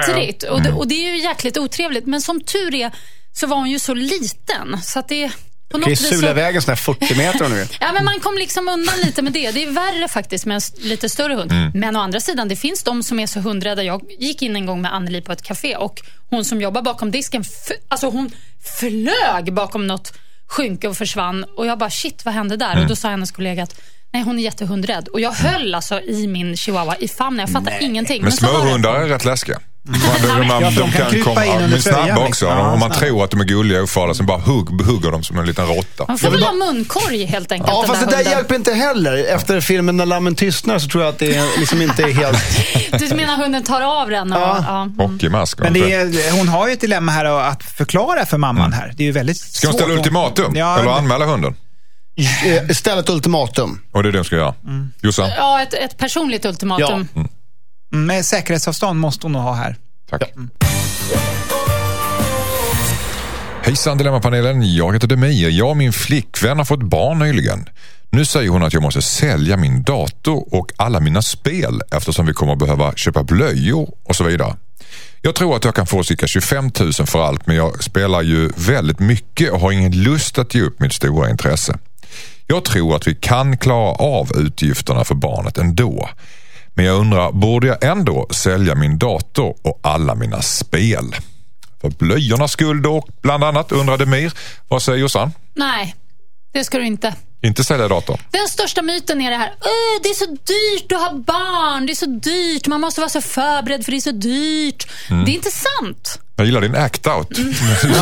ettrigt. 0.00 0.42
Och 0.42 0.62
det, 0.62 0.72
och 0.72 0.88
det 0.88 0.94
är 0.94 1.14
ju 1.14 1.22
jäkligt 1.22 1.58
otrevligt 1.58 2.06
men 2.06 2.20
som 2.20 2.40
tur 2.40 2.74
är 2.74 2.90
så 3.32 3.46
var 3.46 3.56
hon 3.56 3.70
ju 3.70 3.78
så 3.78 3.94
liten 3.94 4.82
så 4.82 4.98
att 4.98 5.08
det 5.08 5.30
på 5.70 5.78
något 5.78 5.88
vis 5.88 6.08
sula 6.08 6.20
så- 6.20 6.30
iväg 6.30 6.56
en 6.56 6.62
sån 6.62 6.70
här 6.72 6.76
40 6.76 7.14
meter 7.16 7.44
vill. 7.48 7.66
Ja, 7.80 7.92
men 7.92 8.04
man 8.04 8.20
kom 8.20 8.38
liksom 8.38 8.68
undan 8.68 8.94
lite 9.04 9.22
med 9.22 9.32
det. 9.32 9.50
Det 9.50 9.62
är 9.62 9.70
värre 9.70 10.08
faktiskt 10.08 10.46
med 10.46 10.54
en 10.54 10.60
lite 10.88 11.08
större 11.08 11.34
hund. 11.34 11.52
Men 11.74 11.96
å 11.96 12.00
andra 12.00 12.20
sidan, 12.20 12.48
det 12.48 12.56
finns 12.56 12.82
de 12.82 13.02
som 13.02 13.20
är 13.20 13.26
så 13.26 13.40
hundrädda. 13.40 13.82
Jag 13.82 14.02
gick 14.18 14.42
in 14.42 14.56
en 14.56 14.66
gång 14.66 14.82
med 14.82 14.94
Anneli 14.94 15.20
på 15.20 15.32
ett 15.32 15.42
café 15.42 15.76
och 15.76 16.00
hon 16.30 16.44
som 16.44 16.60
jobbar 16.60 16.82
bakom 16.82 17.10
disken, 17.10 17.44
alltså 17.88 18.08
hon 18.10 18.30
flög 18.78 19.52
bakom 19.54 19.86
något 19.86 20.12
skynke 20.46 20.88
och 20.88 20.96
försvann. 20.96 21.44
Och 21.56 21.66
jag 21.66 21.78
bara, 21.78 21.90
shit, 21.90 22.24
vad 22.24 22.34
hände 22.34 22.56
där? 22.56 22.80
Och 22.82 22.86
då 22.88 22.96
sa 22.96 23.08
hennes 23.08 23.30
kollega 23.30 23.62
att 23.62 23.80
Nej, 24.12 24.22
hon 24.22 24.38
är 24.38 24.42
jättehundrädd. 24.42 25.08
Och 25.08 25.20
jag 25.20 25.32
höll 25.32 25.74
alltså 25.74 26.00
i 26.00 26.26
min 26.26 26.56
chihuahua 26.56 26.96
i 26.96 27.08
famnen. 27.08 27.40
Jag 27.40 27.64
fattar 27.64 27.82
ingenting. 27.82 28.22
Men 28.22 28.30
det. 28.30 28.36
småhundar 28.36 28.94
är 28.94 29.06
rätt 29.08 29.24
läskiga. 29.24 29.58
Man, 29.82 29.98
de, 30.40 30.46
man, 30.46 30.62
Ja, 30.62 30.70
de 30.70 30.92
kan 30.92 31.14
in 31.14 31.52
under 31.52 31.68
de 31.68 31.74
är 31.74 31.78
snabba 31.80 31.96
tröjan, 31.98 32.18
också. 32.18 32.26
liksom. 32.26 32.58
Om 32.58 32.80
man 32.80 32.90
tror 32.90 33.24
att 33.24 33.30
de 33.30 33.40
är 33.40 33.44
gulliga 33.44 33.78
och 33.78 33.84
ofarliga, 33.84 34.14
så 34.14 34.22
bara 34.22 34.38
hugg, 34.38 34.82
hugger 34.82 35.10
de 35.10 35.22
som 35.22 35.38
en 35.38 35.46
liten 35.46 35.66
råtta. 35.66 36.04
Man 36.08 36.18
får 36.18 36.30
väl 36.30 36.42
ha 36.42 36.52
munkorg 36.52 37.24
helt 37.24 37.52
enkelt. 37.52 37.70
Ja, 37.72 37.80
den 37.80 37.88
fast 37.88 38.00
det 38.00 38.06
där 38.06 38.16
hunden. 38.16 38.32
hjälper 38.32 38.54
inte 38.54 38.72
heller. 38.72 39.24
Efter 39.34 39.60
filmen 39.60 39.96
När 39.96 40.06
lammen 40.06 40.34
tystnar 40.34 40.78
så 40.78 40.88
tror 40.88 41.04
jag 41.04 41.12
att 41.12 41.18
det 41.18 41.42
liksom 41.58 41.82
inte 41.82 42.02
är 42.02 42.12
helt... 42.12 42.38
Du 43.10 43.14
menar 43.16 43.36
hunden 43.36 43.62
tar 43.62 43.80
av 43.80 44.10
den? 44.10 44.32
Och, 44.32 44.38
Ja. 44.40 44.64
ja. 44.66 44.82
mm. 44.82 44.98
Hockeymask. 44.98 45.58
Men 45.58 45.72
det 45.72 45.92
är, 45.92 46.38
hon 46.38 46.48
har 46.48 46.66
ju 46.66 46.72
ett 46.72 46.80
dilemma 46.80 47.12
här 47.12 47.24
att 47.24 47.62
förklara 47.62 48.26
för 48.26 48.38
mamman 48.38 48.72
här. 48.72 48.92
Det 48.96 49.02
är 49.02 49.06
ju 49.06 49.12
väldigt 49.12 49.36
Ska 49.36 49.66
hon 49.68 49.72
svårt. 49.72 49.80
ställa 49.82 49.94
ultimatum? 49.98 50.56
Ja, 50.56 50.78
Eller 50.78 50.90
anmäla 50.90 51.26
hunden? 51.26 51.54
Eh, 52.16 52.68
Ställ 52.68 52.98
ett 52.98 53.08
ultimatum. 53.10 53.80
Och 53.92 54.02
det 54.02 54.08
är 54.08 54.12
det 54.12 54.18
de 54.18 54.24
ska 54.24 54.36
göra. 54.36 54.54
Jossan? 55.02 55.28
Ja, 55.36 55.62
ett, 55.62 55.74
ett 55.74 55.98
personligt 55.98 56.44
ultimatum. 56.44 57.08
Ja. 57.14 57.20
Mm, 57.20 58.06
Med 58.06 58.24
säkerhetsavstånd 58.24 59.00
måste 59.00 59.24
hon 59.26 59.32
nog 59.32 59.42
ha 59.42 59.52
här. 59.54 59.76
Tack. 60.10 60.22
Hejsan 63.62 63.98
Dilemmapanelen, 63.98 64.74
jag 64.74 64.92
heter 64.92 65.08
Demir. 65.08 65.48
Jag 65.50 65.70
och 65.70 65.76
min 65.76 65.92
flickvän 65.92 66.58
har 66.58 66.64
fått 66.64 66.82
barn 66.82 67.18
nyligen. 67.18 67.68
Nu 68.10 68.24
säger 68.24 68.48
hon 68.50 68.62
att 68.62 68.72
jag 68.72 68.82
måste 68.82 69.02
sälja 69.02 69.56
min 69.56 69.82
dator 69.82 70.54
och 70.54 70.72
alla 70.76 71.00
mina 71.00 71.22
spel 71.22 71.80
eftersom 71.92 72.26
vi 72.26 72.32
kommer 72.32 72.52
att 72.52 72.58
behöva 72.58 72.92
köpa 72.94 73.22
blöjor 73.22 73.94
och 74.04 74.16
så 74.16 74.24
vidare. 74.24 74.56
Jag 75.22 75.34
tror 75.34 75.56
att 75.56 75.64
jag 75.64 75.74
kan 75.74 75.86
få 75.86 76.04
cirka 76.04 76.26
25 76.26 76.70
000 76.80 76.92
för 76.92 77.22
allt 77.26 77.46
men 77.46 77.56
jag 77.56 77.82
spelar 77.82 78.22
ju 78.22 78.50
väldigt 78.56 78.98
mycket 78.98 79.50
och 79.52 79.60
har 79.60 79.72
ingen 79.72 80.02
lust 80.02 80.38
att 80.38 80.54
ge 80.54 80.62
upp 80.62 80.80
mitt 80.80 80.92
stora 80.92 81.30
intresse. 81.30 81.78
Jag 82.50 82.64
tror 82.64 82.96
att 82.96 83.06
vi 83.06 83.14
kan 83.14 83.56
klara 83.56 83.92
av 83.94 84.28
utgifterna 84.36 85.04
för 85.04 85.14
barnet 85.14 85.58
ändå. 85.58 86.08
Men 86.74 86.84
jag 86.84 86.98
undrar, 86.98 87.32
borde 87.32 87.66
jag 87.66 87.84
ändå 87.84 88.26
sälja 88.30 88.74
min 88.74 88.98
dator 88.98 89.56
och 89.62 89.80
alla 89.82 90.14
mina 90.14 90.42
spel? 90.42 91.16
För 91.80 91.90
blöjornas 91.90 92.52
skull 92.52 92.82
då, 92.82 93.04
bland 93.22 93.44
annat, 93.44 93.72
undrade 93.72 94.06
Mir. 94.06 94.32
Vad 94.68 94.82
säger 94.82 94.98
Jossan? 94.98 95.32
Nej, 95.54 95.94
det 96.52 96.64
ska 96.64 96.78
du 96.78 96.86
inte. 96.86 97.14
Inte 97.42 97.64
sälja 97.64 97.88
datorn? 97.88 98.18
Den 98.30 98.48
största 98.48 98.82
myten 98.82 99.20
är 99.20 99.30
det 99.30 99.36
här, 99.36 99.52
"Åh, 99.60 100.02
det 100.02 100.08
är 100.08 100.14
så 100.14 100.26
dyrt 100.26 100.92
att 100.92 100.98
ha 101.00 101.14
barn, 101.14 101.86
det 101.86 101.92
är 101.92 101.94
så 101.94 102.06
dyrt, 102.06 102.66
man 102.66 102.80
måste 102.80 103.00
vara 103.00 103.08
så 103.10 103.20
förberedd 103.20 103.84
för 103.84 103.92
det 103.92 103.98
är 103.98 104.00
så 104.00 104.12
dyrt. 104.12 104.90
Mm. 105.10 105.24
Det 105.24 105.30
är 105.30 105.34
inte 105.34 105.50
sant. 105.50 106.20
Jag 106.40 106.46
gillar 106.46 106.60
din 106.60 106.76
act-out. 106.76 107.38
Mm. 107.38 107.54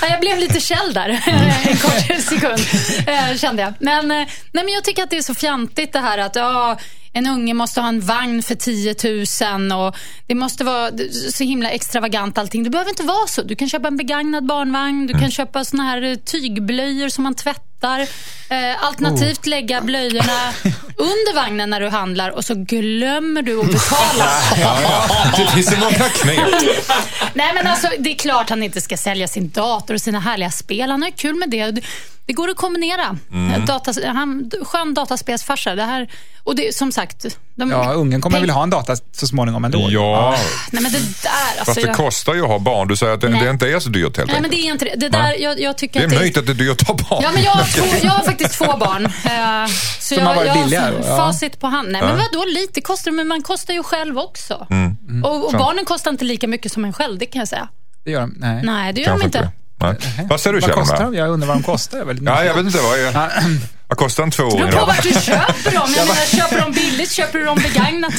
Ja, 0.00 0.08
jag 0.08 0.20
blev 0.20 0.38
lite 0.38 0.60
källd 0.60 0.94
där 0.94 1.08
en 1.26 1.76
kort 1.76 2.22
sekund, 2.22 2.60
eh, 3.06 3.36
kände 3.36 3.62
jag. 3.62 3.74
Men, 3.80 4.10
eh, 4.10 4.16
nej, 4.52 4.64
men 4.64 4.68
jag 4.68 4.84
tycker 4.84 5.02
att 5.02 5.10
det 5.10 5.16
är 5.18 5.22
så 5.22 5.34
fjantigt 5.34 5.92
det 5.92 5.98
här 5.98 6.18
att 6.18 6.36
ja, 6.36 6.78
en 7.16 7.26
unge 7.26 7.54
måste 7.54 7.80
ha 7.80 7.88
en 7.88 8.00
vagn 8.00 8.42
för 8.42 8.54
10 8.54 8.94
000 9.70 9.86
och 9.86 9.96
det 10.26 10.34
måste 10.34 10.64
vara 10.64 10.90
så 11.32 11.44
himla 11.44 11.70
extravagant 11.70 12.38
allting. 12.38 12.64
Det 12.64 12.70
behöver 12.70 12.90
inte 12.90 13.02
vara 13.02 13.26
så. 13.26 13.42
Du 13.42 13.56
kan 13.56 13.68
köpa 13.68 13.88
en 13.88 13.96
begagnad 13.96 14.46
barnvagn, 14.46 15.06
du 15.06 15.18
kan 15.18 15.30
köpa 15.30 15.64
såna 15.64 15.82
här 15.82 16.02
eh, 16.02 16.14
tygblöjor 16.14 17.08
som 17.08 17.24
man 17.24 17.34
tvättar. 17.34 18.00
Eh, 18.48 18.84
alternativt 18.84 19.46
lägga 19.46 19.80
blöjorna 19.80 20.52
under 20.96 21.34
vagnen 21.34 21.70
när 21.70 21.80
du 21.80 21.88
handlar 21.88 22.30
och 22.30 22.44
så 22.44 22.54
glömmer 22.54 23.42
du 23.42 23.60
att 23.60 23.66
betala. 23.66 24.30
Det 25.36 25.46
finns 25.54 25.70
så 25.70 25.78
många 25.80 25.90
knep. 25.92 26.38
Nej 27.34 27.54
men 27.54 27.66
alltså 27.66 27.88
det 27.98 28.10
är 28.12 28.16
klart 28.18 28.50
han 28.50 28.62
inte 28.62 28.80
ska 28.80 28.96
sälja 28.96 29.28
sin 29.28 29.50
dator 29.50 29.94
och 29.94 30.00
sina 30.00 30.20
härliga 30.20 30.50
spel. 30.50 30.90
Han 30.90 31.02
har 31.02 31.10
kul 31.10 31.34
med 31.34 31.50
det. 31.50 31.70
Det- 31.70 31.82
går 32.32 32.50
att 32.50 32.56
kombinera. 32.56 33.18
Datas, 33.66 33.98
han, 34.04 34.50
skön 34.62 34.94
dataspelsfarsa. 34.94 35.74
Det 35.74 35.82
här, 35.82 36.08
och 36.44 36.56
det, 36.56 36.74
som 36.74 36.92
sagt. 36.92 37.05
De, 37.54 37.70
Ja, 37.70 37.92
ungen 37.92 38.20
kommer 38.20 38.40
väl 38.40 38.50
ha 38.50 38.62
en 38.62 38.70
data 38.70 38.96
så 39.12 39.26
småningom 39.26 39.64
ändå. 39.64 39.86
Ja, 39.90 40.36
Nej 40.70 40.82
men 40.82 40.92
det 40.92 40.98
där 40.98 41.30
alltså. 41.58 41.64
fast 41.64 41.80
det 41.80 41.86
jag, 41.86 41.96
kostar 41.96 42.34
ju 42.34 42.42
att 42.42 42.48
ha 42.48 42.58
barn. 42.58 42.88
Du 42.88 42.96
säger 42.96 43.12
att 43.12 43.20
det, 43.20 43.28
det 43.28 43.50
inte 43.50 43.68
är 43.68 43.80
så 43.80 43.88
dyrt 43.88 44.16
helt 44.16 44.30
nej 44.32 44.40
men 44.40 44.50
det 44.50 44.56
är 44.56 44.72
inte 44.72 44.84
det. 44.84 44.96
det 44.96 45.08
där, 45.08 45.42
jag, 45.42 45.60
jag 45.60 45.78
tycker 45.78 46.00
Det 46.00 46.04
är 46.04 46.06
att 46.06 46.12
en 46.12 46.18
det 46.18 46.24
myt 46.24 46.36
att 46.36 46.46
det 46.46 46.52
är 46.52 46.54
dyrt 46.54 46.82
att 46.82 46.88
ha 46.88 46.94
barn. 46.94 47.20
Ja, 47.22 47.30
men 47.34 47.42
jag 47.42 47.50
har, 47.50 47.64
två, 48.00 48.06
jag 48.06 48.12
har 48.12 48.24
faktiskt 48.24 48.58
två 48.58 48.76
barn. 48.76 49.04
Eh, 49.04 49.66
så 49.98 50.14
Som 50.14 50.18
jag, 50.18 50.24
har 50.24 50.34
varit 50.34 50.46
jag 50.46 50.64
billigare, 50.64 50.94
ja. 51.06 51.16
facit 51.16 51.60
på 51.60 51.66
hand. 51.66 51.88
Nej, 51.90 52.02
men 52.02 52.16
vadå 52.16 52.44
lite 52.44 52.80
kostar 52.80 53.10
det, 53.10 53.16
men 53.16 53.28
man 53.28 53.42
kostar 53.42 53.74
ju 53.74 53.82
själv 53.82 54.18
också. 54.18 54.66
Mm. 54.70 55.24
Och, 55.24 55.46
och 55.46 55.52
barnen 55.52 55.84
kostar 55.84 56.10
inte 56.10 56.24
lika 56.24 56.48
mycket 56.48 56.72
som 56.72 56.84
en 56.84 56.92
själv, 56.92 57.18
det 57.18 57.26
kan 57.26 57.38
jag 57.38 57.48
säga. 57.48 57.68
Det 58.04 58.10
gör 58.10 58.20
de. 58.20 58.34
Nej. 58.36 58.62
Nej, 58.64 58.92
det 58.92 59.00
gör 59.00 59.06
Kanske 59.06 59.28
de 59.28 59.38
inte. 59.38 59.50
Nej. 59.78 60.26
Vad 60.28 60.40
säger 60.40 60.54
du 60.54 60.60
Vad 60.60 60.68
Kjell? 60.70 60.78
kostar 60.78 61.04
de? 61.04 61.14
Jag 61.14 61.28
undrar 61.28 61.48
vad 61.48 61.56
de 61.56 61.62
kostar. 61.62 61.98
Jag 61.98 62.18
Ja, 62.22 62.44
jag 62.44 62.54
vet 62.54 62.64
inte. 62.66 62.78
Vad, 62.78 62.98
är, 62.98 63.12
vad 63.88 63.98
kostar 63.98 64.22
en 64.22 64.30
Det 64.30 64.36
beror 64.36 64.50
tvååring? 64.50 64.72
på 64.72 64.78
då? 64.78 64.86
vart 64.86 65.02
du 65.02 65.08
köper 65.12 65.70
dem. 65.74 65.94
Jag 65.96 66.06
menar, 66.06 66.36
köper 66.36 66.60
de 66.60 66.72
billigt, 66.72 67.10
köper 67.12 67.38
du 67.38 67.44
dem 67.44 67.58
begagnat. 67.58 68.14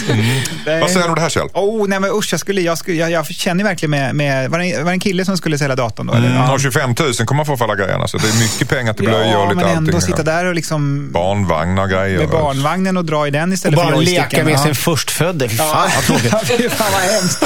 Vad 0.82 0.90
säger 0.92 1.04
du 1.04 1.10
om 1.10 1.16
det 1.16 1.22
här 1.22 1.30
Kjell? 1.30 1.48
Oh, 1.54 1.88
nej 1.88 2.00
men 2.00 2.10
usch, 2.12 2.28
jag, 2.34 2.40
skulle, 2.40 2.62
jag, 2.62 2.78
skulle, 2.78 2.98
jag, 2.98 3.12
jag 3.12 3.26
känner 3.28 3.64
verkligen 3.64 3.92
med, 3.92 4.16
med 4.16 4.50
var, 4.52 4.60
det, 4.60 4.78
var 4.78 4.84
det 4.86 4.92
en 4.92 5.00
kille 5.00 5.26
som 5.26 5.38
skulle 5.38 5.58
sälja 5.58 5.76
datorn 5.76 6.08
då? 6.08 6.14
Eller? 6.14 6.28
Mm, 6.28 6.42
Ja. 6.42 6.54
och 6.54 6.60
25 6.62 6.96
000 7.00 7.14
kommer 7.14 7.34
man 7.38 7.46
få 7.46 7.58
för 7.58 7.66
alla 7.66 7.76
grejerna. 7.76 8.08
Så 8.08 8.18
det 8.18 8.28
är 8.30 8.40
mycket 8.40 8.70
pengar 8.70 8.94
till 8.94 9.06
blöjor 9.06 9.32
ja, 9.32 9.38
och 9.38 9.50
lite 9.56 9.66
men 9.66 9.78
ändå 9.78 9.96
allting. 9.98 10.02
sitta 10.16 10.24
där 10.24 10.46
och 10.46 10.56
liksom 10.56 11.12
Barnvagnar, 11.12 11.88
grejer. 11.88 12.18
med 12.20 12.30
barnvagnen 12.30 12.98
och 12.98 13.06
dra 13.06 13.28
i 13.28 13.32
den 13.32 13.50
Och 13.50 13.54
istället 13.54 13.76
bara 13.78 13.88
för 13.92 13.98
leka 14.02 14.12
joysticken. 14.22 14.46
med 14.46 14.54
Ja. 14.54 14.64
sin 14.64 14.76
förstfödde. 14.76 15.50
Fy 15.50 15.58
fan 15.58 15.90
vad 15.96 16.04
tråkigt. 16.06 16.30
Ja, 16.32 16.42
fy 16.58 16.70
fan 16.70 16.92
vad 16.92 17.02
hemskt. 17.02 17.44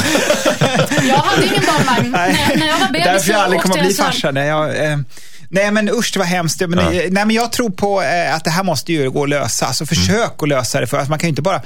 Jag 1.09 1.15
hade 1.17 1.45
ingen 1.45 1.63
barnvagn. 1.65 2.11
När, 2.11 2.55
när 2.57 2.67
jag 2.67 2.79
var 2.79 2.87
bebis 2.87 3.03
Därför 3.05 3.19
så 3.25 3.31
jag 3.31 3.39
aldrig 3.41 3.59
åkte 3.59 3.69
kommer 3.71 3.77
jag 3.77 3.87
att 3.91 3.95
bli 3.97 4.03
en 4.05 4.11
sån- 4.11 4.21
farsa. 4.21 4.31
Nej, 4.31 4.47
jag, 4.47 4.91
eh, 4.91 4.97
nej 5.51 5.71
men 5.71 5.89
usch, 5.89 6.17
var 6.17 6.25
hemskt. 6.25 6.59
Men, 6.67 6.79
Ja. 6.79 6.89
nej, 6.91 7.09
men 7.11 7.29
jag 7.31 7.51
tror 7.51 7.69
på 7.69 8.01
eh, 8.01 8.35
att 8.35 8.43
det 8.43 8.49
här 8.51 8.63
måste 8.63 8.93
ju 8.93 9.09
gå 9.11 9.23
att 9.23 9.29
lösa. 9.29 9.65
Alltså 9.65 9.85
försök 9.85 10.31
att 10.43 10.49
lösa 10.49 10.79
det. 10.79 10.87
För 10.87 10.97
att 10.97 11.09
man 11.09 11.19
kan 11.19 11.27
ju 11.27 11.29
inte 11.29 11.41
bara... 11.41 11.61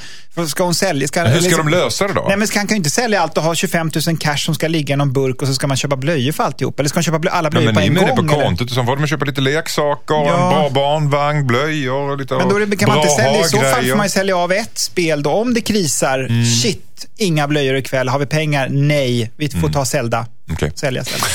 Ska 0.48 0.63
hon 0.63 0.76
sälja... 0.76 1.08
Ska, 1.08 1.21
Men 1.24 1.32
hur 1.32 1.39
ska 1.39 1.48
liksom- 1.50 1.71
de 1.71 1.78
lösa 1.78 2.08
det 2.08 2.13
då? 2.13 2.26
Nej, 2.28 2.38
men 2.38 2.48
han 2.56 2.67
kan 2.67 2.76
ju 2.76 2.78
inte 2.78 2.89
sälja 2.89 3.21
allt 3.21 3.38
och 3.38 3.43
ha 3.43 3.56
25 3.56 3.91
000 4.08 4.17
cash 4.17 4.38
som 4.38 4.56
ska 4.56 4.67
ligga 4.67 4.93
i 4.93 4.98
någon 4.98 5.13
burk 5.13 5.41
och 5.41 5.48
så 5.48 5.54
ska 5.54 5.67
man 5.67 5.78
köpa 5.78 5.95
blöjor 5.95 6.32
för 6.32 6.43
alltihop. 6.43 6.80
Eller 6.80 6.89
ska 6.89 6.98
man 6.98 7.04
köpa 7.04 7.17
blö- 7.17 7.30
alla 7.30 7.50
Nej, 7.50 7.52
blöjor 7.52 7.65
men 7.65 7.76
på 7.76 7.82
en 7.82 7.93
med 7.93 8.04
det 8.04 8.15
gång? 8.21 8.28
på 8.28 8.34
kontot 8.45 8.69
och 8.69 8.76
så 8.76 8.84
får 8.84 8.95
de 8.98 9.08
köpa 9.08 9.26
lite 9.26 9.41
leksaker, 9.41 10.13
Ja. 10.15 10.43
en 10.43 10.50
bra 10.50 10.69
barnvagn, 10.69 11.48
blöjor 11.48 12.12
och 12.12 12.17
lite 12.17 12.34
Men 12.38 12.50
då 12.50 12.60
det, 12.60 12.78
kan 12.78 12.89
man 12.89 12.98
inte 12.98 13.10
sälja, 13.10 13.41
i 13.41 13.43
så 13.43 13.58
fall 13.62 13.86
får 13.89 13.95
man 13.98 14.06
ju 14.06 14.10
sälja 14.10 14.38
av 14.38 14.52
ett 14.52 14.78
spel 14.78 15.24
då. 15.24 15.32
Om 15.32 15.54
det 15.54 15.62
krisar, 15.62 16.19
Mm. 16.19 16.45
shit, 16.45 17.06
inga 17.17 17.48
blöjor 17.48 17.76
ikväll. 17.76 18.10
Har 18.10 18.19
vi 18.19 18.26
pengar? 18.26 18.67
Nej, 18.69 19.32
vi 19.38 19.50
får 19.50 19.69
ta 19.69 19.86
Zelda. 19.86 20.17
Mm. 20.17 20.30
Okej. 20.52 20.71
Sälja 20.76 21.04
Zelda. 21.04 21.26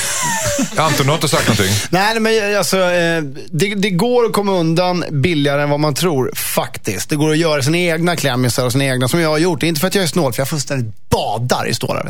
Anton, 0.76 1.06
du 1.06 1.10
har 1.10 1.14
inte 1.14 1.28
sagt 1.28 1.48
någonting? 1.48 1.76
Nej, 1.90 2.20
men 2.20 2.56
alltså, 2.58 2.76
eh, 2.76 3.22
det, 3.50 3.74
det 3.74 3.90
går 3.90 4.24
att 4.24 4.32
komma 4.32 4.52
undan 4.52 5.04
billigare 5.10 5.62
än 5.62 5.70
vad 5.70 5.80
man 5.80 5.94
tror, 5.94 6.32
faktiskt. 6.34 7.10
Det 7.10 7.16
går 7.16 7.30
att 7.30 7.38
göra 7.38 7.62
sina 7.62 7.78
egna 7.78 8.16
klämmisar 8.16 8.64
och 8.64 8.72
sina 8.72 8.84
egna, 8.84 9.08
som 9.08 9.20
jag 9.20 9.28
har 9.28 9.38
gjort. 9.38 9.62
Inte 9.62 9.80
för 9.80 9.88
att 9.88 9.94
jag 9.94 10.04
är 10.04 10.08
snål, 10.08 10.32
för 10.32 10.40
jag 10.40 10.48
fullständigt 10.48 10.94
badar 11.10 11.68
i 11.68 11.74
stålar. 11.74 12.08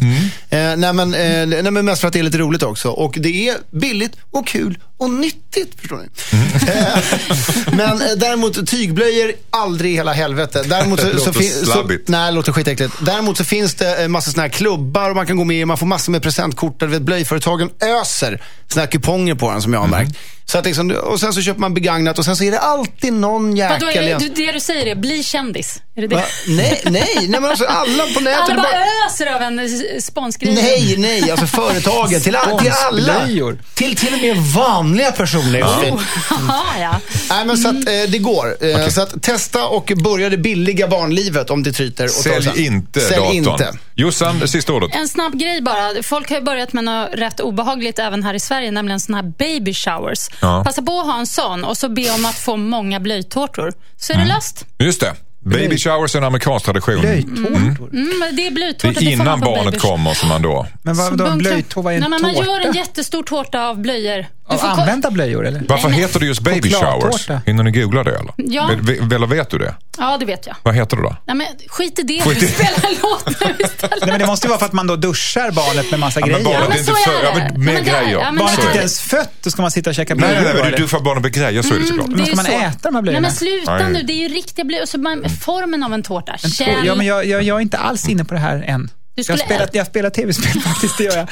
Eh, 0.51 0.77
nej, 0.77 0.93
men, 0.93 1.15
eh, 1.15 1.47
nej, 1.63 1.71
men 1.71 1.85
mest 1.85 2.01
för 2.01 2.09
att 2.09 2.13
det 2.15 2.19
är 2.19 2.23
lite 2.23 2.39
roligt 2.39 2.63
också. 2.63 2.89
Och 2.89 3.17
det 3.21 3.49
är 3.49 3.57
billigt 3.71 4.17
och 4.31 4.47
kul 4.47 4.79
och 5.01 5.11
nyttigt, 5.11 5.81
förstår 5.81 5.97
ni. 5.97 6.09
Mm. 6.33 7.77
Men 7.77 8.03
eh, 8.03 8.17
däremot 8.17 8.67
tygblöjor, 8.67 9.33
aldrig 9.51 9.93
i 9.93 9.95
hela 9.95 10.13
helvete. 10.13 10.63
Däremot 10.67 11.01
så, 11.01 11.07
Det 11.07 11.19
så, 11.21 11.27
låter 11.27 11.43
så, 11.43 11.67
slabbigt. 11.67 12.09
nej, 12.09 12.27
det 12.27 12.35
låter 12.37 12.53
skitäckligt. 12.53 12.95
Däremot 13.01 13.37
så 13.37 13.45
finns 13.45 13.75
det 13.75 14.03
eh, 14.03 14.09
massor 14.09 14.33
såna 14.33 14.43
här 14.43 14.49
klubbar 14.51 15.11
och 15.11 15.17
man 15.17 15.27
kan 15.27 15.37
gå 15.37 15.45
med 15.45 15.57
i. 15.61 15.65
Man 15.65 15.77
får 15.79 15.87
massor 15.87 16.13
med 16.13 16.23
presentkort. 16.23 16.81
Där, 16.81 16.87
vet, 16.87 17.03
blöjföretagen 17.03 17.71
öser 17.81 18.43
såna 18.69 18.81
här 18.83 18.91
kuponger 18.91 19.35
på 19.35 19.51
den 19.51 19.63
som 19.63 19.73
jag 19.73 19.81
har 19.81 19.87
Mm. 19.87 20.01
märkt. 20.05 20.19
Så 20.45 20.59
att 20.59 20.65
liksom, 20.65 20.91
och 20.91 21.21
sen 21.21 21.33
så 21.33 21.43
köper 21.43 21.61
man 21.61 21.75
begagnat 21.75 22.19
och 22.19 22.25
sen 22.25 22.37
så 22.37 22.45
är 22.45 22.51
det 22.51 22.59
alltid 22.59 23.13
någon 23.13 23.57
jäkel 23.57 23.89
det, 23.95 24.29
det 24.35 24.53
du 24.53 24.61
säger 24.61 24.87
är 24.87 24.95
bli 24.95 25.23
kändis? 25.23 25.83
Är 26.05 26.09
det 26.09 26.15
det? 26.17 26.17
Va? 26.17 26.23
Nej, 26.49 26.81
nej, 26.85 27.09
nej, 27.17 27.29
men 27.29 27.45
alltså 27.45 27.65
alla 27.65 28.05
på 28.15 28.21
nätet. 28.21 28.41
Alla 28.41 28.55
bara- 28.55 28.63
bara 28.63 28.85
öser 29.07 29.27
av 29.35 29.43
en 29.43 29.69
sponsgrej. 30.03 30.55
Nej, 30.55 30.95
nej, 30.99 31.31
alltså 31.31 31.47
företagen. 31.47 32.21
Till, 32.21 32.37
all, 32.37 32.59
till 32.59 32.73
alla. 32.87 33.27
Till, 33.75 33.97
till 33.97 34.15
och 34.15 34.21
med 34.21 34.37
vanliga 34.37 35.13
personer. 35.13 35.59
Ja. 35.59 35.83
Jaha, 36.31 36.63
ja. 36.81 36.95
Nej, 37.31 37.45
men 37.45 37.59
så 37.59 37.69
att 37.69 37.75
eh, 37.75 37.83
det 38.09 38.19
går. 38.19 38.57
Eh, 38.67 38.89
Så 38.89 39.03
att 39.03 39.23
testa 39.23 39.67
och 39.67 39.93
börja 40.05 40.29
det 40.29 40.37
billiga 40.37 40.89
barnlivet 40.89 41.51
om 41.51 41.63
det 41.63 41.73
tryter. 41.73 42.05
Och 42.05 42.11
Sälj 42.11 42.45
sen. 42.45 42.59
inte 42.59 43.01
Sälj 43.01 43.17
datorn. 43.21 43.37
inte. 43.37 43.73
Jossan, 43.95 44.49
sista 44.49 44.73
ordet. 44.73 44.91
En 44.95 45.09
snabb 45.09 45.39
grej 45.41 45.63
bara. 45.63 46.03
Folk 46.03 46.31
har 46.31 46.37
ju 46.37 46.43
börjat 46.45 46.73
med 46.73 46.85
något 46.85 47.09
rätt 47.15 47.41
obehagligt 47.41 47.99
även 47.99 48.23
här 48.23 48.35
i 48.35 48.41
Sverige, 48.41 48.71
nämligen 48.71 49.01
såna 49.01 49.19
här 49.19 49.33
baby 49.39 49.75
showers. 49.75 50.29
Ja. 50.41 50.65
Passa 50.65 50.83
på 50.83 51.01
att 51.01 51.07
ha 51.07 51.19
en 51.19 51.27
sån 51.27 51.65
och 51.65 51.77
så 51.77 51.89
be 51.89 52.11
om 52.11 52.25
att 52.25 52.39
få 52.39 52.57
många 52.57 53.01
blöjtårtor. 53.01 53.73
Så 53.97 54.13
är 54.13 54.17
det 54.17 54.25
löst. 54.25 54.65
Just 54.79 55.01
det. 55.01 55.15
Baby 55.45 55.79
showers 55.79 56.15
är 56.15 56.19
en 56.19 56.25
amerikansk 56.25 56.65
tradition. 56.65 57.01
Blöjtårtor. 57.01 57.91
Mm, 57.93 58.19
men 58.21 58.37
det 58.37 58.43
är 58.43 58.51
Det 58.51 58.51
blöjtårta. 58.55 58.89
är 58.89 58.95
får 58.95 59.03
man 59.03 59.13
innan 59.13 59.41
på 59.41 59.47
barnet 59.47 59.81
kommer 59.81 60.15
som 60.15 60.29
man 60.29 60.43
då... 60.43 60.67
Men 60.83 61.01
en 61.01 61.17
bunkrar- 61.17 61.37
blöjtårta? 61.37 61.81
Vad 61.83 61.93
är 61.93 61.97
en 61.97 62.01
Nej, 62.01 62.11
men 62.11 62.23
Man 62.23 62.35
tårta? 62.35 62.47
gör 62.47 62.61
en 62.61 62.73
jättestor 62.75 63.23
tårta 63.23 63.69
av 63.69 63.79
blöjor. 63.81 64.27
Ko- 64.49 64.57
använda 64.67 65.11
blöjor 65.11 65.47
eller? 65.47 65.63
Varför 65.69 65.89
Nej, 65.89 66.01
heter 66.01 66.21
det 66.21 66.27
just 66.27 66.41
baby 66.41 66.71
showers? 66.71 67.29
Hinner 67.47 67.63
ni 67.65 67.71
googla 67.71 68.05
det 68.05 68.11
eller? 68.17 68.33
Ja. 68.37 68.71
Eller 69.15 69.27
vet 69.27 69.51
du 69.51 69.59
det? 69.59 69.75
Ja, 69.99 70.17
det 70.21 70.25
vet 70.25 70.47
jag. 70.47 70.57
Vad 70.63 70.75
heter 70.75 70.97
det 70.97 71.03
då? 71.03 71.17
Nej, 71.27 71.37
men 71.37 71.47
skit 71.69 71.99
i 71.99 72.03
det. 72.03 72.21
Skit 72.23 72.43
i- 72.43 72.47
Vi 72.47 72.53
spelar 72.53 72.91
en 72.91 72.97
låt 73.03 73.27
nu 73.41 73.65
istället. 73.65 74.01
Nej, 74.01 74.11
men 74.11 74.19
det 74.21 74.27
måste 74.27 74.47
ju 74.47 74.49
vara 74.49 74.59
för 74.59 74.67
att 74.67 74.73
man 74.73 74.87
då 74.87 74.97
duschar 74.97 75.51
barnet 75.51 75.91
med 75.91 76.01
massa 76.01 76.21
Ja, 76.21 76.27
grejer. 76.27 76.45
barnet 76.45 76.61
Ja, 76.63 76.69
men 76.69 76.79
inte 76.79 76.93
så 76.93 77.11
är 77.11 77.33
för... 77.33 77.41
Det. 77.53 77.59
med 77.59 77.85
grejer. 77.85 78.11
ja, 78.13 78.33
Barnet 78.39 78.59
är 78.59 78.67
inte 78.67 78.79
ens 78.79 79.01
fött, 79.01 79.33
då 79.43 79.51
ska 79.51 79.63
man 79.63 79.71
sitta 79.71 79.91
och 79.91 79.97
käka 79.97 80.15
Nej, 80.15 80.19
blöjor. 80.19 80.35
nej, 80.35 80.43
nej, 80.45 80.53
eller? 80.63 80.71
men 80.71 80.81
du 80.81 80.89
får 80.89 81.01
barnet 81.01 81.23
med 81.23 81.33
grejer, 81.33 81.63
så 81.63 81.75
är 81.75 81.79
det 81.79 81.87
såklart. 81.87 82.07
det 82.11 82.17
Men 82.17 82.27
ska 82.27 82.37
man 82.37 82.45
så. 82.45 82.53
äta 82.53 82.79
de 82.83 82.95
här 82.95 83.03
blöjorna? 83.03 83.21
Nej, 83.21 83.21
men 83.21 83.33
sluta 83.33 83.75
Nej. 83.75 83.93
nu. 83.93 84.03
Det 84.03 84.13
är 84.13 84.29
ju 84.29 84.35
riktiga 84.35 84.65
blöjor. 84.65 84.87
Så 84.87 84.99
man, 84.99 85.25
formen 85.45 85.83
av 85.83 85.95
en 85.95 86.03
tårta. 86.03 86.33
En 86.43 86.51
Känn. 86.51 86.75
tå- 86.81 86.87
Ja, 86.87 86.95
men 86.95 87.07
jag, 87.07 87.27
jag, 87.27 87.43
jag 87.43 87.57
är 87.57 87.61
inte 87.61 87.79
alls 87.79 88.09
inne 88.09 88.25
på 88.25 88.35
det 88.35 88.41
här 88.41 88.65
än. 88.67 88.91
Du 89.15 89.23
jag 89.29 89.39
spelar 89.87 90.11
tv-spel 90.11 90.61
faktiskt, 90.65 90.99
det 90.99 91.05
gör 91.05 91.17
jag. 91.17 91.29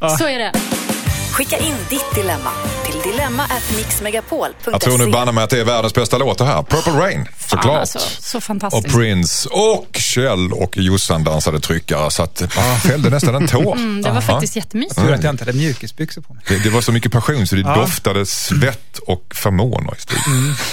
Ja, 0.00 0.08
så 0.18 0.26
är 0.28 0.38
det. 0.38 0.52
Skicka 1.38 1.58
in 1.58 1.74
ditt 1.90 2.14
dilemma 2.14 2.50
till 2.84 3.10
dilemma@mixmegapol.se. 3.12 4.70
Jag 4.70 4.80
tror 4.80 4.98
nu 4.98 5.06
banne 5.12 5.32
mig 5.32 5.44
att 5.44 5.50
det 5.50 5.60
är 5.60 5.64
världens 5.64 5.94
bästa 5.94 6.18
låt 6.18 6.38
det 6.38 6.44
här. 6.44 6.62
Purple 6.62 6.92
Rain, 6.92 7.24
Fan, 7.24 7.48
såklart. 7.48 7.80
alltså, 7.80 7.98
så 8.20 8.38
Och 8.38 8.44
fantastiskt. 8.44 8.94
Prince 8.96 9.48
och 9.48 9.86
Kjell 9.94 10.52
och 10.52 10.76
Jossan 10.76 11.24
dansade 11.24 11.60
tryckare 11.60 12.10
så 12.10 12.22
att 12.22 12.42
ah, 12.58 12.76
fällde 12.76 13.10
nästan 13.10 13.34
en 13.34 13.48
tår. 13.48 13.76
Mm, 13.76 14.02
det 14.02 14.08
var 14.08 14.16
Ja. 14.16 14.20
faktiskt 14.20 14.56
jättemysigt. 14.56 15.00
Tur 15.00 15.12
att 15.12 15.22
jag 15.24 15.32
inte 15.32 15.44
hade 15.44 15.58
mjukisbyxor 15.58 16.22
på 16.22 16.34
mig. 16.34 16.44
Det, 16.48 16.58
det 16.58 16.70
var 16.70 16.80
så 16.80 16.92
mycket 16.92 17.12
passion 17.12 17.46
så 17.46 17.54
det 17.54 17.62
doftade 17.62 18.26
svett 18.26 18.98
och 18.98 19.24
feromoner 19.34 19.94
i 19.96 20.00
studion. 20.00 20.54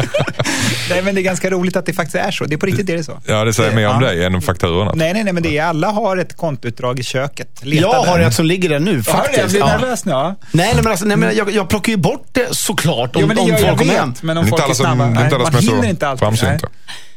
nej, 0.89 1.01
men 1.01 1.15
det 1.15 1.21
är 1.21 1.23
ganska 1.23 1.49
roligt 1.49 1.75
att 1.75 1.85
det 1.85 1.93
faktiskt 1.93 2.15
är 2.15 2.31
så. 2.31 2.45
Det 2.45 2.55
är 2.55 2.57
på 2.57 2.65
riktigt 2.65 2.89
är 2.89 2.97
det 2.97 3.03
så. 3.03 3.19
Ja, 3.25 3.43
det 3.43 3.53
säger 3.53 3.75
mer 3.75 3.87
om 3.87 4.01
Ja. 4.01 4.07
dig 4.09 4.25
än 4.25 4.35
om 4.35 4.41
fakturorna. 4.41 4.91
Nej, 4.95 5.13
nej, 5.13 5.23
nej, 5.23 5.33
men 5.33 5.43
det 5.43 5.57
är, 5.57 5.63
alla 5.65 5.91
har 5.91 6.17
ett 6.17 6.37
kontoutdrag 6.37 6.99
i 6.99 7.03
köket. 7.03 7.47
Leta 7.65 7.81
Jag 7.87 8.03
har 8.03 8.19
ett 8.19 8.33
som 8.33 8.45
ligger 8.45 8.69
där 8.69 8.79
nu 8.79 8.91
det? 8.91 8.97
Jag 8.97 9.05
faktiskt. 9.05 9.49
blir 9.49 9.59
Ja. 9.59 9.67
nervös. 9.67 10.05
Ja. 10.09 10.35
Nej, 10.51 10.73
nej, 10.73 10.83
men, 10.83 10.87
alltså, 10.91 11.05
nej, 11.05 11.17
men 11.17 11.35
jag, 11.35 11.51
jag 11.51 11.69
plockar 11.69 11.91
ju 11.91 11.97
bort 11.97 12.27
det 12.31 12.55
såklart 12.55 13.15
om, 13.15 13.21
Jo, 13.21 13.27
men 13.27 13.35
det 13.35 13.41
om 13.41 13.47
gör 13.49 13.57
folk 13.57 13.77
kommer 13.79 13.93
hem. 13.93 14.13
Men 14.21 14.37
om 14.37 14.47
folk 14.47 14.53
inte 14.53 14.63
alla 14.63 14.71
är 14.71 14.75
som, 14.75 14.85
snabba. 14.85 15.07
inte 15.07 15.21
Nej, 15.21 15.31
man 15.39 15.45
som 15.45 15.55
är 15.55 15.61
hinner 15.61 15.81
så 15.81 15.87
inte 15.89 16.07
alltid. 16.07 16.19
framsynta. 16.19 16.67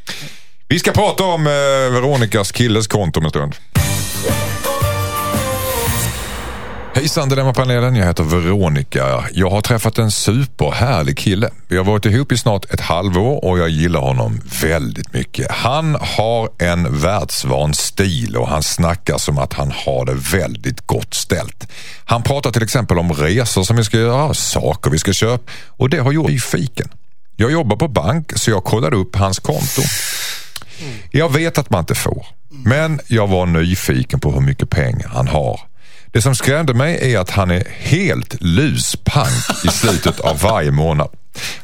Nej. 0.07 0.29
Vi 0.67 0.79
ska 0.79 0.91
prata 0.91 1.23
om 1.23 1.47
eh, 1.47 1.51
Veronikas 1.93 2.51
killes 2.51 2.87
konto 2.87 3.19
om 3.19 3.23
en 3.25 3.29
stund. 3.29 3.55
Hejsan 7.03 7.29
Dilemmapanelen, 7.29 7.95
jag 7.95 8.05
heter 8.05 8.23
Veronica. 8.23 9.25
Jag 9.33 9.49
har 9.49 9.61
träffat 9.61 9.97
en 9.97 10.11
superhärlig 10.11 11.17
kille. 11.17 11.49
Vi 11.67 11.77
har 11.77 11.83
varit 11.83 12.05
ihop 12.05 12.31
i 12.31 12.37
snart 12.37 12.73
ett 12.73 12.79
halvår 12.79 13.45
och 13.45 13.59
jag 13.59 13.69
gillar 13.69 13.99
honom 13.99 14.41
väldigt 14.61 15.13
mycket. 15.13 15.51
Han 15.51 15.97
har 16.01 16.49
en 16.59 17.01
världsvan 17.01 17.73
stil 17.73 18.37
och 18.37 18.47
han 18.47 18.63
snackar 18.63 19.17
som 19.17 19.37
att 19.37 19.53
han 19.53 19.71
har 19.71 20.05
det 20.05 20.37
väldigt 20.37 20.87
gott 20.87 21.13
ställt. 21.13 21.67
Han 22.05 22.23
pratar 22.23 22.51
till 22.51 22.63
exempel 22.63 22.99
om 22.99 23.13
resor 23.13 23.63
som 23.63 23.75
vi 23.75 23.83
ska 23.83 23.97
göra, 23.97 24.33
saker 24.33 24.91
vi 24.91 24.97
ska 24.97 25.13
köpa 25.13 25.51
och 25.67 25.89
det 25.89 25.97
har 25.97 26.11
gjort 26.11 26.25
mig 26.25 26.33
nyfiken. 26.33 26.89
Jag 27.35 27.51
jobbar 27.51 27.75
på 27.75 27.87
bank 27.87 28.31
så 28.35 28.51
jag 28.51 28.63
kollade 28.63 28.95
upp 28.95 29.15
hans 29.15 29.39
konto. 29.39 29.81
Jag 31.11 31.33
vet 31.33 31.57
att 31.57 31.69
man 31.69 31.79
inte 31.79 31.95
får, 31.95 32.25
men 32.49 32.99
jag 33.07 33.27
var 33.27 33.45
nyfiken 33.45 34.19
på 34.19 34.31
hur 34.31 34.41
mycket 34.41 34.69
pengar 34.69 35.07
han 35.07 35.27
har. 35.27 35.72
Det 36.13 36.21
som 36.21 36.35
skrämde 36.35 36.73
mig 36.73 37.13
är 37.13 37.19
att 37.19 37.29
han 37.29 37.51
är 37.51 37.63
helt 37.69 38.41
luspank 38.41 39.65
i 39.65 39.67
slutet 39.67 40.19
av 40.19 40.39
varje 40.39 40.71
månad. 40.71 41.09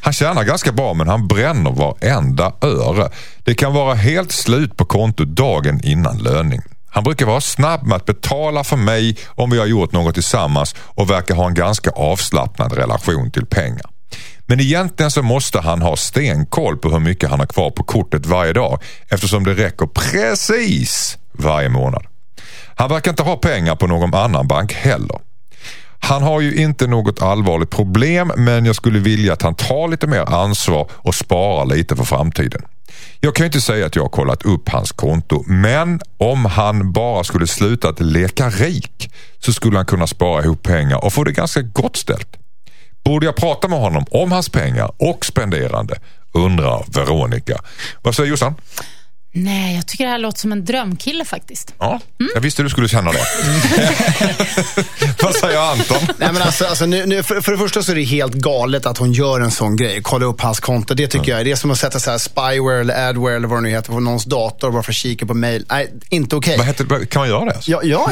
Han 0.00 0.12
tjänar 0.12 0.44
ganska 0.44 0.72
bra 0.72 0.94
men 0.94 1.08
han 1.08 1.28
bränner 1.28 1.70
varenda 1.70 2.52
öre. 2.60 3.10
Det 3.44 3.54
kan 3.54 3.72
vara 3.72 3.94
helt 3.94 4.32
slut 4.32 4.76
på 4.76 4.84
kontot 4.84 5.28
dagen 5.28 5.80
innan 5.84 6.18
löning. 6.18 6.60
Han 6.90 7.04
brukar 7.04 7.26
vara 7.26 7.40
snabb 7.40 7.82
med 7.82 7.96
att 7.96 8.06
betala 8.06 8.64
för 8.64 8.76
mig 8.76 9.16
om 9.28 9.50
vi 9.50 9.58
har 9.58 9.66
gjort 9.66 9.92
något 9.92 10.14
tillsammans 10.14 10.74
och 10.78 11.10
verkar 11.10 11.34
ha 11.34 11.46
en 11.46 11.54
ganska 11.54 11.90
avslappnad 11.90 12.72
relation 12.72 13.30
till 13.30 13.46
pengar. 13.46 13.90
Men 14.46 14.60
egentligen 14.60 15.10
så 15.10 15.22
måste 15.22 15.60
han 15.60 15.82
ha 15.82 15.96
stenkoll 15.96 16.76
på 16.76 16.90
hur 16.90 16.98
mycket 16.98 17.30
han 17.30 17.38
har 17.38 17.46
kvar 17.46 17.70
på 17.70 17.84
kortet 17.84 18.26
varje 18.26 18.52
dag 18.52 18.82
eftersom 19.08 19.44
det 19.44 19.54
räcker 19.54 19.86
precis 19.86 21.18
varje 21.32 21.68
månad. 21.68 22.09
Han 22.80 22.88
verkar 22.88 23.10
inte 23.10 23.22
ha 23.22 23.36
pengar 23.36 23.76
på 23.76 23.86
någon 23.86 24.14
annan 24.14 24.46
bank 24.46 24.72
heller. 24.72 25.18
Han 25.98 26.22
har 26.22 26.40
ju 26.40 26.54
inte 26.54 26.86
något 26.86 27.22
allvarligt 27.22 27.70
problem 27.70 28.32
men 28.36 28.66
jag 28.66 28.76
skulle 28.76 28.98
vilja 28.98 29.32
att 29.32 29.42
han 29.42 29.54
tar 29.54 29.88
lite 29.88 30.06
mer 30.06 30.20
ansvar 30.20 30.90
och 30.92 31.14
sparar 31.14 31.66
lite 31.66 31.96
för 31.96 32.04
framtiden. 32.04 32.62
Jag 33.20 33.34
kan 33.34 33.44
ju 33.44 33.46
inte 33.46 33.60
säga 33.60 33.86
att 33.86 33.96
jag 33.96 34.02
har 34.02 34.08
kollat 34.08 34.42
upp 34.42 34.68
hans 34.68 34.92
konto 34.92 35.44
men 35.46 36.00
om 36.18 36.44
han 36.44 36.92
bara 36.92 37.24
skulle 37.24 37.46
sluta 37.46 37.88
att 37.88 38.00
leka 38.00 38.50
rik 38.50 39.10
så 39.38 39.52
skulle 39.52 39.76
han 39.76 39.86
kunna 39.86 40.06
spara 40.06 40.44
ihop 40.44 40.62
pengar 40.62 41.04
och 41.04 41.12
få 41.12 41.24
det 41.24 41.32
ganska 41.32 41.62
gott 41.62 41.96
ställt. 41.96 42.36
Borde 43.04 43.26
jag 43.26 43.36
prata 43.36 43.68
med 43.68 43.78
honom 43.78 44.04
om 44.10 44.32
hans 44.32 44.48
pengar 44.48 44.92
och 44.98 45.24
spenderande? 45.24 45.98
Undrar 46.32 46.84
Veronica. 46.92 47.60
Vad 48.02 48.14
säger 48.14 48.30
Jossan? 48.30 48.54
Nej, 49.32 49.74
jag 49.76 49.86
tycker 49.86 50.04
det 50.04 50.10
här 50.10 50.18
låter 50.18 50.38
som 50.38 50.52
en 50.52 50.64
drömkille 50.64 51.24
faktiskt. 51.24 51.74
Ja, 51.78 52.00
jag 52.34 52.40
visste 52.40 52.62
du 52.62 52.68
skulle 52.68 52.88
känna 52.88 53.12
det. 53.12 53.18
Vad 55.22 55.34
säger 55.34 55.58
Anton? 55.58 55.96
Nej, 56.18 56.32
men 56.32 56.42
alltså, 56.42 56.64
alltså, 56.64 56.86
nu, 56.86 57.06
nu, 57.06 57.22
för, 57.22 57.40
för 57.40 57.52
det 57.52 57.58
första 57.58 57.82
så 57.82 57.92
är 57.92 57.96
det 57.96 58.02
helt 58.02 58.34
galet 58.34 58.86
att 58.86 58.98
hon 58.98 59.12
gör 59.12 59.40
en 59.40 59.50
sån 59.50 59.76
grej. 59.76 60.02
Kolla 60.02 60.26
upp 60.26 60.40
hans 60.40 60.60
konto. 60.60 60.94
Det 60.94 61.06
tycker 61.06 61.32
jag 61.32 61.40
är 61.40 61.44
det 61.44 61.50
är 61.52 61.56
som 61.56 61.70
att 61.70 61.78
sätta 61.78 62.00
så 62.00 62.10
här 62.10 62.18
spyware 62.18 62.80
eller 62.80 63.08
adware 63.08 63.36
eller 63.36 63.48
vad 63.48 63.58
det 63.58 63.62
nu 63.62 63.70
heter 63.70 63.92
på 63.92 64.00
någons 64.00 64.24
dator 64.24 64.70
bara 64.70 64.82
för 64.82 64.92
att 64.92 64.96
kika 64.96 65.26
på 65.26 65.34
mail. 65.34 65.64
Nej, 65.70 65.92
inte 66.08 66.36
okej. 66.36 66.56
Vad 66.56 66.66
heter, 66.66 67.06
kan 67.06 67.20
man 67.20 67.28
göra 67.28 67.44
det? 67.44 67.52
Alltså? 67.54 67.70
Ja, 67.70 67.80
ja, 67.82 68.08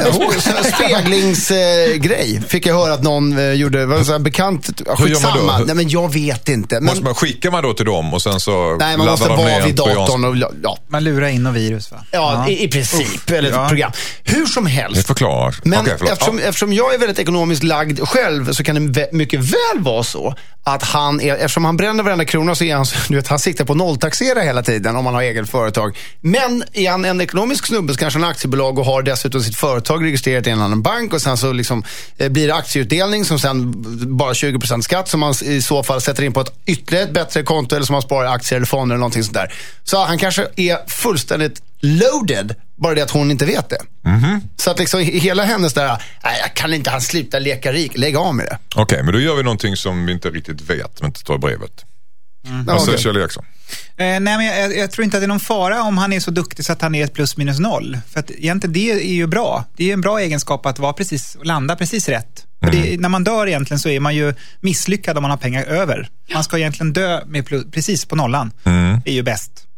Speglingsgrej. 0.75 2.35
Eh, 2.37 2.43
Fick 2.43 2.65
jag 2.65 2.75
höra 2.75 2.93
att 2.93 3.03
någon 3.03 3.37
eh, 3.37 3.51
gjorde. 3.51 3.85
Var 3.85 4.03
så 4.03 4.11
här 4.11 4.19
bekant. 4.19 4.69
Hur 4.97 5.07
gör 5.07 5.19
man 5.21 5.33
då? 5.33 5.39
Skitsamma. 5.39 5.57
Nej, 5.57 5.75
men 5.75 5.89
jag 5.89 6.13
vet 6.13 6.49
inte. 6.49 6.75
Men, 6.75 6.85
Måste 6.85 7.03
man, 7.03 7.15
skickar 7.15 7.51
man 7.51 7.63
då 7.63 7.73
till 7.73 7.85
dem 7.85 8.13
och 8.13 8.21
sen 8.21 8.39
så 8.39 8.77
nej, 8.79 8.97
man 8.97 9.07
måste 9.07 9.27
de 9.27 9.37
vara 9.37 9.65
vid 9.65 9.75
datorn. 9.75 10.23
Och, 10.25 10.37
ja, 10.63 10.77
Man 11.09 11.15
lurar 11.15 11.27
in 11.29 11.47
och 11.47 11.55
virus 11.55 11.91
va? 11.91 11.97
ja, 12.11 12.47
I, 12.49 12.63
i 12.63 12.67
princip. 12.67 13.29
Eller 13.29 13.49
ett 13.49 13.55
Ja. 13.55 13.67
program. 13.67 13.91
Hur 14.23 14.45
som 14.45 14.63
Det 14.63 14.69
helst. 14.69 15.07
förklarar. 15.07 15.55
Men 15.63 15.85
förlåt. 15.85 16.11
eftersom, 16.11 16.39
Ja. 16.39 16.45
eftersom 16.45 16.73
jag 16.73 16.93
är 16.93 16.97
väldigt 16.97 17.19
ekonomiskt 17.19 17.63
lagd 17.63 17.99
själv 18.07 18.51
så 18.53 18.63
kan 18.63 18.91
det 18.93 19.13
mycket 19.13 19.39
väl 19.39 19.79
vara 19.83 20.03
så 20.03 20.35
att 20.63 20.83
han, 20.83 21.21
är, 21.21 21.35
eftersom 21.35 21.65
han 21.65 21.77
bränner 21.77 22.03
varenda 22.03 22.25
krona 22.25 22.55
så 22.55 22.63
är 22.63 22.75
han, 22.75 22.85
du 23.07 23.15
vet, 23.15 23.27
han 23.27 23.39
siktar 23.39 23.65
på 23.65 23.75
nolltaxera 23.75 24.39
hela 24.41 24.63
tiden 24.63 24.95
om 24.95 25.03
man 25.03 25.13
har 25.13 25.21
eget 25.21 25.49
företag. 25.49 25.97
Men 26.21 26.63
är 26.73 26.91
han 26.91 27.05
en 27.05 27.21
ekonomisk 27.21 27.65
snubbe 27.67 27.93
så 27.93 27.99
kanske 27.99 28.19
han 28.19 28.23
har 28.23 28.31
aktiebolag 28.31 28.79
och 28.79 28.85
har 28.85 29.01
dessutom 29.01 29.41
sitt 29.41 29.55
företag 29.55 30.03
registrerat 30.05 30.47
i 30.47 30.49
en 30.49 30.61
annan 30.61 30.81
bank 30.81 31.13
och 31.13 31.21
sen 31.21 31.37
så 31.37 31.51
liksom, 31.53 31.83
eh, 32.17 32.29
blir 32.29 32.47
det 32.47 32.55
aktieutdelning 32.55 33.25
som 33.25 33.39
sen 33.39 33.73
bara 34.17 34.33
20% 34.33 34.81
skatt 34.81 35.07
som 35.09 35.19
man 35.19 35.33
i 35.43 35.61
så 35.61 35.83
fall 35.83 36.01
sätter 36.01 36.23
in 36.23 36.33
på 36.33 36.41
ett 36.41 36.51
ytterligare 36.65 37.05
ett 37.05 37.13
bättre 37.13 37.43
konto 37.43 37.75
eller 37.75 37.85
som 37.85 37.93
man 37.93 38.01
sparar 38.01 38.25
i 38.25 38.29
aktier 38.29 38.57
eller 38.57 38.65
fonder 38.67 38.93
eller 38.95 38.99
någonting 38.99 39.23
sånt 39.23 39.33
där. 39.33 39.53
Så 39.83 40.05
han 40.05 40.17
kanske 40.17 40.47
är 40.55 40.77
fullständigt 40.99 41.61
loaded, 41.81 42.55
bara 42.75 42.95
det 42.95 43.01
att 43.01 43.11
hon 43.11 43.31
inte 43.31 43.45
vet 43.45 43.69
det. 43.69 43.79
Så 44.55 44.71
att 44.71 44.79
liksom 44.79 44.99
hela 44.99 45.43
hennes 45.43 45.73
där, 45.73 45.87
nej 46.23 46.39
jag 46.41 46.53
kan 46.53 46.73
inte 46.73 46.89
han 46.89 47.01
sluta 47.01 47.39
leka 47.39 47.71
rik, 47.71 47.97
lägg 47.97 48.15
av 48.15 48.35
med 48.35 48.45
det. 48.45 48.57
Okej, 48.75 49.03
men 49.03 49.13
då 49.13 49.19
gör 49.19 49.35
vi 49.35 49.43
någonting 49.43 49.75
som 49.75 50.05
vi 50.05 50.13
inte 50.13 50.29
riktigt 50.29 50.61
vet, 50.61 51.01
men 51.01 51.07
inte 51.07 51.19
står 51.19 51.35
i 51.35 51.39
brevet. 51.39 51.85
Ja, 52.41 52.63
Vad 52.65 52.81
säger. 52.81 52.97
Kjell 52.97 53.17
Eriksson? 53.17 53.45
Eh, 53.97 54.05
nej, 54.05 54.19
men 54.19 54.45
jag, 54.45 54.77
jag, 54.77 54.91
tror 54.91 55.05
inte 55.05 55.17
att 55.17 55.21
det 55.21 55.25
är 55.25 55.27
någon 55.27 55.39
fara 55.39 55.83
om 55.83 55.97
han 55.97 56.13
är 56.13 56.19
så 56.19 56.31
duktig 56.31 56.65
så 56.65 56.73
att 56.73 56.81
han 56.81 56.95
är 56.95 57.03
ett 57.03 57.13
plus 57.13 57.37
minus 57.37 57.59
noll. 57.59 57.97
För 58.09 58.19
att 58.19 58.31
egentligen 58.31 58.73
det 58.73 58.91
är 58.91 59.13
ju 59.13 59.27
bra. 59.27 59.65
Det 59.77 59.89
är 59.89 59.93
en 59.93 60.01
bra 60.01 60.19
egenskap 60.19 60.65
att 60.65 60.79
vara 60.79 60.93
precis, 60.93 61.37
landa 61.43 61.75
precis 61.75 62.09
rätt. 62.09 62.45
För 62.63 62.71
det, 62.71 62.99
när 62.99 63.09
man 63.09 63.23
dör 63.23 63.47
egentligen 63.47 63.79
så 63.79 63.89
är 63.89 63.99
man 63.99 64.15
ju 64.15 64.33
misslyckad 64.61 65.17
om 65.17 65.21
man 65.21 65.31
har 65.31 65.37
pengar 65.37 65.63
över. 65.63 66.09
Man 66.33 66.43
ska 66.43 66.57
egentligen 66.57 66.93
dö 66.93 67.21
med 67.25 67.45
plus, 67.45 67.65
precis 67.71 68.05
på 68.05 68.15
nollan. 68.15 68.51
Det 69.03 69.11
är 69.11 69.13
ju 69.13 69.23
bäst. 69.23 69.68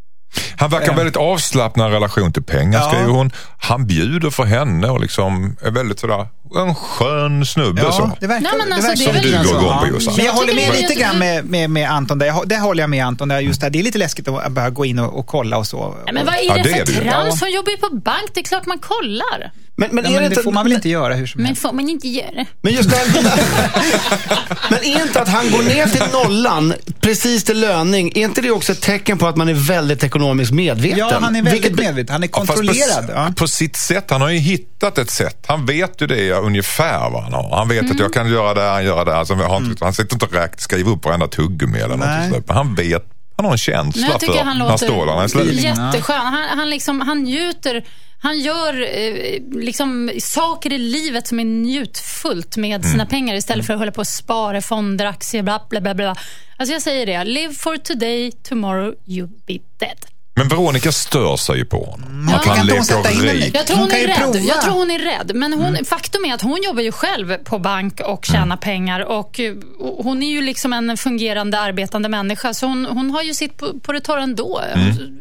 Han 0.58 0.70
verkar 0.70 0.94
väldigt 0.96 1.16
avslappnad 1.18 1.92
relation 1.92 2.34
till 2.34 2.44
pengar, 2.44 2.80
Ja. 2.80 2.88
skriver 2.92 3.10
hon. 3.10 3.32
Han 3.60 3.88
bjuder 3.88 4.30
för 4.30 4.44
henne 4.44 4.90
och 4.90 5.02
liksom 5.02 5.58
är 5.62 5.72
väldigt 5.72 6.00
sådär, 6.00 6.28
en 6.56 6.76
skön 6.76 7.46
snubbe 7.46 7.82
så. 7.92 8.12
det 8.20 8.28
verkar, 8.28 8.42
Nej, 8.42 8.52
men 8.58 8.70
det 8.70 8.76
alltså, 8.76 9.06
verkar 9.06 9.14
det 9.14 9.20
väl 9.20 9.22
Som 9.24 9.32
du 9.32 9.38
alltså- 9.38 9.54
går 9.54 9.64
igång 9.64 9.80
på, 9.80 9.88
Jossan. 9.88 10.14
Men 10.18 10.26
jag 10.26 10.34
håller 10.34 10.54
med 10.54 10.72
det 10.72 10.82
lite 10.82 10.94
grann 10.94 11.20
med, 11.20 11.46
med, 11.46 11.70
med 11.70 11.92
Anton 11.92 12.20
där. 12.20 12.26
Jag, 12.28 12.48
där 12.48 12.60
håller 12.60 12.84
jag 12.84 12.90
med 12.90 13.06
Anton 13.06 13.28
där. 13.28 13.40
Just 13.40 13.62
där. 13.62 13.70
Det 13.70 13.80
är 13.80 13.84
lite 13.84 13.98
läskigt 13.98 14.28
att 14.28 14.52
börja 14.52 14.70
gå 14.70 14.86
in 14.86 15.00
och, 15.00 15.20
och 15.20 15.28
kolla 15.28 15.58
och 15.58 15.68
så. 15.68 15.96
Nej, 16.06 16.14
men 16.14 16.26
vad 16.26 16.36
är 16.36 16.40
Ja, 16.44 16.54
det 16.54 16.64
det 16.64 16.86
för 16.94 17.04
det 17.04 17.10
trams? 17.12 17.42
Hon 17.42 17.52
jobbar 17.52 17.72
ju 17.72 17.78
på 17.78 17.96
bank. 17.96 18.30
Det 18.34 18.40
är 18.40 18.44
klart 18.44 18.66
man 18.66 18.80
kollar. 18.80 19.52
Men, 19.76 19.90
men, 19.96 20.04
Ja, 20.04 20.10
men 20.12 20.14
det 20.14 20.20
det 20.20 20.26
inte, 20.26 20.44
får 20.44 20.52
man 20.52 20.64
väl 20.66 20.74
inte 20.74 20.90
göra 20.90 21.14
hur 21.14 21.26
som 21.28 21.42
Men 21.42 21.46
helst? 21.48 21.62
får 21.62 21.74
man 21.74 21.90
inte 21.90 22.08
göra 22.08 22.32
det? 22.32 22.46
men 22.62 22.74
just 22.74 22.90
det 22.90 22.96
här, 22.96 23.08
Men 24.70 24.80
är 24.84 25.02
inte 25.04 25.22
att 25.22 25.28
han 25.28 25.52
går 25.52 25.64
ner 25.64 25.86
till 25.88 26.04
nollan, 26.14 26.74
precis 27.02 27.44
till 27.44 27.60
löning, 27.60 28.12
är 28.16 28.22
inte 28.24 28.42
det 28.42 28.52
också 28.52 28.72
ett 28.72 28.82
tecken 28.82 29.18
på 29.18 29.28
att 29.28 29.36
man 29.36 29.50
är 29.50 29.54
väldigt 29.54 30.04
ekonomiskt 30.04 30.52
medveten? 30.52 30.98
Ja, 31.00 31.12
han 31.22 31.36
är 31.36 31.42
väldigt 31.44 31.54
Vilket- 31.64 31.80
medveten. 31.80 32.14
Han 32.14 32.24
är 32.24 32.28
kontrollerad. 32.28 33.08
På, 33.08 33.12
Ja. 33.14 33.34
på 33.36 33.48
sitt 33.48 33.76
sätt. 33.76 34.06
Han 34.10 34.22
har 34.22 34.30
ju 34.30 34.38
hittat 34.40 34.98
ett 34.98 35.10
sätt. 35.10 35.46
Han 35.48 35.66
vet 35.66 36.02
ju 36.02 36.08
det 36.08 36.32
ungefär 36.32 37.10
vad 37.10 37.24
han 37.24 37.34
har. 37.34 37.56
Han 37.58 37.68
vet 37.70 37.80
att 37.80 37.86
Mm. 37.86 37.98
jag 38.02 38.14
kan 38.14 38.30
göra 38.32 38.54
det, 38.54 38.70
han 38.70 38.84
gör 38.86 39.06
det. 39.06 39.16
Alltså, 39.16 39.34
han, 39.36 39.66
inte- 39.66 39.86
han 39.86 39.94
sitter 39.94 40.16
inte 40.16 40.26
och 40.26 40.34
räknar, 40.34 40.58
skriver 40.58 40.92
upp 40.92 41.06
varenda 41.06 41.28
tuggummi 41.28 41.78
eller 41.80 41.98
något 41.98 42.08
Nej. 42.08 42.32
sånt. 42.32 42.48
Men 42.48 42.56
Han 42.58 42.76
vet, 42.76 43.04
han 43.36 43.46
har 43.46 43.52
en 43.52 43.58
känsla 43.58 44.02
Men 44.02 44.12
jag 44.12 44.20
tycker 44.20 44.34
för 44.34 44.44
han 44.44 44.58
när 44.58 44.78
stålarna 44.78 45.24
är 45.24 45.28
slut. 45.28 45.46
låter 45.46 45.60
jätteskön. 45.60 46.16
Han, 46.22 46.58
han, 46.60 46.70
liksom, 46.70 47.02
han 47.02 47.18
njuter. 47.24 47.84
Han 48.24 48.40
gör 48.40 48.82
eh, 48.82 49.42
liksom, 49.52 50.12
saker 50.20 50.74
i 50.74 50.78
livet 50.78 51.28
som 51.28 51.40
är 51.40 51.44
njutfullt 51.46 52.58
med 52.58 52.80
Mm. 52.82 52.92
sina 52.92 53.06
pengar 53.06 53.36
istället 53.36 53.66
för 53.66 53.74
att 53.74 53.80
hålla 53.80 53.92
på 53.92 54.02
och 54.02 54.08
spara 54.08 54.62
fonder, 54.62 55.06
aktier, 55.06 55.44
bla 55.44 55.62
bla 55.70 55.82
bla. 55.82 55.94
bla. 55.94 56.16
Alltså 56.58 56.74
jag 56.74 56.82
säger 56.82 57.06
det, 57.06 57.24
live 57.24 57.54
for 57.54 57.78
today, 57.78 58.32
tomorrow 58.32 58.96
you'll 59.06 59.40
be 59.48 59.58
dead. 59.78 60.06
Men 60.42 60.48
Veronica 60.48 60.92
stör 60.92 61.38
sig 61.38 61.58
ju 61.58 61.66
på 61.66 61.86
honom. 61.86 62.30
Att 62.36 62.44
Kan 62.44 62.58
han 62.58 62.62
inte 62.62 62.76
hon 62.76 62.86
sätta 62.86 63.12
in 63.12 63.22
leker 63.22 63.34
rik. 63.34 63.56
Jag 63.56 63.68
tror 63.68 63.78
Hon 63.78 63.92
är 63.92 64.08
rädd. 64.08 64.18
prova. 64.18 64.40
Jag 64.40 64.62
tror 64.62 64.74
hon 64.74 64.92
är 64.92 65.00
rädd. 65.00 65.32
Men 65.36 65.54
hon, 65.54 65.78
faktum 65.86 66.26
är 66.26 66.34
att 66.34 66.42
hon 66.42 66.64
jobbar 66.64 66.82
ju 66.82 66.92
själv 66.92 67.38
på 67.38 67.60
bank 67.60 68.02
och 68.06 68.26
tjänar 68.26 68.58
pengar. 68.58 69.00
Och, 69.00 69.40
och 69.80 70.04
hon 70.04 70.24
är 70.24 70.30
ju 70.32 70.42
liksom 70.42 70.74
en 70.74 70.98
fungerande, 70.98 71.60
arbetande 71.60 72.10
människa. 72.10 72.54
Så 72.54 72.68
hon, 72.68 72.86
hon 72.86 73.12
har 73.12 73.24
ju 73.24 73.34
sitt 73.34 73.58
på, 73.58 73.80
på 73.80 73.92
det 73.94 74.00
torra 74.00 74.24
ändå. 74.24 74.62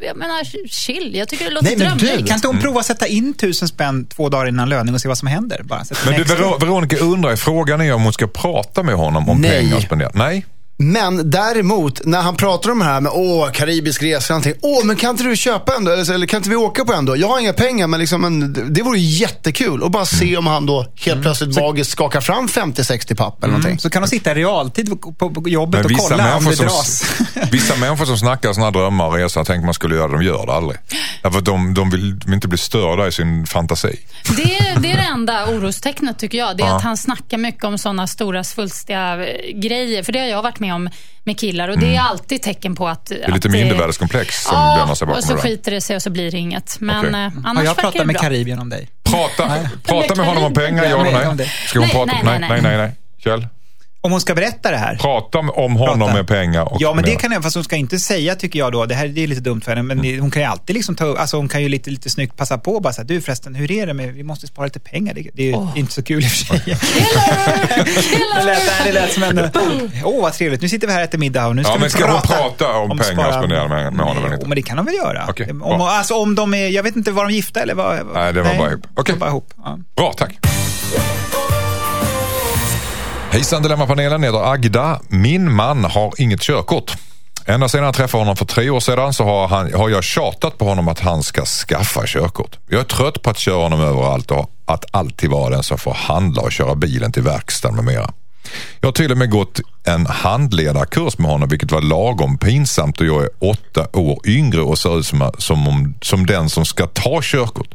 Jag 0.01 0.17
menar, 0.17 0.69
chill. 0.69 1.15
Jag 1.15 1.29
tycker 1.29 1.45
det 1.45 1.51
låter 1.51 1.69
Nej, 1.69 1.77
men 1.79 1.99
du, 1.99 2.07
drömlikt. 2.07 2.29
Kan 2.29 2.37
inte 2.37 2.49
hon 2.49 2.61
prova 2.61 2.81
att 2.81 2.87
sätta 2.87 3.07
in 3.07 3.35
tusen 3.35 3.69
spänn 3.69 4.07
två 4.07 4.29
dagar 4.29 4.49
innan 4.49 4.69
löning 4.69 4.95
och 4.95 5.01
se 5.01 5.09
vad 5.09 5.19
som 5.19 5.29
händer? 5.29 5.63
Bara 5.65 5.85
Men 6.05 6.15
en 6.15 6.23
du, 6.23 6.35
Veronica 6.35 6.97
undrar, 6.97 7.37
frågan 7.37 7.81
är 7.81 7.93
om 7.95 8.03
hon 8.03 8.13
ska 8.13 8.27
prata 8.27 8.83
med 8.83 8.95
honom 8.95 9.29
om 9.29 9.41
Nej. 9.41 9.51
pengar 9.51 9.81
spenderat. 9.81 10.15
Nej. 10.15 10.47
Men 10.83 11.31
däremot, 11.31 12.07
när 12.07 12.23
han 12.23 12.37
pratar 12.37 12.71
om 12.71 12.79
det 12.79 12.85
här 12.85 13.01
med 13.01 13.13
åh, 13.15 13.51
karibisk 13.51 14.03
resa, 14.03 14.33
någonting. 14.35 14.55
Åh, 14.63 14.85
men 14.85 14.97
kan 14.97 15.11
inte 15.11 15.23
du 15.23 15.37
köpa 15.37 15.75
en 15.77 15.85
då? 15.85 15.91
Eller, 15.93 16.13
eller 16.13 16.27
kan 16.27 16.37
inte 16.37 16.51
vi 16.51 16.57
åka 16.57 16.85
på 16.85 16.93
en 16.93 17.05
då? 17.05 17.17
Jag 17.17 17.29
har 17.29 17.41
inga 17.41 17.53
pengar, 17.53 17.87
men, 17.87 18.01
liksom, 18.01 18.21
men 18.21 18.53
det- 18.75 18.83
vore 18.83 18.99
jättekul. 18.99 19.83
Och 19.83 19.91
bara 19.91 20.05
se 20.07 20.37
om 20.37 20.47
han 20.47 20.67
då 20.67 20.87
helt 20.97 21.23
plötsligt 21.23 21.57
magiskt 21.61 21.91
skakar 21.91 22.21
fram 22.21 22.47
50-60 22.49 23.15
papp 23.17 23.39
eller 23.45 23.53
någonting. 23.53 23.79
Så 23.79 23.91
kan 23.91 24.03
de 24.03 24.09
sitta 24.09 24.31
i 24.31 24.35
realtid 24.35 25.01
på, 25.01 25.13
på, 25.13 25.31
på 25.31 25.49
jobbet 25.49 25.83
Men 25.87 25.95
och 25.95 26.01
kolla 26.09 26.37
om 26.37 26.45
det 26.45 26.57
som, 26.57 26.67
dras. 26.67 27.05
vissa 27.53 27.77
människor 27.77 28.05
som 28.05 28.19
snackar 28.19 28.53
sådana 28.53 28.71
drömmar 28.71 29.07
och 29.07 29.15
resor, 29.15 29.45
tänker 29.45 29.65
man 29.65 29.75
skulle 29.75 29.95
göra 29.97 30.09
det, 30.09 30.15
de 30.19 30.25
gör 30.25 30.47
det 30.47 30.53
aldrig. 30.53 30.79
Därför 31.23 31.39
att 31.39 31.45
de, 31.45 31.75
de 31.75 31.91
vill 31.91 32.19
de 32.19 32.27
vill 32.27 32.35
inte 32.35 32.49
bli 32.49 32.59
störda 32.59 33.07
i 33.09 33.13
sin 33.13 33.47
fantasi. 33.47 34.01
Det, 34.37 34.43
är- 34.59 34.81
det 34.81 34.93
är 34.93 34.97
det 34.97 35.03
enda 35.13 35.47
orostecknet 35.47 36.19
tycker 36.19 36.39
jag. 36.39 36.57
Det 36.57 36.63
är 36.63 36.77
att 36.77 36.83
han 36.83 36.97
snackar 36.97 37.39
mycket 37.39 37.65
om 37.65 37.79
sådana 37.79 38.07
stora 38.07 38.45
svulstiga 38.45 39.27
eh, 39.27 39.61
grejer. 39.61 40.03
För 40.03 40.13
det 40.13 40.19
har 40.19 40.27
jag 40.27 40.43
varit 40.43 40.61
med 40.61 40.70
om 40.75 40.89
med 41.25 41.39
killar 41.39 41.69
och 41.69 41.79
det 41.79 41.97
är 41.97 42.01
alltid 42.01 42.43
tecken 42.43 42.75
på 42.77 42.89
att... 42.89 43.07
Det 43.07 43.25
är 43.25 43.33
lite 43.33 43.49
mindervärdeskomplex 43.49 44.43
som 44.43 44.77
gömmer 44.79 44.95
sig 44.95 45.07
Ja, 45.09 45.15
bakom 45.15 45.19
och 45.19 45.25
så 45.25 45.29
det 45.29 45.35
där. 45.35 45.43
skiter 45.43 45.71
det 45.71 45.81
sig 45.81 45.97
och 45.97 46.03
så 46.03 46.11
blir 46.11 46.31
det 46.31 46.39
inget. 46.39 46.77
Men 46.81 47.07
Okej. 47.07 47.25
eh, 47.25 47.33
annars 47.45 47.65
jag 47.65 47.77
pratat 47.77 48.07
med 48.07 48.15
bra. 48.15 48.23
Karibien 48.23 48.59
om 48.59 48.69
dig? 48.69 48.89
Prata, 49.03 49.69
prata 49.83 50.15
med 50.15 50.27
honom 50.27 50.45
om 50.45 50.55
pengar, 50.55 50.85
ja 50.85 51.07
eller 51.07 51.35
Nej. 51.35 51.53
Ska 51.69 51.79
hon 51.79 51.87
Nej, 51.87 51.95
prata? 51.95 52.13
nej, 52.13 52.23
Nej, 52.25 52.39
nej, 52.41 52.49
nej, 52.51 52.63
nej. 52.63 52.77
nej. 52.77 52.87
nej. 52.87 52.97
Kjell? 53.25 53.47
Om 54.03 54.11
hon 54.13 54.21
ska 54.21 54.35
berätta 54.35 54.71
det 54.71 54.77
här? 54.77 54.97
Prata 54.97 55.39
om 55.39 55.49
honom 55.77 55.99
Prata. 55.99 56.13
med 56.15 56.29
pengar 56.29 56.63
och 56.73 56.77
Ja, 56.81 56.95
men 56.95 57.05
det 57.05 57.15
kan 57.17 57.33
jag, 57.33 57.43
fast 57.43 57.55
hon 57.55 57.65
ska 57.65 57.77
inte 57.77 57.99
säga 57.99 58.35
tycker 58.35 58.59
jag 58.59 58.73
då, 58.73 58.87
det 58.87 58.95
här 58.95 59.09
det 59.09 59.23
är 59.23 59.27
lite 59.27 59.41
dumt 59.41 59.61
för 59.61 59.71
henne, 59.71 59.83
men 59.83 59.99
Mm. 60.01 60.21
hon 60.21 60.31
kan 60.31 60.43
ju 60.43 60.49
alltid 60.49 60.77
liksom 60.77 60.95
ta 60.97 61.17
alltså 61.19 61.37
hon 61.37 61.49
kan 61.49 61.63
ju 61.63 61.69
lite, 61.69 61.91
lite 61.91 62.11
snyggt 62.11 62.37
passa 62.37 62.59
på 62.59 62.73
och 62.73 62.83
bara 62.83 62.93
säga, 62.93 63.05
du 63.05 63.21
förresten, 63.21 63.55
hur 63.55 63.71
är 63.73 63.87
det 63.87 63.95
med, 63.95 64.15
vi 64.15 64.23
måste 64.23 64.47
spara 64.47 64.65
lite 64.67 64.81
pengar, 64.81 65.15
det, 65.15 65.31
det 65.35 65.43
är 65.43 65.47
ju 65.47 65.81
inte 65.81 65.93
så 65.93 66.03
kul 66.03 66.23
i 66.23 66.27
och 66.27 66.31
för 66.31 66.37
sig. 66.47 66.61
det, 68.37 68.45
lät, 68.45 68.63
nej, 68.67 68.83
det 68.85 68.93
lät 68.93 69.13
som 69.13 69.23
en, 69.23 69.39
åh 70.05 70.23
vad 70.23 70.33
trevligt, 70.33 70.63
nu 70.63 70.69
sitter 70.69 70.87
vi 70.87 70.93
här 70.93 71.01
och 71.01 71.05
äter 71.09 71.19
middag 71.19 71.47
och 71.47 71.57
nu 71.57 71.63
ska 71.65 71.73
Ja, 71.73 71.77
vi 71.77 71.81
men 71.81 71.91
ska 71.91 72.05
hon 72.13 72.21
prata 72.21 72.35
prata 72.37 72.77
om 72.79 72.99
pengar 72.99 73.27
och 73.29 73.35
spendera 73.35 73.69
med- 73.69 73.93
med 73.93 74.07
honom 74.07 74.25
eller 74.25 74.35
inte? 74.35 74.45
Jo, 74.45 74.49
men 74.49 74.57
det 74.57 74.63
kan 74.63 74.77
de 74.77 74.87
väl 74.87 74.95
göra. 74.95 75.27
Okej, 75.29 75.51
om, 75.63 75.81
alltså, 75.81 76.15
om 76.15 76.35
de 76.35 76.55
är, 76.55 76.69
jag 76.69 76.83
vet 76.83 76.97
inte, 76.97 77.11
var 77.11 77.25
de 77.29 77.35
gifta 77.35 77.61
eller 77.61 77.75
vad? 77.75 77.99
Nej, 78.15 78.33
det 78.33 78.43
var 78.43 78.55
bara 78.59 78.71
ihop. 78.71 78.87
Okej. 78.95 79.05
det 79.07 79.13
var 79.13 79.19
bara 79.19 79.31
ihop. 79.31 79.55
Ja. 79.65 79.79
Bra, 79.97 80.13
tack. 80.17 80.33
Hejsan 83.33 83.63
Dilemmapanelen, 83.63 84.23
jag 84.23 84.33
heter 84.33 84.53
Agda. 84.53 85.01
Min 85.09 85.53
man 85.53 85.85
har 85.85 86.13
inget 86.19 86.41
körkort. 86.41 86.93
Ända 87.47 87.69
sedan 87.69 87.85
jag 87.85 87.95
träffade 87.95 88.21
honom 88.21 88.37
för 88.37 88.45
tre 88.45 88.71
år 88.71 88.81
sedan 88.81 89.13
så 89.13 89.25
har, 89.25 89.49
han, 89.49 89.75
har 89.75 89.89
jag 89.89 90.05
tjatat 90.05 90.59
på 90.59 90.65
honom 90.65 90.89
att 90.89 91.01
han 91.01 91.23
ska 91.23 91.45
skaffa 91.45 92.03
körkort. 92.07 92.59
Jag 92.69 92.81
är 92.81 92.85
trött 92.85 93.23
på 93.23 93.31
att 93.31 93.39
köra 93.39 93.63
honom 93.63 93.81
överallt 93.81 94.31
och 94.31 94.51
att 94.65 94.85
alltid 94.91 95.31
vara 95.31 95.51
den 95.51 95.63
som 95.63 95.79
får 95.79 95.95
handla 95.95 96.43
och 96.43 96.53
köra 96.53 96.75
bilen 96.75 97.13
till 97.13 97.23
verkstaden 97.23 97.77
med 97.77 97.85
mera. 97.85 98.11
Jag 98.81 98.87
har 98.87 98.93
till 98.93 99.13
och 99.13 99.19
med 99.19 99.31
gått 99.31 99.61
en 99.85 100.07
handledarkurs 100.07 101.19
med 101.19 101.31
honom 101.31 101.49
vilket 101.49 101.73
var 101.73 101.81
lagom 101.81 102.39
pinsamt 102.39 103.01
och 103.01 103.07
jag 103.07 103.23
är 103.23 103.31
åtta 103.39 103.87
år 103.93 104.21
yngre 104.25 104.61
och 104.61 104.79
ser 104.79 104.99
ut 104.99 105.07
som, 105.07 105.33
som, 105.39 105.69
om, 105.69 105.95
som 106.03 106.27
den 106.27 106.49
som 106.49 106.65
ska 106.65 106.87
ta 106.87 107.21
körkort. 107.23 107.75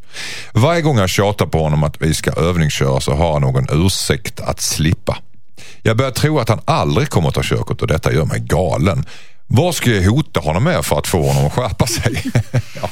Varje 0.53 0.81
gång 0.81 0.97
jag 0.97 1.09
tjatar 1.09 1.45
på 1.45 1.63
honom 1.63 1.83
att 1.83 2.01
vi 2.01 2.13
ska 2.13 2.31
övningsköra 2.31 2.99
så 2.99 3.13
har 3.13 3.33
han 3.33 3.41
någon 3.41 3.85
ursäkt 3.85 4.39
att 4.39 4.61
slippa. 4.61 5.17
Jag 5.83 5.97
börjar 5.97 6.11
tro 6.11 6.39
att 6.39 6.49
han 6.49 6.61
aldrig 6.65 7.09
kommer 7.09 7.27
att 7.27 7.35
ta 7.35 7.41
körkort 7.43 7.81
och 7.81 7.87
detta 7.87 8.13
gör 8.13 8.25
mig 8.25 8.39
galen. 8.39 9.05
Vad 9.47 9.75
ska 9.75 9.89
jag 9.89 10.11
hota 10.11 10.39
honom 10.39 10.63
med 10.63 10.85
för 10.85 10.99
att 10.99 11.07
få 11.07 11.21
honom 11.21 11.45
att 11.45 11.53
skärpa 11.53 11.87
sig? 11.87 12.23
ja. 12.81 12.89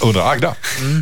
Undrar 0.00 0.32
Agda. 0.32 0.54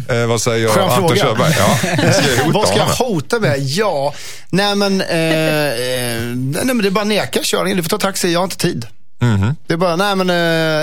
Eh, 0.09 0.27
vad 0.27 0.41
säger 0.41 0.69
Skön 0.69 0.85
Anton 0.85 1.09
fråga. 1.09 1.23
Körberg? 1.23 1.55
Ja. 1.59 2.13
Ska 2.13 2.31
jag 2.31 2.45
hota 2.45 2.59
Vad 2.59 2.69
ska 2.69 2.77
jag 2.77 2.87
hota 2.87 3.41
med? 3.41 3.59
Ja, 3.59 4.15
nej 4.51 4.75
men, 4.75 5.01
eh, 5.01 5.09
eh, 5.09 6.23
nej, 6.35 6.65
men 6.65 6.79
det 6.79 6.89
är 6.89 6.91
bara 6.91 7.05
neka 7.05 7.41
körningen. 7.43 7.77
Du 7.77 7.83
får 7.83 7.91
ta 7.91 7.99
taxi, 7.99 8.33
jag 8.33 8.41
har 8.41 8.45
inte 8.45 8.57
tid. 8.57 8.87
Mhm. 9.21 9.57
Det 9.67 9.73
är 9.73 9.77
bara, 9.77 9.97
nej 9.97 10.17
men 10.17 10.31
eh, 10.31 10.37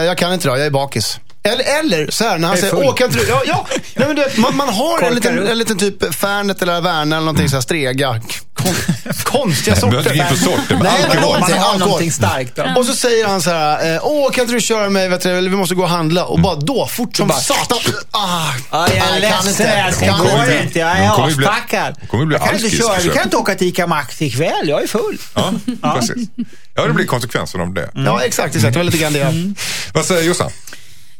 jag 0.05 0.17
kan 0.17 0.33
inte 0.33 0.47
då, 0.47 0.57
jag 0.57 0.65
är 0.65 0.69
bakis. 0.71 1.19
Eller, 1.43 1.79
eller 1.79 2.11
så 2.11 2.23
här, 2.23 2.37
när 2.37 2.47
han 2.47 2.57
säger 2.57 2.75
åh 2.75 2.95
kan 2.95 3.07
inte 3.07 3.19
du... 3.19 3.27
Ja, 3.29 3.41
ja. 3.45 3.67
Nej, 3.95 4.07
men 4.07 4.15
du 4.15 4.21
vet, 4.23 4.37
man, 4.37 4.55
man 4.55 4.69
har 4.69 5.01
en 5.01 5.15
liten, 5.15 5.47
en 5.47 5.57
liten 5.57 5.77
typ 5.77 6.15
Fernet 6.15 6.61
eller 6.61 6.81
Werner 6.81 7.01
eller 7.17 7.25
någonting 7.25 7.49
så 7.49 7.55
här 7.55 7.61
strega. 7.61 8.21
Kon, 8.53 8.73
konstiga 9.23 9.75
Du 9.75 9.81
sorter. 9.81 9.91
behöver 10.03 10.11
inte 10.13 10.23
gå 10.23 10.23
in 10.23 10.29
på 10.29 10.35
sorter, 10.45 10.75
men 10.75 10.83
Nej, 10.83 11.03
alkohol. 11.03 11.39
Man 11.39 11.51
har 11.53 11.77
någonting 11.79 12.11
starkt. 12.11 12.55
Då. 12.55 12.63
Och 12.77 12.85
så 12.85 12.93
säger 12.93 13.27
han 13.27 13.41
så 13.41 13.49
här, 13.49 13.93
eh, 13.95 13.99
åh 14.03 14.31
kan 14.31 14.41
inte 14.41 14.53
du 14.53 14.61
köra 14.61 14.89
mig, 14.89 15.09
vet 15.09 15.21
du, 15.21 15.29
eller 15.37 15.49
vi 15.49 15.55
måste 15.55 15.75
gå 15.75 15.83
och 15.83 15.89
handla. 15.89 16.25
Och 16.25 16.39
bara 16.39 16.55
då, 16.55 16.87
fort 16.87 17.15
som 17.15 17.29
satan. 17.29 17.77
Ah, 18.11 18.47
Ja, 18.71 18.87
jag 18.95 18.97
är 19.15 19.19
ledsen, 19.19 19.49
inte. 19.49 19.93
jag 19.99 20.09
Kan 20.09 20.19
går 20.19 20.51
inte. 20.63 20.79
Jag 20.79 20.89
är 20.97 21.27
aspackad. 21.27 21.95
Jag 22.31 22.41
kan 22.45 22.55
inte 22.55 22.69
köra. 22.77 22.99
Vi 22.99 23.09
kan 23.09 23.23
inte 23.23 23.37
åka 23.37 23.55
till 23.55 23.67
Ica 23.67 23.87
Maxi 23.87 24.25
ikväll. 24.25 24.69
Jag 24.69 24.83
är 24.83 24.87
full. 24.87 25.17
Ja, 25.33 25.53
precis. 25.99 26.29
Ja, 26.75 26.87
det 26.87 26.93
blir 26.93 27.05
konsekvensen 27.05 27.61
av 27.61 27.73
det. 27.73 27.89
Ja, 27.95 28.21
exakt, 28.23 28.55
exakt. 28.55 28.73
Det 28.73 28.79
var 28.79 28.83
lite 28.83 28.97
grann 28.97 29.13
det. 29.13 29.53
Vad 29.93 30.05
säger 30.05 30.23
Jossan? 30.23 30.51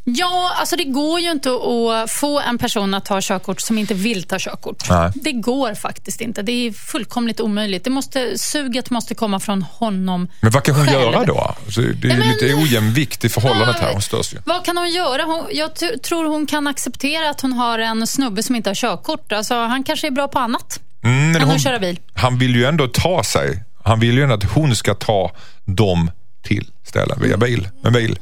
Ja, 0.07 0.51
alltså 0.59 0.75
det 0.75 0.83
går 0.83 1.19
ju 1.19 1.31
inte 1.31 1.49
att 1.49 2.11
få 2.11 2.39
en 2.39 2.57
person 2.57 2.93
att 2.93 3.05
ta 3.05 3.19
körkort 3.21 3.61
som 3.61 3.77
inte 3.77 3.93
vill 3.93 4.23
ta 4.23 4.35
körkort. 4.39 4.89
Nej. 4.89 5.11
Det 5.15 5.31
går 5.31 5.73
faktiskt 5.73 6.21
inte. 6.21 6.41
Det 6.41 6.51
är 6.51 6.71
fullkomligt 6.71 7.39
omöjligt. 7.39 7.83
Det 7.83 7.89
måste, 7.89 8.37
suget 8.37 8.89
måste 8.89 9.15
komma 9.15 9.39
från 9.39 9.61
honom 9.63 10.27
Men 10.41 10.51
vad 10.51 10.63
kan 10.63 10.75
hon 10.75 10.85
själv. 10.87 11.01
göra 11.01 11.25
då? 11.25 11.55
Alltså, 11.65 11.81
det 11.81 11.87
är 11.87 12.07
Nej, 12.07 12.17
men- 12.17 12.27
lite 12.27 12.53
ojämvikt 12.53 13.25
i 13.25 13.29
förhållandet 13.29 13.75
här. 13.79 13.91
Hon 13.91 14.01
störs 14.01 14.33
ju. 14.33 14.37
Vad 14.45 14.65
kan 14.65 14.77
hon 14.77 14.89
göra? 14.89 15.23
Hon, 15.23 15.45
jag 15.51 15.69
tror 16.03 16.25
hon 16.25 16.45
kan 16.47 16.67
acceptera 16.67 17.29
att 17.29 17.41
hon 17.41 17.53
har 17.53 17.79
en 17.79 18.07
snubbe 18.07 18.43
som 18.43 18.55
inte 18.55 18.69
har 18.69 18.75
körkort. 18.75 19.31
Alltså, 19.31 19.55
han 19.55 19.83
kanske 19.83 20.07
är 20.07 20.11
bra 20.11 20.27
på 20.27 20.39
annat 20.39 20.79
Mm, 21.03 21.31
men 21.31 21.35
än 21.41 21.47
hon- 21.47 21.55
att 21.55 21.63
köra 21.63 21.79
bil. 21.79 21.99
Han 22.13 22.37
vill 22.39 22.55
ju 22.55 22.65
ändå 22.65 22.87
ta 22.87 23.23
sig. 23.23 23.63
Han 23.85 23.99
vill 23.99 24.17
ju 24.17 24.33
att 24.33 24.43
hon 24.43 24.75
ska 24.75 24.93
ta 24.93 25.31
dem 25.65 26.11
till 26.43 26.71
ställen 26.83 27.19
via 27.21 27.37
bil. 27.37 27.69
Med 27.83 27.93
bil. 27.93 28.19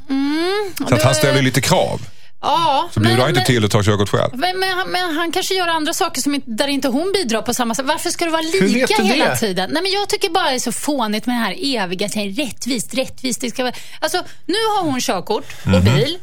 Så 0.88 0.94
att 0.94 1.02
han 1.02 1.14
ställer 1.14 1.42
lite 1.42 1.60
krav. 1.60 2.00
Ja, 2.40 2.88
Så 2.94 3.00
bjuder 3.00 3.16
han 3.20 3.28
inte 3.28 3.40
till 3.44 3.64
att 3.64 3.70
ta 3.70 3.82
körkort 3.82 4.08
själv. 4.08 4.30
Men, 4.32 4.58
men, 4.58 4.68
han- 4.68 4.88
men 4.88 5.16
han 5.16 5.32
kanske 5.32 5.54
gör 5.54 5.68
andra 5.68 5.92
saker 5.92 6.20
som 6.20 6.34
inte, 6.34 6.50
där 6.50 6.68
inte 6.68 6.88
hon 6.88 7.12
bidrar 7.14 7.42
på 7.42 7.54
samma 7.54 7.74
sätt. 7.74 7.84
Varför 7.86 8.10
ska 8.10 8.24
det 8.24 8.30
vara 8.30 8.42
lika 8.42 9.02
hela 9.02 9.24
det? 9.30 9.36
tiden? 9.36 9.70
Nej, 9.72 9.82
men 9.82 9.92
jag 9.92 10.08
tycker 10.08 10.30
bara 10.30 10.48
det 10.48 10.54
är 10.54 10.58
så 10.58 10.72
fånigt 10.72 11.26
med 11.26 11.36
det 11.36 11.40
här 11.40 11.54
eviga 11.84 12.06
rättvist, 12.08 12.94
rättvist. 12.94 13.40
Det 13.40 13.50
ska 13.50 13.62
vara... 13.62 13.74
Alltså, 14.00 14.18
nu 14.46 14.54
har 14.76 14.84
hon 14.90 15.00
körkort 15.00 15.44
och 15.62 15.68
Mhm. 15.68 15.84
bil. 15.84 16.18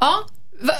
Ja, 0.00 0.14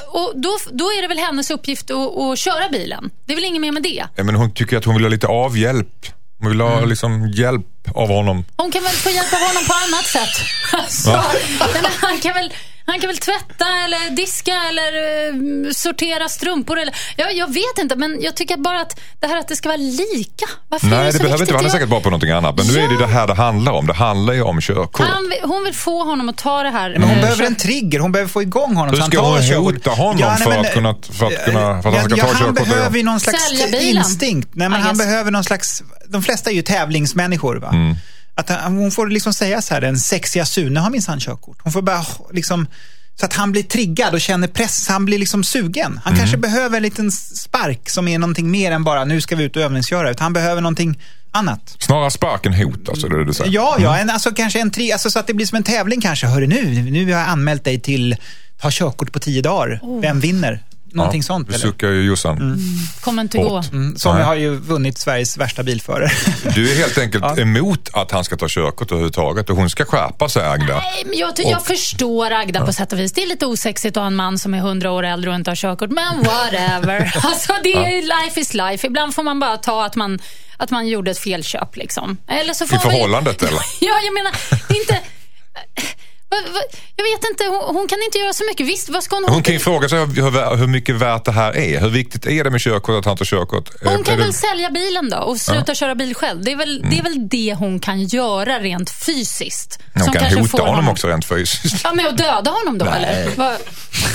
och 0.08 0.32
då, 0.36 0.50
då 0.72 0.84
är 0.84 1.02
det 1.02 1.08
väl 1.08 1.18
hennes 1.18 1.50
uppgift 1.50 1.90
att, 1.90 2.16
att 2.18 2.38
köra 2.38 2.68
bilen. 2.72 3.10
Det 3.26 3.32
är 3.32 3.36
väl 3.36 3.44
inget 3.44 3.60
mer 3.60 3.72
med 3.72 3.82
det. 3.82 4.04
Ja, 4.16 4.24
Men 4.24 4.34
hon 4.34 4.50
tycker 4.50 4.76
att 4.76 4.84
hon 4.84 4.94
vill 4.94 5.04
ha 5.04 5.10
lite 5.10 5.26
avhjälp. 5.26 6.06
Hon 6.40 6.50
vill 6.50 6.60
ha 6.60 6.84
liksom 6.84 7.28
hjälp 7.30 7.66
av 7.94 8.08
honom. 8.08 8.44
Hon 8.56 8.72
kan 8.72 8.82
väl 8.82 8.92
få 8.92 9.10
hjälp 9.10 9.32
av 9.32 9.40
honom 9.40 9.64
på 9.66 9.74
annat 9.74 10.06
sätt. 10.06 10.46
Alltså, 10.72 11.10
han, 12.00 12.20
kan 12.20 12.34
väl, 12.34 12.52
han 12.86 13.00
kan 13.00 13.08
väl 13.08 13.18
tvätta 13.18 13.66
eller 13.84 14.10
diska 14.16 14.54
eller 14.68 14.92
eh, 14.96 15.70
sortera 15.72 16.28
strumpor. 16.28 16.78
Eller, 16.78 16.94
jag, 17.16 17.34
jag 17.36 17.46
vet 17.54 17.78
inte, 17.78 17.96
men 17.96 18.18
jag 18.22 18.36
tycker 18.36 18.56
bara 18.56 18.80
att 18.80 19.00
det 19.20 19.26
här 19.26 19.38
att 19.38 19.48
det 19.48 19.56
ska 19.56 19.68
vara 19.68 19.76
lika. 19.76 20.46
Varför 20.68 20.86
är 20.86 20.90
Nej, 20.90 20.98
det, 21.00 21.06
det 21.06 21.12
så 21.12 21.22
behöver 21.22 21.40
inte 21.42 21.52
vara. 21.52 21.58
Han 21.62 21.66
är 21.66 21.70
säkert 21.70 21.88
bra 21.88 22.00
på 22.00 22.10
någonting 22.10 22.30
annat. 22.30 22.56
Men 22.56 22.66
nu 22.66 22.80
är 22.80 22.88
det 22.88 22.98
det 22.98 23.06
här 23.06 23.26
det 23.26 23.34
handlar 23.34 23.72
om. 23.72 23.86
Det 23.86 23.92
handlar 23.94 24.34
ju 24.34 24.42
om 24.42 24.60
körkort. 24.60 25.06
Han, 25.06 25.28
vill- 25.28 25.38
hon 25.42 25.64
vill 25.64 25.74
få 25.74 26.04
honom 26.04 26.28
att 26.28 26.36
ta 26.36 26.62
det 26.62 26.70
här. 26.70 26.90
Men 26.90 27.02
hon 27.02 27.10
eh, 27.10 27.16
behöver 27.20 27.36
kör- 27.38 27.46
en 27.46 27.56
trigger, 27.56 27.98
hon 28.00 28.12
behöver 28.12 28.30
få 28.30 28.42
igång 28.42 28.74
honom 28.76 28.88
Hur 28.90 28.96
så 28.96 29.02
han 29.02 29.10
ska 29.10 29.20
hon 29.20 29.64
hota 29.64 29.90
honom 29.90 30.16
nej, 30.20 30.36
för 30.38 30.50
men, 30.50 30.60
att 30.60 30.72
kunna- 30.74 30.94
för 31.12 31.26
att 31.26 31.44
kunna- 31.44 31.82
för 31.82 31.88
att 31.88 31.94
han 31.96 32.04
ska 32.04 32.16
ja, 32.16 32.24
ta 32.26 32.32
Han 32.32 32.42
körkort? 32.54 32.68
behöver 32.68 32.96
ju 32.98 33.02
någon 33.04 33.20
slags 33.20 33.50
instinkt. 33.80 34.48
Nej, 34.52 34.68
men 34.68 34.82
han 34.82 34.96
behöver 34.96 35.30
någon 35.30 35.44
slags, 35.44 35.82
de 36.08 36.22
flesta 36.22 36.50
är 36.50 36.54
ju 36.54 36.62
tävlingsmänniskor. 36.62 37.56
Va? 37.56 37.68
Mm. 37.68 37.96
Att 38.38 38.48
han, 38.48 38.76
hon 38.76 38.90
får 38.90 39.06
liksom 39.06 39.32
säga 39.34 39.62
så 39.62 39.74
här, 39.74 39.80
den 39.80 39.96
sexiga 39.98 40.44
Sune 40.44 40.80
har 40.80 40.90
minsann 40.90 41.20
körkort. 41.20 41.58
Hon 41.62 41.72
får 41.72 41.82
bara 41.82 42.04
liksom, 42.32 42.66
så 43.20 43.26
att 43.26 43.32
han 43.32 43.52
blir 43.52 43.62
triggad 43.62 44.14
och 44.14 44.20
känner 44.20 44.48
press, 44.48 44.84
så 44.84 44.92
han 44.92 45.04
blir 45.04 45.18
liksom 45.18 45.44
sugen. 45.44 46.00
Han 46.04 46.12
Mm. 46.12 46.18
kanske 46.20 46.36
behöver 46.36 46.76
en 46.76 46.82
liten 46.82 47.12
spark 47.12 47.90
som 47.90 48.08
är 48.08 48.18
någonting 48.18 48.50
mer 48.50 48.72
än 48.72 48.84
bara 48.84 49.04
nu 49.04 49.20
ska 49.20 49.36
vi 49.36 49.44
ut 49.44 49.56
och 49.56 49.62
övningsköra. 49.62 50.10
Utan 50.10 50.22
han 50.24 50.32
behöver 50.32 50.60
någonting 50.62 50.98
annat. 51.30 51.76
Snarare 51.78 52.10
spark 52.10 52.46
än 52.46 52.54
hot, 52.54 52.88
alltså. 52.88 53.08
Det 53.08 53.14
är 53.14 53.18
det 53.18 53.24
du 53.24 53.34
säger. 53.34 53.52
Ja, 53.52 53.76
ja 53.80 53.98
en, 53.98 54.10
alltså 54.10 54.30
kanske 54.30 54.60
en 54.60 54.70
tri, 54.70 54.92
alltså 54.92 55.10
så 55.10 55.18
att 55.18 55.26
det 55.26 55.34
blir 55.34 55.46
som 55.46 55.56
en 55.56 55.62
tävling 55.62 56.00
kanske. 56.00 56.26
Hörru 56.26 56.46
nu, 56.46 56.82
nu 56.90 57.04
har 57.12 57.20
jag 57.20 57.28
anmält 57.28 57.64
dig 57.64 57.80
till 57.80 58.16
ta 58.60 58.68
körkort 58.72 59.12
på 59.12 59.18
tio 59.18 59.42
dagar. 59.42 60.00
Vem 60.00 60.20
vinner? 60.20 60.62
Någonting 60.96 61.22
sånt 61.22 61.48
Nu 61.48 61.54
eller? 61.54 61.66
suckar 61.66 61.88
ju 61.88 62.02
Jossan. 62.02 62.58
kommer 63.00 63.22
inte 63.22 63.38
gå. 63.38 63.62
Mm, 63.72 63.96
som 63.96 64.16
har 64.16 64.34
ju 64.34 64.56
vunnit 64.56 64.98
Sveriges 64.98 65.36
värsta 65.36 65.62
bilförare. 65.62 66.10
Du 66.54 66.70
är 66.72 66.76
helt 66.76 66.98
enkelt 66.98 67.38
emot 67.38 67.88
att 67.92 68.10
han 68.10 68.24
ska 68.24 68.36
ta 68.36 68.46
körkort 68.48 68.90
överhuvudtaget 68.90 69.50
och 69.50 69.56
hon 69.56 69.70
ska 69.70 69.84
skärpa 69.84 70.28
sig, 70.28 70.46
Agda. 70.48 70.74
Nej, 70.78 71.02
men 71.06 71.18
jag, 71.18 71.32
jag 71.36 71.66
förstår 71.66 72.30
Agda 72.30 72.66
på 72.66 72.72
sätt 72.72 72.92
och 72.92 72.98
vis. 72.98 73.12
Det 73.12 73.22
är 73.22 73.26
lite 73.26 73.46
osexigt 73.46 73.96
att 73.96 74.00
ha 74.00 74.06
en 74.06 74.16
man 74.16 74.38
som 74.38 74.54
är 74.54 74.58
100 74.58 74.90
år 74.90 75.02
äldre 75.02 75.30
och 75.30 75.36
inte 75.36 75.50
har 75.50 75.56
körkort. 75.56 75.90
Men 75.90 76.22
whatever. 76.22 77.12
Alltså, 77.22 77.52
det 77.62 77.72
är, 77.74 78.02
life 78.24 78.40
is 78.40 78.54
life. 78.54 78.86
Ibland 78.86 79.14
får 79.14 79.22
man 79.22 79.40
bara 79.40 79.56
ta 79.56 79.84
att 79.84 79.96
man, 79.96 80.18
att 80.56 80.70
man 80.70 80.88
gjorde 80.88 81.10
ett 81.10 81.18
felköp. 81.18 81.76
Liksom. 81.76 82.16
Eller 82.28 82.54
så 82.54 82.66
får 82.66 82.74
I 82.78 82.80
man- 82.84 82.92
förhållandet, 82.92 83.42
eller? 83.48 83.60
Ja, 83.80 83.94
jag 84.04 84.14
menar, 84.14 84.32
det 84.68 84.74
är 84.74 84.80
inte... 84.80 85.00
Va- 86.44 86.52
va- 86.52 86.78
Jag 86.96 87.04
vet 87.04 87.30
inte, 87.30 87.44
hon, 87.44 87.76
hon 87.76 87.88
kan 87.88 87.98
inte 88.02 88.18
göra 88.18 88.32
så 88.32 88.44
mycket. 88.50 88.66
Visst, 88.66 88.88
vad 88.88 89.02
ska 89.02 89.16
hon... 89.16 89.24
Hon 89.28 89.42
kan 89.42 89.54
ju 89.54 89.60
fråga 89.60 89.88
sig 89.88 89.98
hur, 89.98 90.56
hur 90.56 90.66
mycket 90.66 90.94
värt 90.94 91.24
det 91.24 91.32
här 91.32 91.56
är. 91.56 91.80
Hur 91.80 91.88
viktigt 91.88 92.26
är 92.26 92.44
det 92.44 92.50
med 92.50 92.60
körkort, 92.60 92.98
att 92.98 93.04
han 93.04 93.16
tar 93.16 93.24
körkort? 93.24 93.70
Hon 93.84 93.92
Är- 93.92 94.02
kan 94.04 94.14
är 94.14 94.18
det- 94.18 94.24
väl 94.24 94.32
sälja 94.34 94.70
bilen 94.70 95.10
då 95.10 95.16
och 95.16 95.40
sluta 95.40 95.74
köra 95.74 95.94
bil 95.94 96.14
själv. 96.14 96.44
Det 96.44 96.52
är, 96.52 96.56
väl, 96.56 96.82
det 96.90 96.98
är 96.98 97.02
väl 97.02 97.28
det 97.28 97.54
hon 97.58 97.80
kan 97.80 98.04
göra 98.04 98.58
rent 98.58 98.90
fysiskt. 98.90 99.78
Hon 99.94 100.04
som 100.04 100.12
kan 100.12 100.22
kanske 100.22 100.40
hota 100.40 100.50
får 100.58 100.66
honom 100.66 100.88
också 100.88 101.06
rent 101.08 101.24
fysiskt. 101.24 101.80
Ja, 101.84 101.92
med 101.94 102.06
att 102.06 102.18
döda 102.18 102.50
honom 102.50 102.78
då 102.78 102.86
eller? 102.86 103.28
Va? 103.36 103.56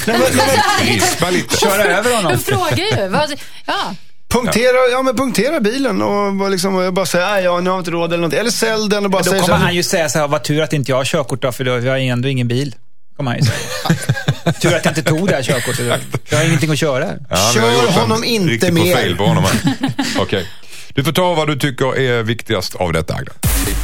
Rispa 0.81 1.29
lite. 1.29 1.57
Köra 1.57 1.83
över 1.83 2.15
honom. 2.15 2.31
Jag 2.31 2.41
frågar 2.41 2.77
ju. 3.01 3.07
Vad- 3.07 3.33
Ja. 3.65 3.95
Punktera, 4.31 4.87
ja, 4.91 5.01
men 5.01 5.15
punktera 5.15 5.59
bilen 5.59 6.01
och 6.01 6.33
bara, 6.33 6.49
liksom, 6.49 6.93
bara 6.93 7.05
säga, 7.05 7.29
"Nej, 7.29 7.43
ja, 7.43 7.59
nu 7.59 7.69
har 7.69 7.77
jag 7.77 7.81
inte 7.81 7.91
råd 7.91 8.09
eller 8.09 8.17
någonting. 8.17 8.39
Eller 8.39 8.51
sälj 8.51 8.89
den 8.89 9.05
och 9.05 9.11
bara 9.11 9.21
Då 9.23 9.29
säga 9.29 9.41
så 9.41 9.45
kommer 9.47 9.57
här, 9.57 9.65
han 9.65 9.75
ju 9.75 9.83
säga 9.83 10.09
så 10.09 10.19
här, 10.19 10.27
vad 10.27 10.43
tur 10.43 10.61
att 10.61 10.73
inte 10.73 10.91
jag 10.91 10.97
har 10.97 11.05
körkort 11.05 11.41
då, 11.41 11.51
för 11.51 11.63
då, 11.63 11.71
jag 11.71 11.91
har 11.91 11.97
ändå 11.97 12.27
ingen 12.29 12.47
bil. 12.47 12.75
Kommer 13.17 13.31
han 13.31 13.39
ju 13.39 13.45
säga. 13.45 14.53
tur 14.61 14.75
att 14.75 14.85
jag 14.85 14.91
inte 14.91 15.03
tog 15.03 15.27
det 15.27 15.35
här 15.35 15.43
körkortet. 15.43 16.01
Jag 16.29 16.37
har 16.37 16.45
ingenting 16.45 16.71
att 16.71 16.77
köra. 16.79 17.05
Ja, 17.29 17.51
vi 17.53 17.59
Kör 17.59 17.91
honom 18.01 18.23
inte 18.23 18.71
mer. 18.71 18.95
profil 18.95 19.17
på 19.17 19.25
honom. 19.25 19.43
Okej. 20.19 20.47
Du 20.93 21.03
får 21.03 21.11
ta 21.11 21.33
vad 21.33 21.47
du 21.47 21.55
tycker 21.55 21.97
är 21.99 22.23
viktigast 22.23 22.75
av 22.75 22.93
detta, 22.93 23.13
Agda. 23.15 23.31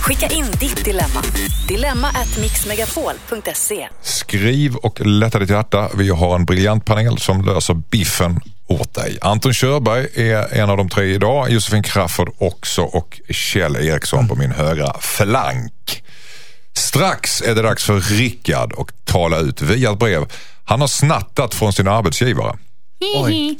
Skicka 0.02 0.28
in 0.28 0.46
ditt 0.60 0.86
dilemma. 0.86 1.24
Dilemma 1.68 2.08
at 2.08 2.38
mixmegapol.se. 2.42 3.88
Skriv 4.02 4.76
och 4.76 5.06
lätta 5.06 5.40
ditt 5.40 5.50
hjärta. 5.50 5.90
Vi 5.96 6.10
har 6.10 6.36
en 6.36 6.46
briljant 6.46 6.86
panel 6.86 7.18
som 7.18 7.46
löser 7.46 7.74
biffen 7.74 8.40
åt 8.68 8.94
dig. 8.94 9.18
Anton 9.22 9.54
Körberg 9.54 10.08
är 10.14 10.54
en 10.54 10.70
av 10.70 10.78
de 10.78 10.90
tre 10.90 11.06
idag. 11.06 11.50
Josefin 11.50 11.84
Crafoord 11.84 12.34
också 12.38 12.82
och 12.82 13.22
Kjell 13.30 13.76
Eriksson 13.76 14.28
på 14.28 14.36
min 14.36 14.52
högra 14.52 14.96
flank. 15.00 16.04
Strax 16.74 17.42
är 17.42 17.56
det 17.56 17.62
dags 17.62 17.86
för 17.86 18.00
Rickard 18.00 18.74
att 18.78 19.06
tala 19.06 19.40
ut 19.40 19.62
via 19.62 19.92
ett 19.92 20.00
brev. 20.00 20.26
Han 20.66 20.82
har 20.82 20.88
snattat 20.88 21.54
från 21.54 21.74
sin 21.74 21.88
arbetsgivare. 21.88 22.58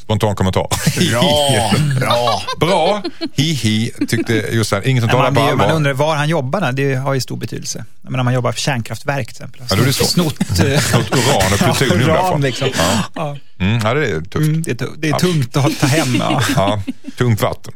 Spontan 0.02 0.36
kommentar. 0.36 0.68
Bra, 1.12 1.72
bra. 2.00 2.42
Bra, 2.60 3.02
hihi, 3.34 3.92
tyckte 4.08 4.34
Jossan. 4.52 4.82
Ingen 4.86 5.10
som 5.10 5.18
Man, 5.20 5.26
på 5.26 5.32
blir, 5.32 5.44
man 5.44 5.62
allvar. 5.62 5.76
undrar 5.76 5.94
var 5.94 6.16
han 6.16 6.30
jobbar. 6.30 6.72
Det 6.72 6.96
har 6.96 7.14
ju 7.14 7.22
stor 7.22 7.38
betydelse. 7.38 7.86
Jag 8.02 8.12
menar, 8.12 8.20
om 8.22 8.26
man 8.26 8.34
jobbar 8.34 8.52
för 8.52 8.60
kärnkraftverk 8.60 9.28
till 9.28 9.32
exempel. 9.34 9.62
Ja, 9.70 9.76
då 9.76 9.82
är 9.82 9.86
det 9.86 9.94
så. 9.94 10.04
Snott 10.06 10.40
eh, 10.60 10.80
Snott 10.80 11.12
uran 11.12 11.54
och 11.54 11.60
plutonium 11.78 12.10
uran, 12.10 12.16
därifrån. 12.42 12.42
liksom. 12.42 12.70
Ja. 12.78 13.04
Ja. 13.16 13.38
Mm, 13.66 13.80
ja, 13.84 13.94
det 13.94 14.06
är 14.08 14.22
tufft. 14.22 14.36
Mm, 14.48 14.62
det, 14.64 14.82
är, 14.82 14.88
det 14.98 15.10
är 15.10 15.14
tungt 15.20 15.58
att 15.58 15.80
ta 15.80 15.88
hem. 15.88 16.16
Ja. 16.20 16.42
Ja, 16.56 16.82
tungt 17.18 17.42
vatten. 17.42 17.74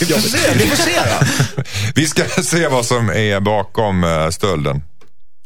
Vi 0.00 0.06
får 0.06 0.20
se, 0.20 0.38
vi 0.54 0.66
får 0.66 0.76
se. 0.76 0.92
Vi 1.94 2.06
ska 2.06 2.22
se 2.42 2.68
vad 2.68 2.86
som 2.86 3.10
är 3.10 3.40
bakom 3.40 4.04
eh, 4.04 4.28
stölden. 4.30 4.82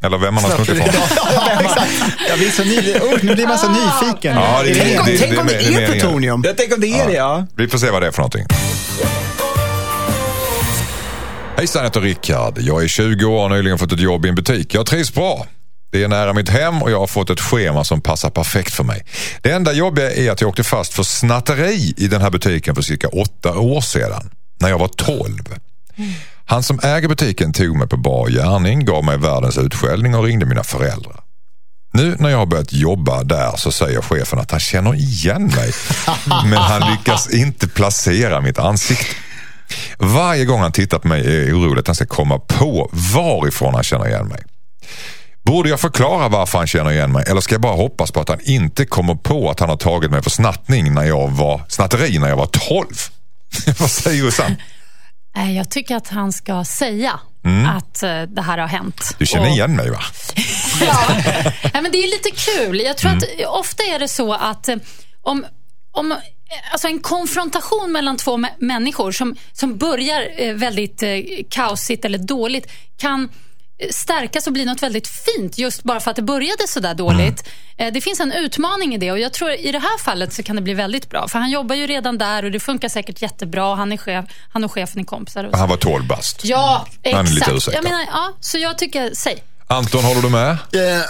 Eller 0.02 0.18
vem 0.18 0.34
man 0.34 0.44
har 0.44 0.50
snott 0.50 0.68
ifrån. 0.68 0.88
Ja, 1.34 1.60
exakt. 1.60 1.90
Jag 2.28 2.38
blir 2.38 2.50
så 2.50 2.64
ny, 2.64 2.94
oh, 2.94 3.18
nu 3.24 3.34
blir 3.34 3.46
man 3.46 3.58
så 3.58 3.68
nyfiken. 3.68 4.34
Ja, 4.36 4.60
det 4.64 4.70
är- 4.70 4.74
Tänk 4.74 5.00
om 5.00 5.06
det- 5.06 5.18
tänk 5.18 5.40
om 5.40 5.46
det- 5.46 5.52
det 5.58 5.84
är 5.84 5.90
plutonium. 5.92 6.42
Jag 6.46 6.56
tänker 6.56 6.74
om 6.74 6.80
det 6.80 6.86
är 7.00 7.06
det, 7.06 7.12
ja. 7.14 7.46
Vi 7.56 7.68
får 7.68 7.78
se 7.78 7.90
vad 7.90 8.02
det 8.02 8.06
är 8.08 8.12
för 8.12 8.18
någonting. 8.18 8.44
Hejsan, 11.56 11.80
jag 11.80 11.86
heter 11.86 12.00
Rickard. 12.00 12.58
Jag 12.60 12.82
är 12.84 12.88
20 12.88 13.24
år 13.24 13.34
och 13.34 13.40
har 13.42 13.48
nyligen 13.56 13.78
fått 13.78 13.92
ett 13.92 14.00
jobb 14.00 14.26
i 14.26 14.28
en 14.28 14.34
butik. 14.34 14.74
Jag 14.74 14.86
trivs 14.86 15.14
bra. 15.14 15.46
Det 15.92 16.02
är 16.02 16.08
nära 16.08 16.32
mitt 16.32 16.48
hem 16.48 16.82
och 16.82 16.90
jag 16.90 16.98
har 17.00 17.06
fått 17.06 17.30
ett 17.30 17.40
schema 17.40 17.84
som 17.84 18.00
passar 18.00 18.30
perfekt 18.30 18.74
för 18.74 18.84
mig. 18.84 19.04
Det 19.42 19.50
enda 19.50 19.72
jobbiga 19.72 20.12
är 20.12 20.30
att 20.30 20.40
jag 20.40 20.48
åkte 20.48 20.64
fast 20.64 20.94
för 20.94 21.02
snatteri 21.02 21.94
i 21.96 22.06
den 22.08 22.20
här 22.22 22.30
butiken 22.30 22.74
för 22.74 22.82
cirka 22.82 23.08
åtta 23.08 23.58
år 23.58 23.80
sedan. 23.80 24.30
När 24.60 24.68
jag 24.68 24.78
var 24.78 24.88
12. 24.88 25.38
Han 26.46 26.62
som 26.62 26.80
äger 26.82 27.08
butiken 27.08 27.52
tog 27.52 27.76
mig 27.76 27.88
på 27.88 27.96
bar 27.96 28.28
gärning, 28.28 28.84
gav 28.84 29.04
mig 29.04 29.18
världens 29.18 29.58
utskällning 29.58 30.14
och 30.14 30.24
ringde 30.24 30.46
mina 30.46 30.64
föräldrar. 30.64 31.20
Nu 31.92 32.16
när 32.18 32.28
jag 32.28 32.38
har 32.38 32.46
börjat 32.46 32.72
jobba 32.72 33.22
där 33.22 33.56
så 33.56 33.72
säger 33.72 34.00
chefen 34.00 34.38
att 34.38 34.50
han 34.50 34.60
känner 34.60 34.94
igen 34.94 35.46
mig. 35.46 35.72
Men 36.44 36.58
han 36.58 36.92
lyckas 36.92 37.30
inte 37.30 37.68
placera 37.68 38.40
mitt 38.40 38.58
ansikte. 38.58 39.16
Varje 39.98 40.44
gång 40.44 40.60
han 40.60 40.72
tittar 40.72 40.98
på 40.98 41.08
mig 41.08 41.26
är 41.26 41.48
jag 41.48 41.58
orolig 41.58 41.80
att 41.80 41.86
han 41.86 41.96
ska 41.96 42.06
komma 42.06 42.38
på 42.38 42.90
varifrån 43.14 43.74
han 43.74 43.82
känner 43.82 44.08
igen 44.08 44.26
mig. 44.26 44.42
Borde 45.44 45.68
jag 45.68 45.80
förklara 45.80 46.28
varför 46.28 46.58
han 46.58 46.66
känner 46.66 46.92
igen 46.92 47.12
mig 47.12 47.24
eller 47.28 47.40
ska 47.40 47.54
jag 47.54 47.62
bara 47.62 47.76
hoppas 47.76 48.10
på 48.10 48.20
att 48.20 48.28
han 48.28 48.40
inte 48.42 48.84
kommer 48.84 49.14
på 49.14 49.50
att 49.50 49.60
han 49.60 49.68
har 49.68 49.76
tagit 49.76 50.10
mig 50.10 50.22
för 50.22 50.30
snattning 50.30 50.94
när 50.94 51.04
jag 51.04 51.28
var, 51.28 51.60
snatteri 51.68 52.18
när 52.18 52.28
jag 52.28 52.36
var 52.36 52.46
12? 52.46 52.86
Vad 53.78 53.90
säger 53.90 54.24
Jossan? 54.24 54.56
Eh, 55.36 55.56
Jag 55.56 55.70
tycker 55.70 55.96
att 55.96 56.08
han 56.08 56.32
ska 56.32 56.64
säga 56.64 57.20
att 57.78 58.02
eh, 58.02 58.22
det 58.22 58.42
här 58.42 58.58
har 58.58 58.66
hänt. 58.68 59.00
Mm. 59.02 59.16
Du 59.18 59.26
känner 59.26 59.46
Och- 59.46 59.52
igen 59.52 59.76
mig 59.76 59.90
va? 59.90 60.00
Ja. 60.80 61.14
Men 61.72 61.92
det 61.92 61.98
är 61.98 62.10
lite 62.10 62.30
kul. 62.30 62.80
Jag 62.80 62.96
tror 62.98 63.10
att 63.10 63.24
ofta 63.46 63.82
är 63.82 63.98
det 63.98 64.08
så 64.08 64.32
att 64.34 64.68
eh, 64.68 64.76
om, 65.22 65.46
om 65.92 66.14
Alltså 66.72 66.88
en 66.88 66.98
konfrontation 67.00 67.92
mellan 67.92 68.16
två 68.16 68.36
mä- 68.36 68.54
människor 68.58 69.12
som, 69.12 69.36
som 69.52 69.76
börjar 69.78 70.54
väldigt 70.54 71.02
kaosigt 71.50 72.04
eller 72.04 72.18
dåligt 72.18 72.66
kan 72.98 73.28
stärkas 73.90 74.46
och 74.46 74.52
bli 74.52 74.64
något 74.64 74.82
väldigt 74.82 75.08
fint 75.08 75.58
just 75.58 75.82
bara 75.82 76.00
för 76.00 76.10
att 76.10 76.16
det 76.16 76.22
började 76.22 76.68
så 76.68 76.80
där 76.80 76.94
dåligt. 76.94 77.48
Eh, 77.76 77.92
Det 77.92 78.00
finns 78.00 78.20
en 78.20 78.32
utmaning 78.32 78.94
i 78.94 78.98
det 78.98 79.12
och 79.12 79.18
jag 79.18 79.32
tror 79.32 79.50
i 79.50 79.72
det 79.72 79.78
här 79.78 79.98
fallet 79.98 80.32
så 80.32 80.42
kan 80.42 80.56
det 80.56 80.62
bli 80.62 80.74
väldigt 80.74 81.10
bra. 81.10 81.28
För 81.28 81.38
han 81.38 81.50
jobbar 81.50 81.74
ju 81.76 81.86
redan 81.86 82.18
där 82.18 82.44
och 82.44 82.50
det 82.50 82.60
funkar 82.60 82.88
säkert 82.88 83.22
jättebra. 83.22 83.74
Han, 83.74 83.92
är 83.92 83.96
chef, 83.96 84.24
han 84.52 84.64
och 84.64 84.72
chefen 84.72 85.00
är 85.00 85.04
kompisar. 85.04 85.44
Och 85.44 85.52
så. 85.52 85.58
Han 85.58 85.68
var 85.68 85.76
12 85.76 86.06
bast. 86.06 86.44
Ja, 86.44 86.86
Han 87.04 87.14
är 87.14 87.22
lite 87.22 87.36
exakt. 87.36 87.56
ursäktad. 87.56 87.76
Jag 87.78 87.84
menar, 87.84 88.04
ja, 88.12 88.32
så 88.40 88.58
jag 88.58 88.78
tycker, 88.78 89.10
säg. 89.14 89.42
Anton, 89.66 90.04
håller 90.04 90.22
du 90.22 90.28
med? 90.28 90.50
Eh, 90.50 91.02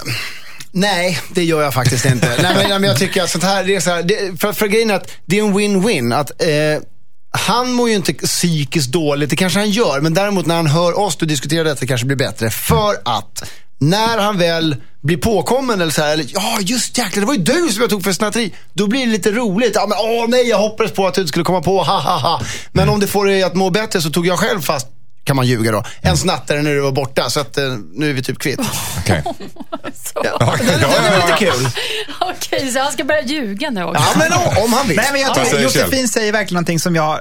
nej, 0.71 1.19
det 1.35 1.43
gör 1.43 1.61
jag 1.61 1.73
faktiskt 1.73 2.05
inte. 2.05 2.27
nej, 2.27 2.37
men, 2.41 2.69
nej, 2.69 2.79
men 2.79 2.83
jag 2.83 2.97
tycker 2.99 3.23
att 3.23 3.29
sånt 3.29 3.43
här, 3.43 3.63
det 3.63 3.75
är 3.75 3.79
så 3.79 3.89
här 3.89 4.03
det, 4.03 4.41
för, 4.41 4.53
för 4.53 4.67
grejen 4.67 4.89
är 4.89 4.93
att 4.95 5.11
det 5.25 5.39
är 5.39 5.43
en 5.43 5.53
win-win. 5.57 6.15
Att, 6.19 6.41
eh, 6.41 6.47
han 7.37 7.71
mår 7.71 7.89
ju 7.89 7.95
inte 7.95 8.13
psykiskt 8.13 8.91
dåligt, 8.91 9.29
det 9.29 9.35
kanske 9.35 9.59
han 9.59 9.69
gör. 9.69 10.01
Men 10.01 10.13
däremot 10.13 10.45
när 10.45 10.55
han 10.55 10.67
hör 10.67 10.99
oss 10.99 11.15
du 11.15 11.25
diskutera 11.25 11.63
detta 11.63 11.87
kanske 11.87 12.07
blir 12.07 12.17
bättre. 12.17 12.49
För 12.49 12.95
att 13.05 13.43
när 13.79 14.17
han 14.17 14.37
väl 14.37 14.75
blir 15.01 15.17
påkommen 15.17 15.81
eller 15.81 15.91
så 15.91 16.01
här, 16.01 16.13
eller 16.13 16.25
ja 16.33 16.57
just 16.61 16.97
jäklar 16.97 17.21
det 17.21 17.27
var 17.27 17.33
ju 17.33 17.41
du 17.41 17.69
som 17.73 17.81
jag 17.81 17.89
tog 17.89 18.03
för 18.03 18.13
snatteri. 18.13 18.53
Då 18.73 18.87
blir 18.87 18.99
det 19.05 19.11
lite 19.11 19.31
roligt. 19.31 19.71
Ja 19.75 19.85
men 19.87 19.97
åh 19.97 20.25
nej 20.27 20.49
jag 20.49 20.57
hoppades 20.57 20.91
på 20.91 21.07
att 21.07 21.13
du 21.13 21.27
skulle 21.27 21.45
komma 21.45 21.61
på, 21.61 21.83
ha 21.83 21.99
ha 21.99 22.17
ha. 22.19 22.41
Men 22.71 22.89
om 22.89 22.99
det 22.99 23.07
får 23.07 23.25
dig 23.25 23.43
att 23.43 23.55
må 23.55 23.69
bättre 23.69 24.01
så 24.01 24.09
tog 24.09 24.27
jag 24.27 24.39
själv 24.39 24.61
fast 24.61 24.87
kan 25.23 25.35
man 25.35 25.47
ljuga 25.47 25.71
då. 25.71 25.83
En 26.01 26.17
snattare 26.17 26.61
när 26.61 26.71
du 26.71 26.79
var 26.79 26.91
borta. 26.91 27.29
Så 27.29 27.39
att 27.39 27.57
eh, 27.57 27.63
nu 27.93 28.09
är 28.09 28.13
vi 28.13 28.23
typ 28.23 28.39
kvitt. 28.39 28.59
Okej. 28.99 29.23
Så. 29.93 30.21
Ja, 30.23 30.55
Det, 30.59 30.65
det 30.65 30.87
var 30.87 31.27
lite 31.27 31.37
kul. 31.39 31.67
Okej, 32.57 32.71
så 32.73 32.79
han 32.79 32.91
ska 32.91 33.03
börja 33.03 33.21
ljuga 33.21 33.69
nu 33.69 33.83
också? 33.83 34.03
Ja, 34.13 34.19
men 34.19 34.33
om, 34.33 34.63
om 34.65 34.73
han 34.73 34.87
vill. 34.87 34.97
Nej, 34.97 35.09
men 35.11 35.21
jag 35.21 35.33
tror, 35.35 35.45
säger 35.45 35.63
Josefin 35.63 36.07
säger 36.07 36.31
verkligen 36.31 36.53
någonting 36.55 36.79
som 36.79 36.95
jag 36.95 37.13
eh, 37.13 37.19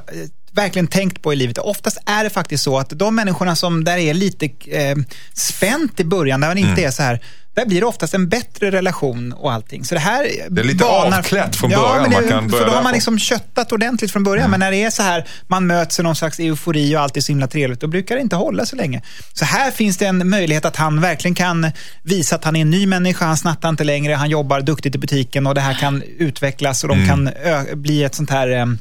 verkligen 0.53 0.87
tänkt 0.87 1.23
på 1.23 1.33
i 1.33 1.37
livet. 1.37 1.59
Oftast 1.59 1.99
är 2.07 2.25
det 2.25 2.31
faktiskt 2.31 2.65
så 2.65 2.79
att 2.79 2.91
de 2.91 3.15
människorna 3.15 3.57
som 3.57 3.85
där 3.85 3.97
är 3.97 4.15
lite 4.15 4.47
eh, 4.67 4.97
spänt 5.35 6.01
i 6.01 6.05
början, 6.05 6.41
där 6.41 6.49
man 6.49 6.59
inte 6.59 6.71
Mm. 6.73 6.85
är 6.87 6.91
så 6.91 7.03
här, 7.03 7.21
där 7.55 7.67
blir 7.67 7.81
det 7.81 7.87
oftast 7.87 8.15
en 8.15 8.29
bättre 8.29 8.71
relation 8.71 9.33
och 9.33 9.53
allting. 9.53 9.85
Så 9.85 9.95
det 9.95 10.01
här 10.01 10.27
Det 10.51 10.61
är 10.61 10.65
lite 10.65 10.85
avklätt 10.85 11.57
från 11.57 11.71
början, 11.71 12.03
men 12.03 12.11
det, 12.11 12.17
man 12.17 12.29
kan 12.29 12.49
börja 12.49 12.65
För 12.65 12.71
då 12.71 12.77
har 12.77 12.83
man 12.83 12.93
liksom 12.93 13.19
köttat 13.19 13.73
ordentligt 13.73 14.13
från 14.13 14.25
början. 14.25 14.51
Men 14.51 14.61
när 14.61 14.71
det 14.71 14.83
är 14.83 14.91
så 14.91 15.03
här, 15.03 15.27
man 15.47 15.67
möts 15.67 15.99
i 16.01 16.03
någon 16.03 16.17
slags 16.17 16.39
eufori 16.39 16.97
och 16.97 17.01
allt 17.01 17.17
är 17.17 17.21
så 17.21 17.33
himla 17.33 17.47
trevligt, 17.47 17.81
då 17.81 17.87
brukar 17.87 18.15
det 18.15 18.21
inte 18.21 18.37
hålla 18.37 18.67
så 18.67 18.77
länge. 18.77 19.03
Så 19.33 19.45
här 19.45 19.71
finns 19.71 19.97
det 19.99 20.07
en 20.07 20.29
möjlighet 20.29 20.65
att 20.65 20.77
han 20.77 21.01
verkligen 21.01 21.35
kan 21.35 21.71
visa 22.03 22.37
att 22.37 22.45
han 22.45 22.57
är 22.57 22.61
en 22.61 22.71
ny 22.71 22.87
människa, 22.87 23.25
han 23.25 23.37
snattar 23.37 23.69
inte 23.69 23.85
längre, 23.85 24.15
han 24.15 24.31
jobbar 24.31 24.61
duktigt 24.61 24.95
i 24.95 24.99
butiken 24.99 25.47
och 25.47 25.55
det 25.55 25.61
här 25.61 25.75
kan 25.75 26.03
utvecklas 26.19 26.83
och 26.85 26.89
de 26.89 27.03
Mm. 27.03 27.09
kan 27.09 27.31
bli 27.83 28.05
ett 28.05 28.15
sånt 28.15 28.31
här 28.31 28.77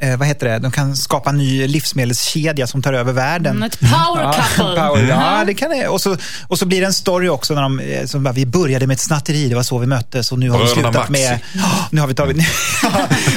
eh, 0.00 0.06
Eh, 0.06 0.16
vad 0.18 0.28
heter 0.28 0.48
det? 0.48 0.58
De 0.58 0.70
kan 0.72 0.96
skapa 0.96 1.30
en 1.30 1.36
ny 1.38 1.66
livsmedelskedja 1.66 2.66
som 2.66 2.82
tar 2.82 2.92
över 2.92 3.12
världen. 3.12 3.56
Mm, 3.56 3.62
ett 3.62 3.78
power 3.80 4.32
couple. 4.32 4.82
power, 4.82 5.08
ja, 5.08 5.44
det 5.46 5.54
kan 5.54 5.70
det. 5.70 5.88
Och 5.88 6.00
så, 6.00 6.16
och 6.48 6.58
så 6.58 6.66
blir 6.66 6.80
det 6.80 6.86
en 6.86 6.92
story 6.92 7.28
också 7.28 7.54
när 7.54 7.62
de, 7.62 7.80
eh, 7.80 8.06
som 8.06 8.22
bara, 8.22 8.32
vi 8.32 8.46
började 8.46 8.86
med 8.86 8.94
ett 8.94 9.00
snatteri, 9.00 9.48
det 9.48 9.54
var 9.54 9.62
så 9.62 9.78
vi 9.78 9.86
möttes 9.86 10.32
och 10.32 10.38
nu 10.38 10.50
har 10.50 10.58
vi 10.58 10.68
slutat 10.68 10.94
Maxi. 10.94 11.12
med, 11.12 11.38
Ja, 11.52 11.88
nu 11.90 12.00
har 12.00 12.08
vi 12.08 12.14
tagit, 12.14 12.36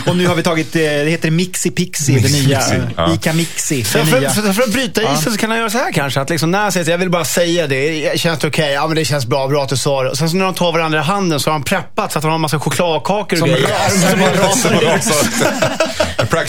och 0.07 0.18
nu 0.18 0.28
har 0.28 0.36
vi 0.36 0.43
tagit, 0.43 0.76
eh, 0.76 0.82
det 0.82 1.10
heter 1.10 1.32
Mixi 1.32 1.72
Pixi, 1.72 2.20
det 2.20 2.32
nya, 2.32 2.60
Mixi, 2.60 2.82
ja. 2.97 3.14
Ica 3.14 3.34
Mixi, 3.34 3.84
För, 3.84 3.99
det 3.99 4.05
för, 4.05 4.41
för, 4.41 4.53
för 4.53 4.64
att 4.64 4.72
bryta 4.74 5.01
isen 5.14 5.32
så 5.32 5.38
kan 5.38 5.49
han 5.49 5.60
göra 5.60 5.70
så 5.70 5.78
här 5.78 5.91
kanske. 5.91 6.22
Att 6.22 6.30
liksom 6.30 6.51
när 6.51 6.60
han 6.60 6.72
säger 6.72 6.84
att 6.84 6.89
jag 6.91 6.97
vill 6.97 7.10
bara 7.10 7.26
säga 7.26 7.68
det. 7.68 8.20
Känns 8.20 8.39
det 8.39 8.47
okej? 8.47 8.74
Ja 8.74 8.88
men 8.88 8.95
det 8.95 9.05
känns 9.05 9.26
bra. 9.26 9.47
Bra 9.47 9.64
att 9.64 9.70
du 9.70 9.78
sa 9.78 10.03
det. 10.03 10.10
Och 10.10 10.18
sen 10.18 10.30
så 10.30 10.38
när 10.38 10.45
de 10.45 10.53
tar 10.53 10.72
varandra 10.72 10.99
i 10.99 11.01
handen 11.03 11.39
så 11.39 11.49
har 11.49 11.53
han 11.53 11.64
preppat 11.64 12.12
så 12.12 12.18
att 12.20 12.24
han 12.24 12.30
har 12.32 12.36
en 12.36 12.41
massa 12.41 12.60
chokladkakor 12.60 13.34
och 13.34 13.38
Som 13.39 13.47
grejer. 13.47 13.68
rasar. 13.68 14.70
Som 14.70 14.80
rasar 14.80 15.20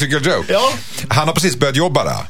Practical 0.00 0.32
joke. 0.32 0.52
Ja. 0.52 0.70
Han 1.08 1.26
har 1.26 1.34
precis 1.34 1.56
börjat 1.56 1.76
jobba 1.76 2.04
där. 2.04 2.24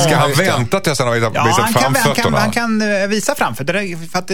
Ska 0.00 0.16
han 0.16 0.32
vänta 0.32 0.80
tills 0.80 0.98
han 0.98 1.08
har 1.08 1.14
visat, 1.14 1.32
Ja, 1.34 1.44
visat 1.44 1.64
han 1.64 1.72
kan, 1.72 1.82
han, 1.82 1.92
kan, 1.94 2.02
framfötterna? 2.04 2.38
han 2.38 2.50
kan 2.50 2.82
eh, 3.02 3.06
visa 3.06 3.34
framfötterna. 3.34 3.80
För 4.12 4.18
att, 4.18 4.30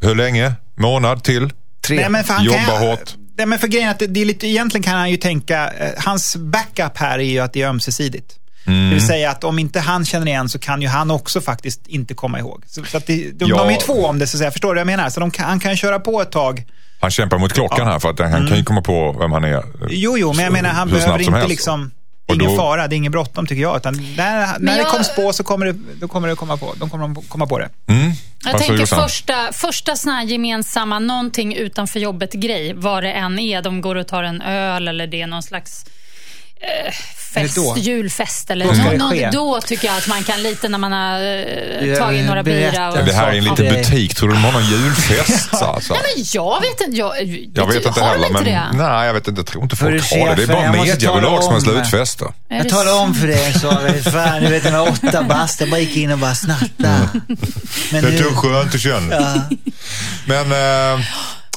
Hur 0.00 0.14
länge? 0.14 0.52
Månad 0.76 1.24
till? 1.24 1.50
Tre. 1.86 1.96
Nej, 1.96 2.08
men 2.10 2.24
för 2.24 2.34
han 2.34 2.44
Jobba 2.44 2.58
kan, 2.58 2.78
hårt. 2.78 3.14
Nej, 3.36 3.46
men 3.46 3.58
för 3.58 3.68
grejen 3.68 3.90
att 3.90 3.98
det, 4.08 4.20
är 4.20 4.24
lite, 4.24 4.46
egentligen 4.46 4.82
kan 4.82 4.94
han 4.94 5.10
ju 5.10 5.16
tänka, 5.16 5.70
eh, 5.70 5.90
hans 5.96 6.36
backup 6.36 6.98
här 6.98 7.18
är 7.18 7.22
ju 7.22 7.38
att 7.38 7.52
det 7.52 7.62
är 7.62 7.68
ömsesidigt. 7.68 8.38
Mm. 8.66 8.88
Det 8.88 8.94
vill 8.94 9.06
säga 9.06 9.30
att 9.30 9.44
om 9.44 9.58
inte 9.58 9.80
han 9.80 10.04
känner 10.04 10.26
igen 10.26 10.48
så 10.48 10.58
kan 10.58 10.82
ju 10.82 10.88
han 10.88 11.10
också 11.10 11.40
faktiskt 11.40 11.86
inte 11.86 12.14
komma 12.14 12.38
ihåg. 12.38 12.64
Så, 12.66 12.84
så 12.84 12.96
att 12.96 13.06
det, 13.06 13.30
de, 13.30 13.48
Ja. 13.48 13.56
de 13.58 13.68
är 13.68 13.72
ju 13.72 13.78
två 13.78 14.06
om 14.06 14.18
det, 14.18 14.26
så 14.26 14.36
att 14.36 14.38
säga. 14.38 14.50
förstår 14.50 14.68
du 14.68 14.74
vad 14.74 14.80
jag 14.80 14.86
menar? 14.86 15.10
Så 15.10 15.20
de 15.20 15.30
kan, 15.30 15.44
han 15.46 15.60
kan 15.60 15.76
köra 15.76 16.00
på 16.00 16.22
ett 16.22 16.30
tag. 16.30 16.64
Han 17.02 17.10
kämpar 17.10 17.38
mot 17.38 17.52
klockan 17.52 17.86
här 17.86 17.98
för 17.98 18.10
att 18.10 18.18
han 18.18 18.48
kan 18.48 18.56
ju 18.56 18.64
komma 18.64 18.82
på 18.82 19.16
vem 19.20 19.32
han 19.32 19.44
är. 19.44 19.48
Mm. 19.48 19.64
Jo, 19.88 20.18
jo, 20.18 20.32
men 20.32 20.44
jag 20.44 20.52
menar 20.52 20.70
han 20.70 20.88
behöver 20.90 21.18
inte 21.22 21.32
helst. 21.32 21.48
liksom, 21.48 21.90
Och 22.28 22.34
ingen 22.34 22.50
då- 22.50 22.56
fara, 22.56 22.88
det 22.88 22.94
är 22.94 22.96
ingen 22.96 23.12
bråttom 23.12 23.46
tycker 23.46 23.62
jag. 23.62 23.76
Utan 23.76 23.94
när 24.16 24.58
när 24.58 24.72
det 24.72 24.78
jag- 24.78 24.88
koms 24.88 25.14
på 25.16 25.32
så 25.32 25.44
kommer 25.44 25.66
det, 25.66 25.72
då 26.00 26.08
kommer 26.08 26.28
det 26.28 26.34
komma 26.36 26.56
på, 26.56 26.74
de 26.80 26.90
kommer 26.90 27.28
komma 27.28 27.46
på 27.46 27.58
det. 27.58 27.68
Mm. 27.86 28.12
Jag 28.44 28.58
tänker 28.58 28.86
första, 28.86 29.52
första 29.52 29.96
sån 29.96 30.12
här 30.12 30.24
gemensamma, 30.24 30.98
någonting 30.98 31.54
utanför 31.56 32.00
jobbet-grej, 32.00 32.72
vad 32.76 33.02
det 33.02 33.12
än 33.12 33.38
är. 33.38 33.62
De 33.62 33.80
går 33.80 33.94
och 33.96 34.06
tar 34.08 34.22
en 34.22 34.42
öl 34.42 34.88
eller 34.88 35.06
det 35.06 35.22
är 35.22 35.26
någon 35.26 35.42
slags 35.42 35.84
eh, 36.62 36.68
Är 37.34 37.42
det 37.42 37.48
fest, 37.48 37.56
då? 37.56 37.74
julfest. 37.78 38.50
Eller 38.50 38.66
Då 38.66 38.74
ska 38.74 38.90
det 38.90 38.96
nå- 38.96 39.10
ske. 39.10 39.30
nå- 39.32 39.54
då 39.54 39.60
tycker 39.60 39.88
jag 39.88 39.96
att 39.96 40.08
man 40.08 40.22
kan 40.24 40.42
lite 40.42 40.68
när 40.68 40.78
man 40.78 40.92
har 40.92 41.20
eh, 41.20 41.88
Ja, 41.88 41.96
tagit 41.98 42.26
några 42.26 42.42
bira. 42.42 42.92
Och, 42.92 43.04
det 43.04 43.12
här 43.12 43.28
är 43.28 43.32
en 43.38 43.44
liten 43.44 43.74
butik. 43.74 44.14
Tror 44.14 44.28
du 44.28 44.34
de 44.34 44.44
har 44.44 44.52
någon 44.52 44.64
julfest? 44.64 45.48
Alltså? 45.62 45.92
Nej, 45.92 46.02
men 46.16 46.24
jag 46.32 46.60
vet 46.60 46.80
inte. 46.80 46.96
Jag, 46.98 47.22
Jag 47.54 47.66
vet 47.66 47.86
inte 47.86 48.00
har 48.00 48.08
heller. 48.08 48.28
Men, 48.30 48.44
det? 48.44 48.62
nej, 48.72 49.06
jag 49.06 49.14
vet 49.14 49.28
inte. 49.28 49.38
Jag 49.38 49.46
tror 49.46 49.62
inte 49.62 49.76
folk 49.76 50.10
har 50.10 50.36
det. 50.36 50.46
Det 50.46 50.52
är 50.52 50.56
bara 50.72 50.72
mediebolag 50.72 51.42
som 51.44 51.52
har 51.52 51.60
slutfester. 51.60 52.26
Är 52.50 52.56
Jag 52.56 52.66
det 52.66 52.70
talar 52.70 53.00
om 53.02 53.14
för 53.14 53.26
dig 53.26 53.52
så, 53.52 53.70
fan, 54.10 54.42
du 54.42 54.48
vet 54.50 54.64
när 54.64 54.72
jag 54.72 54.78
var 54.84 54.88
åtta 55.08 55.22
bast, 55.28 55.60
jag 55.60 55.70
bara 55.70 55.80
gick 55.80 55.96
in 55.96 56.10
och 56.12 56.18
bara 56.18 56.34
snattade. 56.34 57.08
Men 57.92 58.04
nu, 58.04 58.22
skönt 58.34 58.74
att 58.74 58.80
känna. 58.80 59.14
ja, 59.14 59.56
Men 60.26 60.52
eh, 60.52 61.04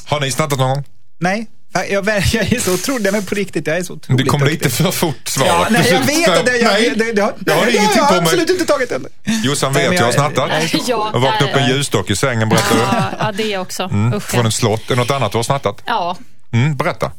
har 0.05 0.19
ni 0.19 0.31
snattat 0.31 0.59
någon 0.59 0.69
gång? 0.69 0.83
nej, 1.19 1.47
jag, 1.89 2.07
jag 2.33 2.53
är 2.53 2.59
så 2.59 2.73
otrolig, 2.73 3.03
nej, 3.03 3.11
men 3.11 3.25
på 3.25 3.35
riktigt, 3.35 3.67
jag 3.67 3.77
är 3.77 3.83
så 3.83 3.93
otroligt 3.93 4.25
Det 4.25 4.29
kom 4.29 4.39
duktig. 4.39 4.53
lite 4.63 4.69
för 4.83 4.91
fort 4.91 5.27
svaret. 5.27 5.51
Ja, 5.53 5.67
nej, 5.69 5.87
jag 5.91 5.99
vet 6.01 6.29
att 6.39 6.45
det, 6.45 6.57
jag, 6.57 6.73
Nej, 6.73 6.93
det, 6.95 7.11
det, 7.13 7.21
har, 7.21 7.33
jag 7.45 7.55
har 7.55 7.65
det 7.65 7.71
ingenting 7.71 7.97
jag 7.97 8.07
på 8.07 8.13
mig. 8.13 8.21
absolut 8.23 8.49
inte 8.49 8.65
tagit 8.65 8.91
än. 8.91 9.05
Jossan 9.43 9.73
vet 9.73 9.83
men 9.87 9.95
jag 9.95 10.01
har 10.03 10.07
jag- 10.07 10.13
snattat. 10.13 10.49
Ja, 10.87 11.09
Jag 11.13 11.19
vaknade 11.19 11.51
upp 11.51 11.57
en 11.57 11.69
ljusstock 11.69 12.09
i 12.09 12.15
sängen, 12.15 12.49
berättar 12.49 12.75
du. 12.75 12.81
Ja, 12.91 13.03
ja, 13.19 13.31
det 13.31 13.57
också. 13.57 13.83
Mm, 13.83 14.13
Usch, 14.13 14.23
från 14.23 14.45
ett 14.45 14.53
slott. 14.53 14.91
Är 14.91 14.95
något 14.95 15.11
annat 15.11 15.31
du 15.31 15.37
har 15.37 15.43
snattat? 15.43 15.81
ja. 15.85 16.17
Mm, 16.53 16.75
berätta. 16.77 17.11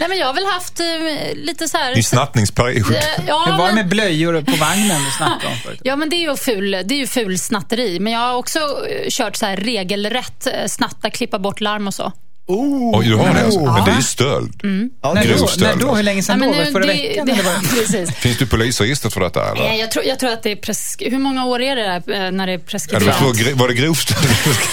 Nej, 0.00 0.08
men 0.08 0.18
jag 0.18 0.26
har 0.26 0.34
väl 0.34 0.46
haft 0.46 0.80
eh, 0.80 0.86
lite 1.34 1.68
så 1.68 1.76
här... 1.78 1.94
Din 1.94 2.04
snattningsperiod. 2.04 2.90
Eh, 2.94 2.98
Ja, 3.26 3.44
Hur 3.46 3.58
var 3.58 3.68
det 3.68 3.74
med 3.74 3.88
blöjor 3.88 4.42
på 4.42 4.56
vagnen 4.56 5.04
du 5.04 5.10
snackade 5.10 5.46
om 5.52 5.58
förut? 5.64 5.80
Ja, 5.84 5.96
men 5.96 6.08
det 6.10 6.16
är 6.16 6.30
ju 6.30 6.36
ful, 6.36 6.70
det 6.70 6.94
är 6.94 6.98
ju 6.98 7.06
ful 7.06 7.38
snatteri. 7.38 8.00
Men 8.00 8.12
jag 8.12 8.20
har 8.20 8.34
också 8.34 8.58
eh, 8.58 9.08
kört 9.10 9.36
så 9.36 9.46
här 9.46 9.56
regelrätt 9.56 10.46
eh, 10.46 10.66
snatta, 10.68 11.10
klippa 11.10 11.38
bort 11.38 11.60
larm 11.60 11.86
och 11.86 11.94
så. 11.94 12.12
Oj, 12.46 13.06
du 13.06 13.14
har 13.14 13.34
det 13.34 13.44
alltså. 13.44 13.60
Men 13.60 13.84
det 13.84 13.90
är 13.90 13.96
ju 13.96 14.02
stöld. 14.02 14.52
När 14.62 15.24
grov 15.24 15.38
då, 15.38 15.46
stöld, 15.46 15.78
när 15.80 15.86
då? 15.86 15.94
Hur 15.94 16.02
länge 16.02 16.22
sedan 16.22 16.40
Ja, 16.42 16.46
då? 16.46 16.52
nu- 16.52 16.64
det 16.64 16.72
Förra 16.72 16.86
det- 16.86 16.92
veckan? 16.92 17.26
det- 17.26 17.32
det- 17.32 17.68
Precis. 17.80 18.14
Finns 18.16 18.38
du 18.38 18.44
i 18.44 18.48
polisregistret 18.48 19.12
för 19.14 19.20
detta 19.20 19.50
eller? 19.50 19.62
Nej, 19.62 19.80
jag, 19.80 19.90
tror, 19.90 20.04
jag 20.04 20.18
tror 20.18 20.30
att 20.32 20.42
det 20.42 20.50
är 20.52 20.56
presk... 20.56 21.02
Hur 21.06 21.18
många 21.18 21.44
år 21.46 21.62
är 21.62 21.76
det 21.76 21.82
där, 21.82 22.26
eh, 22.26 22.30
när 22.32 22.46
det 22.46 22.52
är 22.52 22.54
Ja, 22.54 22.58
det 22.58 22.64
preskriberat? 22.66 23.20
var, 23.22 23.34
för, 23.34 23.52
var 23.54 23.68
det 23.68 23.74
grov 23.74 23.94
stöld? 23.94 24.18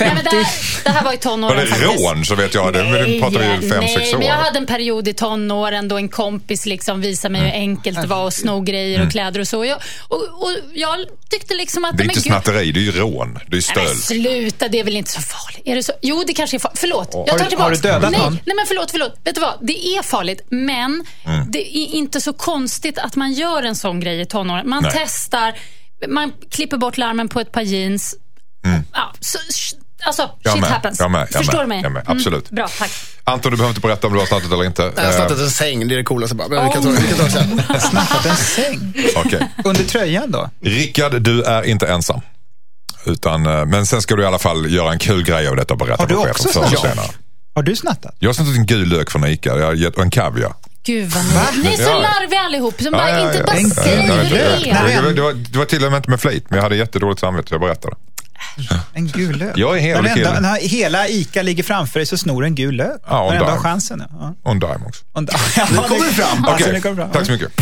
Nej, 0.01 0.13
men 0.15 0.25
det, 0.25 0.31
här, 0.31 0.47
det 0.85 0.91
här 0.91 1.05
var 1.05 1.13
i 1.13 1.17
tonåren 1.17 1.57
Var 1.57 1.63
det 1.65 1.71
faktiskt. 1.71 2.01
rån 2.05 2.25
så 2.25 2.35
vet 2.35 2.55
jag. 2.55 2.73
Det, 2.73 2.83
det 2.83 3.21
pratar 3.21 3.39
vi 3.39 3.65
ju 3.65 3.71
fem, 3.71 3.81
nej, 3.81 3.95
sex 3.95 4.15
år. 4.15 4.19
men 4.19 4.27
jag 4.27 4.35
hade 4.35 4.59
en 4.59 4.67
period 4.67 5.09
i 5.09 5.13
tonåren 5.15 5.89
då 5.89 5.97
en 5.97 6.09
kompis 6.09 6.67
liksom 6.67 7.01
visade 7.01 7.33
mig 7.33 7.41
hur 7.41 7.49
Mm. 7.49 7.61
enkelt 7.61 8.01
det 8.01 8.07
var 8.07 8.27
att 8.29 8.35
sno 8.35 8.61
grejer 8.61 9.03
och 9.07 9.11
kläder 9.13 9.41
och 9.41 9.49
så. 9.49 9.65
Jag, 9.65 9.79
och, 10.09 10.17
och 10.23 10.51
jag 10.75 10.97
tyckte 11.31 11.55
liksom 11.55 11.85
att... 11.85 11.97
Det 11.99 12.03
är 12.03 12.05
inte 12.05 12.21
snatteri, 12.21 12.73
det 12.73 12.81
är 12.81 12.83
ju 12.83 12.93
rån. 12.93 13.39
Det 13.47 13.57
är 13.57 13.77
Nej, 13.77 13.85
men 13.87 13.87
stöld. 13.87 14.03
sluta, 14.05 14.69
det 14.69 14.81
är 14.81 14.85
väl 14.85 14.97
inte 14.97 15.11
så 15.11 15.21
farligt? 15.21 15.63
Är 15.65 15.75
det 15.75 15.83
så? 15.83 15.93
Jo, 16.03 16.25
det 16.27 16.33
kanske 16.35 16.57
är 16.57 16.59
farligt. 16.59 16.79
Förlåt, 16.81 16.96
jag 17.13 17.19
Har 17.19 17.27
tar 17.27 17.39
du- 17.39 17.45
tillbaka. 17.45 17.63
har 17.63 17.71
du 17.71 17.77
dödat 17.77 18.11
nej, 18.11 18.21
någon? 18.21 18.33
nej, 18.45 18.57
men 18.57 18.67
förlåt, 18.69 18.91
förlåt. 18.91 19.15
Vet 19.25 19.35
du 19.35 19.41
vad? 19.41 19.55
Det 19.61 19.87
är 19.87 20.03
farligt, 20.03 20.41
men 20.51 21.05
Mm. 21.25 21.51
det 21.51 21.79
är 21.79 21.87
inte 21.95 22.21
så 22.21 22.33
konstigt 22.33 22.99
att 22.99 23.17
man 23.17 23.33
gör 23.33 23.63
en 23.63 23.77
sån 23.77 24.01
grej 24.01 24.21
i 24.21 24.27
tonåren. 24.27 24.69
Man 24.69 24.83
Nej. 24.83 24.93
testar, 24.95 25.55
man 26.09 26.33
klipper 26.51 26.77
bort 26.77 26.97
larmen 26.99 27.29
på 27.29 27.41
ett 27.41 27.53
par 27.53 27.63
jeans. 27.63 28.15
Ja, 28.93 29.13
så, 29.21 29.39
alltså, 30.05 30.23
Mm. 30.23 30.35
Jag 30.43 30.53
shit 30.53 30.61
med, 30.61 30.71
happens. 30.71 31.01
jag 31.01 31.11
med, 31.11 31.21
jag 31.21 31.45
Förstår 31.45 31.61
du 31.61 31.67
mig? 31.67 31.81
jag 31.83 31.93
med, 31.93 32.03
absolut. 32.07 32.51
Mm, 32.51 32.55
bra, 32.57 32.69
tack. 32.79 32.91
Anton, 33.25 33.51
du 33.51 33.57
behöver 33.57 33.71
inte 33.71 33.81
berätta 33.81 34.07
om 34.07 34.13
du 34.13 34.19
har 34.19 34.27
snattat 34.27 34.53
eller 34.53 34.65
inte. 34.65 34.83
Jag 34.97 35.03
har 35.03 35.11
Eh, 35.11 35.17
snattat 35.17 35.39
en 35.39 35.51
säng, 35.51 35.89
det 35.89 35.95
är 35.95 35.97
det 35.97 36.05
coolaste 36.05 36.35
bara. 36.37 36.49
Men 36.49 36.65
vi 36.67 36.73
kan 36.73 36.83
ta, 36.83 36.89
vi 36.91 37.09
kan 37.09 37.17
ta 37.19 37.25
det 37.25 37.31
sen. 37.31 37.81
Snattat 37.91 38.27
en 38.27 38.37
säng? 38.37 38.95
Okej. 39.17 39.49
Under 39.65 39.85
tröjan 39.85 40.31
då? 40.31 40.51
Rickard, 40.63 41.23
du 41.23 41.43
är 41.43 41.63
inte 41.63 41.87
ensam. 41.87 42.21
Utan, 43.07 43.47
eh, 43.47 43.65
men 43.67 43.87
sen 43.87 44.03
ska 44.03 44.17
du 44.17 44.23
i 44.23 44.27
alla 44.27 44.39
fall 44.39 44.71
göra 44.71 44.93
en 44.93 44.99
kul 44.99 45.25
grej 45.25 45.49
av 45.49 45.57
detta 45.57 45.75
och 45.75 45.79
berätta 45.79 46.03
Har 46.03 46.09
du 46.09 46.15
för 46.15 46.23
chefen 46.23 46.63
också 46.63 46.77
förr 46.77 46.89
eller. 46.89 47.05
Har 47.55 47.63
du 47.63 47.77
snattat? 47.77 48.17
Jag 48.19 48.29
har 48.29 48.35
snattat 48.35 48.57
en 48.57 48.67
gul 48.67 48.89
lök 48.89 49.11
från 49.11 49.27
Ica 49.27 49.59
jag 49.59 49.67
har 49.67 49.75
gett, 49.75 49.97
och 49.97 50.03
en 50.03 50.11
kaviar. 50.11 50.53
Gud 50.83 51.09
vad 51.11 51.25
ni, 51.25 51.63
ni 51.63 51.75
är 51.75 51.77
så 51.77 52.01
larviga 52.01 52.41
allihop 52.41 52.83
som 52.83 52.93
bara 52.93 53.11
Ja, 53.11 53.19
ja, 53.19 53.25
inte 53.57 53.79
bara 54.09 54.23
vet. 54.23 54.31
det. 54.31 55.13
Det, 55.15 55.21
var, 55.23 55.33
det, 55.33 55.59
var, 55.59 55.65
till 55.65 55.85
och 55.85 55.91
med 55.91 55.99
inte 55.99 56.11
med 56.11 56.21
flit, 56.21 56.45
men 56.49 56.57
jag 56.57 56.63
hade 56.63 56.77
jättedåligt 56.77 57.21
samvete 57.21 57.49
så 57.49 57.55
jag 57.55 57.61
berättade. 57.61 57.97
En 58.93 59.07
gul 59.07 59.37
lök. 59.37 59.53
Jag 59.57 59.79
är 59.79 59.97
ändå, 59.97 60.11
kille. 60.15 60.41
när 60.41 60.69
hela 60.69 61.09
ICA 61.09 61.43
ligger 61.43 61.63
framför 61.63 61.99
dig 61.99 62.07
så 62.07 62.19
snor 62.19 62.45
en 62.45 62.55
gul 62.55 62.75
lök. 62.75 63.01
Ja, 63.09 63.21
och 63.25 63.35
en 63.35 63.39
dime. 63.39 63.57
chansen. 63.57 64.03
Ja. 64.21 64.35
Och 64.43 64.51
en 64.51 64.61
dime 64.61 64.81
också. 64.87 65.05
Och 65.13 65.19
en- 65.19 65.29
ja, 65.57 65.67
Nu 65.71 65.77
kommer 65.77 66.07
det 66.07 66.13
fram. 66.13 66.45
Alltså, 66.45 66.69
Okej, 66.69 66.81
det 66.83 66.95
fram. 66.97 67.11
tack 67.11 67.27
så 67.27 67.33
mycket. 67.33 67.53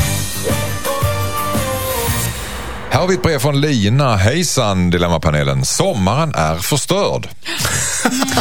Här 2.95 3.01
har 3.01 3.09
vi 3.09 3.15
ett 3.15 3.23
brev 3.23 3.39
från 3.39 3.61
Lina. 3.61 4.17
Hejsan 4.17 4.91
Dilemmapanelen. 4.91 5.65
Sommaren 5.65 6.35
är 6.35 6.57
förstörd. 6.57 7.29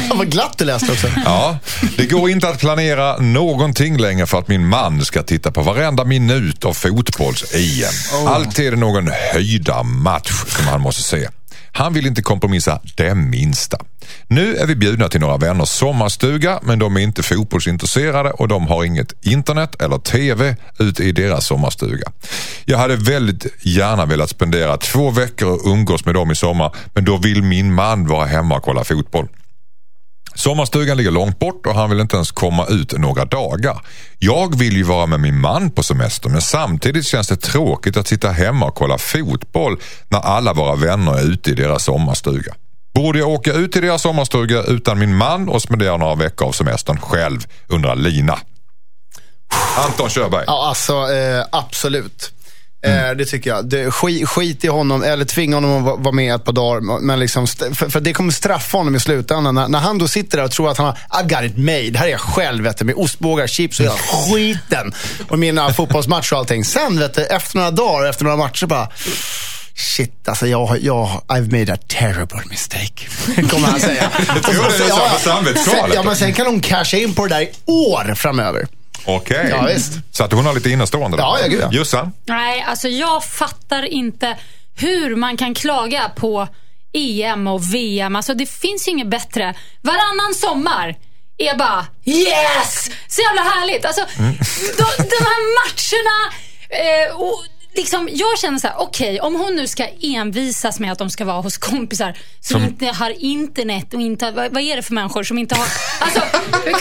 Vad 0.16 0.32
glatt 0.32 0.58
du 0.58 0.66
läste 0.66 0.92
också. 0.92 1.08
Ja, 1.26 1.58
det 1.98 2.06
går 2.06 2.30
inte 2.30 2.50
att 2.50 2.60
planera 2.60 3.18
någonting 3.18 3.98
längre 3.98 4.26
för 4.26 4.40
att 4.40 4.48
min 4.48 4.68
man 4.68 5.06
ska 5.06 5.24
titta 5.24 5.52
på 5.52 5.62
varenda 5.62 6.06
minut 6.06 6.66
av 6.66 6.74
fotbolls-EM. 6.74 8.28
Alltid 8.28 8.68
är 8.68 8.72
det 8.72 8.78
någon 8.78 9.10
höjda 9.34 9.84
match 9.84 10.32
som 10.48 10.68
han 10.68 10.82
måste 10.82 11.04
se. 11.04 11.30
Han 11.76 11.94
vill 11.94 12.08
inte 12.08 12.22
kompromissa 12.22 12.80
det 12.96 13.16
minsta. 13.16 13.78
Nu 14.28 14.56
är 14.56 14.68
vi 14.68 14.76
bjudna 14.76 15.10
till 15.10 15.20
några 15.20 15.38
vänners 15.38 15.70
sommarstuga 15.70 16.60
men 16.64 16.80
de 16.80 16.98
är 16.98 17.02
inte 17.02 17.24
fotbollsintresserade 17.24 18.32
och 18.32 18.48
de 18.48 18.68
har 18.68 18.84
inget 18.84 19.26
internet 19.26 19.82
eller 19.82 19.98
TV 19.98 20.56
ute 20.80 21.04
i 21.04 21.12
deras 21.12 21.46
sommarstuga. 21.46 22.12
Jag 22.66 22.78
hade 22.78 22.96
väldigt 22.96 23.46
gärna 23.62 24.06
velat 24.06 24.30
spendera 24.30 24.78
två 24.78 25.10
veckor 25.10 25.52
och 25.52 25.68
umgås 25.68 26.06
med 26.06 26.16
dem 26.16 26.32
i 26.32 26.36
sommar 26.36 26.76
men 26.94 27.06
då 27.06 27.18
vill 27.18 27.44
min 27.44 27.74
man 27.74 28.08
vara 28.08 28.26
hemma 28.26 28.56
och 28.58 28.64
kolla 28.64 28.84
fotboll. 28.84 29.28
Sommarstugan 30.36 30.98
ligger 30.98 31.12
långt 31.12 31.40
bort 31.40 31.66
och 31.66 31.76
han 31.76 31.90
vill 31.90 32.00
inte 32.00 32.16
ens 32.16 32.32
komma 32.32 32.66
ut 32.66 32.98
några 32.98 33.26
dagar. 33.26 33.82
Jag 34.20 34.58
vill 34.58 34.78
ju 34.78 34.84
vara 34.84 35.06
med 35.06 35.20
min 35.20 35.40
man 35.40 35.72
på 35.72 35.84
semester 35.84 36.30
men 36.30 36.42
samtidigt 36.42 37.06
känns 37.06 37.28
det 37.28 37.36
tråkigt 37.36 37.98
att 37.98 38.08
sitta 38.08 38.30
hemma 38.30 38.66
och 38.66 38.76
kolla 38.76 38.98
fotboll 38.98 39.78
när 40.08 40.20
alla 40.20 40.54
våra 40.54 40.76
vänner 40.76 41.18
är 41.18 41.24
ute 41.24 41.52
i 41.52 41.54
deras 41.54 41.84
sommarstuga. 41.84 42.54
Borde 42.94 43.20
jag 43.20 43.30
åka 43.30 43.54
ut 43.54 43.72
till 43.72 43.82
deras 43.82 44.02
sommarstuga 44.02 44.64
utan 44.64 45.00
min 45.00 45.16
man 45.16 45.50
och 45.50 45.62
spendera 45.62 45.98
några 45.98 46.16
veckor 46.16 46.48
av 46.48 46.52
semestern 46.52 46.98
själv, 46.98 47.40
undrar 47.68 47.96
Lina. 47.96 48.40
Anton 49.78 50.10
Körberg. 50.10 50.44
Ja, 50.48 50.68
alltså 50.68 50.94
eh, 50.94 51.46
absolut. 51.52 52.32
Eh, 52.86 53.12
det 53.18 53.26
tycker 53.26 53.50
jag. 53.50 53.66
Det, 53.70 53.92
skit, 53.92 54.30
skit 54.30 54.64
i 54.64 54.68
honom, 54.68 55.04
eller 55.04 55.26
tvinga 55.26 55.56
honom 55.56 55.78
att 55.78 55.84
va- 55.84 55.96
vara 55.96 56.12
med 56.16 56.36
ett 56.36 56.44
par 56.44 56.52
dagar. 56.54 57.00
Men 57.02 57.20
liksom, 57.20 57.48
för, 57.48 57.90
för 57.90 58.00
det 58.00 58.14
kommer 58.14 58.32
straffa 58.32 58.78
honom 58.78 58.96
i 58.96 59.00
slutändan. 59.00 59.56
När, 59.56 59.68
när 59.68 59.80
han 59.80 59.98
då 59.98 60.08
sitter 60.08 60.38
där 60.38 60.44
och 60.46 60.52
tror 60.52 60.72
att 60.72 60.78
han 60.78 60.86
har, 60.88 60.98
I've 61.24 61.30
got 61.42 61.52
it 61.52 61.58
made. 61.58 62.00
Här 62.00 62.08
är 62.08 62.12
jag 62.12 62.20
själv, 62.20 62.64
vet 62.64 62.78
du, 62.78 62.86
med 62.86 62.96
ostbågar, 62.96 63.48
chips 63.48 63.80
och 63.80 63.86
hela 63.86 63.96
skiten. 63.98 64.94
Och 65.30 65.40
mina 65.40 65.74
fotbollsmatcher 65.74 66.34
och 66.34 66.40
allting. 66.40 66.66
Sen, 66.66 67.00
vet 67.00 67.14
du, 67.14 67.26
efter 67.26 67.58
några 67.58 67.72
dagar, 67.72 68.10
efter 68.10 68.24
några 68.24 68.38
matcher 68.38 68.66
bara, 68.66 68.88
Shit, 69.76 70.28
alltså 70.28 70.48
jag, 70.48 70.78
jag, 70.82 71.22
I've 71.28 71.60
made 71.60 71.74
a 71.74 71.78
terrible 71.88 72.42
mistake. 72.50 73.08
Kommer 73.50 73.68
han 73.68 73.80
säga. 73.80 74.10
Jag 74.28 74.44
tror 74.44 74.64
det 74.64 74.84
är 74.86 75.20
samvetskvalet. 75.20 75.82
Sen, 75.84 75.92
ja, 75.94 76.04
men 76.04 76.16
sen 76.16 76.34
kan 76.34 76.46
hon 76.46 76.60
casha 76.62 76.98
in 76.98 77.14
på 77.14 77.28
det 77.28 77.36
där 77.36 77.42
i 77.42 77.50
år 77.66 78.16
framöver. 78.16 78.68
Okej. 79.06 79.48
Ja, 79.50 79.66
visst. 79.66 79.94
Så 80.12 80.24
att 80.24 80.32
hon 80.32 80.46
har 80.46 80.54
lite 80.54 80.70
innestående 80.70 81.18
där. 81.18 81.24
Ja, 81.24 81.40
ja, 81.42 81.48
gud, 81.48 81.62
ja. 81.62 81.70
Jossan? 81.72 82.12
Nej, 82.26 82.66
alltså 82.68 82.88
jag 82.88 83.24
fattar 83.24 83.84
inte 83.84 84.38
hur 84.76 85.16
man 85.16 85.38
kan 85.38 85.54
klaga 85.54 86.12
på 86.16 86.48
EM 86.94 87.48
och 87.48 87.74
VM. 87.74 88.16
Alltså 88.16 88.34
det 88.34 88.46
finns 88.46 88.88
ju 88.88 88.92
inget 88.92 89.08
bättre. 89.08 89.54
Varannan 89.82 90.34
sommar 90.36 90.96
är 91.38 91.58
bara 91.58 91.86
yes! 92.06 92.90
Så 93.08 93.22
jävla 93.22 93.42
härligt. 93.42 93.86
Alltså, 93.86 94.02
de, 94.78 94.86
de 94.98 95.26
här 95.26 95.42
matcherna. 95.60 96.34
Eh, 96.70 97.16
och 97.16 97.44
liksom, 97.76 98.10
jag 98.12 98.40
känner 98.40 98.60
så 98.60 98.68
här, 98.68 98.76
okej, 98.80 99.20
om 99.22 99.36
hon 99.36 99.56
nu 99.56 99.68
ska 99.68 99.88
envisas 100.02 100.80
med 100.80 100.92
att 100.92 100.98
de 100.98 101.10
ska 101.10 101.26
vara 101.26 101.42
hos 101.42 101.58
kompisar 101.58 102.18
som, 102.40 102.60
Som- 102.62 102.70
inte 102.70 102.86
har 102.86 103.10
internet 103.10 103.94
och 103.94 104.02
inte, 104.02 104.32
vad, 104.32 104.52
vad 104.54 104.64
är 104.64 104.76
det 104.76 104.82
för 104.82 104.94
människor 104.94 105.24
som 105.24 105.38
inte 105.38 105.56
har, 105.56 105.68
alltså, 106.00 106.20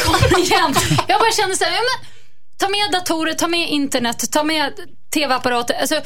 kom 0.04 0.42
igen. 0.42 0.74
Jag 1.08 1.20
bara 1.20 1.32
känner 1.32 1.54
så 1.54 1.64
här, 1.64 1.72
ja, 1.72 1.78
men, 2.00 2.08
Ta 2.58 2.68
med 2.68 2.90
datorer, 2.92 3.32
ta 3.32 3.48
med 3.48 3.68
internet, 3.70 4.32
ta 4.32 4.42
med 4.44 4.72
tv-apparater. 5.14 5.74
Alltså, 5.80 6.00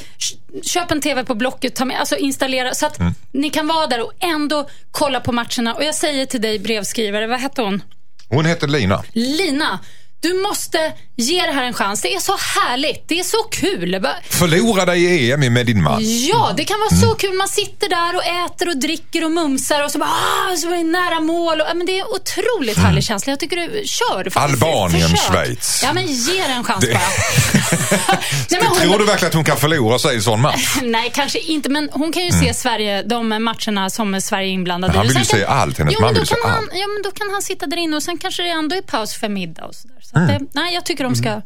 köp 0.62 0.90
en 0.90 1.00
tv 1.00 1.24
på 1.24 1.34
Blocket, 1.34 1.74
ta 1.76 1.84
med, 1.84 2.00
alltså 2.00 2.16
installera 2.16 2.74
så 2.74 2.86
att 2.86 2.98
ni 3.32 3.50
kan 3.50 3.66
vara 3.66 3.86
där 3.86 4.00
och 4.02 4.12
ändå 4.20 4.68
kolla 4.90 5.20
på 5.20 5.32
matcherna. 5.32 5.74
Och 5.74 5.84
jag 5.84 5.94
säger 5.94 6.26
till 6.26 6.40
dig 6.40 6.58
brevskrivare, 6.58 7.26
vad 7.26 7.40
hette 7.40 7.62
hon? 7.62 7.82
Hon 8.28 8.46
heter 8.46 8.66
Lina. 8.68 9.02
Lina. 9.12 9.78
Du 10.20 10.34
måste 10.34 10.92
ge 11.16 11.42
det 11.46 11.52
här 11.52 11.64
en 11.64 11.74
chans. 11.74 12.02
Det 12.02 12.14
är 12.14 12.20
så 12.20 12.36
härligt. 12.36 13.08
Det 13.08 13.20
är 13.20 13.24
så 13.24 13.36
kul. 13.42 14.06
Förlora 14.30 14.84
dig 14.84 15.04
i 15.04 15.32
EM 15.32 15.52
med 15.52 15.66
din 15.66 15.82
man. 15.82 16.00
Ja, 16.02 16.52
det 16.56 16.64
kan 16.64 16.76
vara 16.80 17.00
så 17.00 17.14
kul. 17.14 17.32
Man 17.34 17.48
sitter 17.48 17.88
där 17.88 18.16
och 18.16 18.24
äter 18.24 18.68
och 18.68 18.76
dricker 18.76 19.24
och 19.24 19.30
mumsar 19.30 19.84
och 19.84 19.90
så 19.90 19.98
bara, 19.98 20.10
ah, 20.10 20.56
så 20.56 20.68
är 20.72 20.76
det 20.76 20.82
nära 20.84 21.20
mål. 21.20 21.60
Och, 21.60 21.66
men 21.76 21.86
det 21.86 21.92
är 21.98 22.00
en 22.00 22.06
otroligt 22.06 22.78
härlig 22.78 23.04
känsla. 23.04 23.30
Jag 23.32 23.40
tycker 23.40 23.56
du 23.56 23.82
kör. 23.86 24.38
Albanien, 24.38 25.08
försök. 25.08 25.26
Schweiz. 25.32 25.80
Ja, 25.84 25.92
men 25.92 26.06
ge 26.06 26.32
det 26.46 26.52
en 26.52 26.64
chans 26.64 26.84
Det- 26.84 26.92
bara. 26.92 27.00
Nej, 28.50 28.60
hon- 28.68 28.78
Tror 28.78 28.98
du 28.98 29.04
verkligen 29.04 29.28
att 29.28 29.34
hon 29.34 29.44
kan 29.44 29.56
förlora 29.56 29.98
sig 29.98 30.12
i 30.12 30.16
en 30.16 30.22
sån 30.22 30.40
match? 30.40 30.76
Nej, 30.82 31.10
kanske 31.14 31.38
inte. 31.38 31.68
Men 31.68 31.88
hon 31.92 32.12
kan 32.12 32.24
ju 32.24 32.30
se 32.32 32.54
Sverige, 32.54 33.02
de 33.02 33.28
matcherna 33.28 33.90
som 33.90 34.20
Sverige 34.20 34.48
är 34.48 34.52
inblandade 34.52 34.92
Men 34.92 34.96
han 34.98 35.06
i. 35.06 35.08
vill 35.08 35.18
ju 35.18 35.24
se 35.24 35.44
allt. 35.44 35.78
Hennes 35.78 35.94
jo, 35.94 36.00
man 36.00 36.14
vill 36.14 36.26
se 36.26 36.34
kan 36.34 36.50
han, 36.50 36.58
allt. 36.58 36.70
Ja, 36.72 36.86
men 36.86 37.02
då 37.04 37.10
kan 37.10 37.30
han 37.32 37.42
sitta 37.42 37.66
där 37.66 37.76
inne 37.76 37.96
och 37.96 38.02
sen 38.02 38.18
kanske 38.18 38.42
det 38.42 38.48
ändå 38.50 38.76
är 38.76 38.80
paus 38.82 39.14
för 39.14 39.28
middag 39.28 39.64
och 39.64 39.74
sådär. 39.74 39.96
Så 40.10 40.16
Mm. 40.18 40.30
att 40.30 40.40
det, 40.40 40.46
nej, 40.52 40.74
jag 40.74 40.84
tycker 40.86 41.04
de 41.04 41.14
ska... 41.16 41.40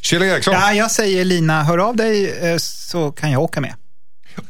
Kjell 0.00 0.22
Eriksson, 0.22 0.54
Ja, 0.54 0.72
jag 0.72 0.90
säger 0.90 1.24
Lina, 1.24 1.62
hör 1.64 1.78
av 1.78 1.96
dig 1.96 2.38
eh, 2.52 2.56
så 2.58 3.12
kan 3.12 3.30
jag 3.30 3.42
åka 3.42 3.60
med. 3.60 3.74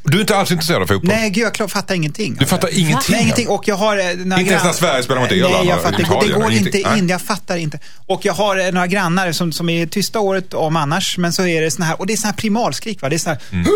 du 0.02 0.16
är 0.16 0.20
inte 0.20 0.36
alls 0.36 0.50
intresserad 0.50 0.82
av 0.82 0.86
fotboll? 0.86 1.08
Nej, 1.16 1.30
gud, 1.30 1.50
jag 1.58 1.70
fattar 1.70 1.94
ingenting. 1.94 2.36
Du 2.38 2.46
fattar 2.46 2.78
ingenting? 2.78 3.12
Nej, 3.14 3.22
ingenting. 3.22 3.48
Och 3.48 3.68
jag 3.68 3.76
har... 3.76 3.96
eh, 3.96 4.04
några 4.16 4.40
Inte 4.40 4.52
ens 4.52 4.64
när 4.64 4.72
Sverige 4.72 5.02
spelar 5.02 5.20
mot 5.20 5.32
Irland 5.32 5.54
Nej, 5.54 5.66
jag 5.68 5.82
fattar, 5.82 5.96
det, 5.98 6.02
går- 6.04 6.16
Italien 6.16 6.38
det 6.38 6.44
går 6.44 6.52
inte 6.52 6.78
ingenting. 6.78 6.98
in. 6.98 7.04
Nej. 7.06 7.10
Jag 7.10 7.22
fattar 7.22 7.56
inte. 7.56 7.78
Och 8.06 8.24
jag 8.24 8.32
har 8.32 8.56
eh, 8.56 8.72
några 8.72 8.86
grannar 8.86 9.32
som, 9.32 9.52
som 9.52 9.68
är 9.68 9.86
tysta 9.86 10.20
året 10.20 10.54
om 10.54 10.76
annars, 10.76 11.18
men 11.18 11.32
så 11.32 11.46
är 11.46 11.60
det 11.62 11.70
såna 11.70 11.84
här, 11.86 12.00
och 12.00 12.06
det 12.06 12.12
är 12.12 12.16
såna 12.16 12.30
här 12.30 12.36
primalskrik 12.36 13.02
va. 13.02 13.08
Det 13.08 13.16
är 13.16 13.18
såna 13.18 13.34
här... 13.34 13.42
Mm. 13.52 13.66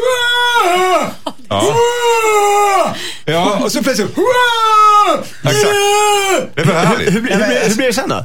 Ja, 3.24 3.60
Och 3.64 3.72
så 3.72 3.82
plötsligt... 3.82 4.08
exakt. 5.44 5.74
Det 6.54 6.60
är 6.60 6.64
väl 6.64 6.86
härligt? 6.86 7.14
Hur, 7.14 7.20
hur, 7.20 7.30
hur, 7.30 7.68
hur 7.68 7.76
blir 7.76 7.86
det 7.86 7.92
sen 7.94 8.08
då? 8.08 8.24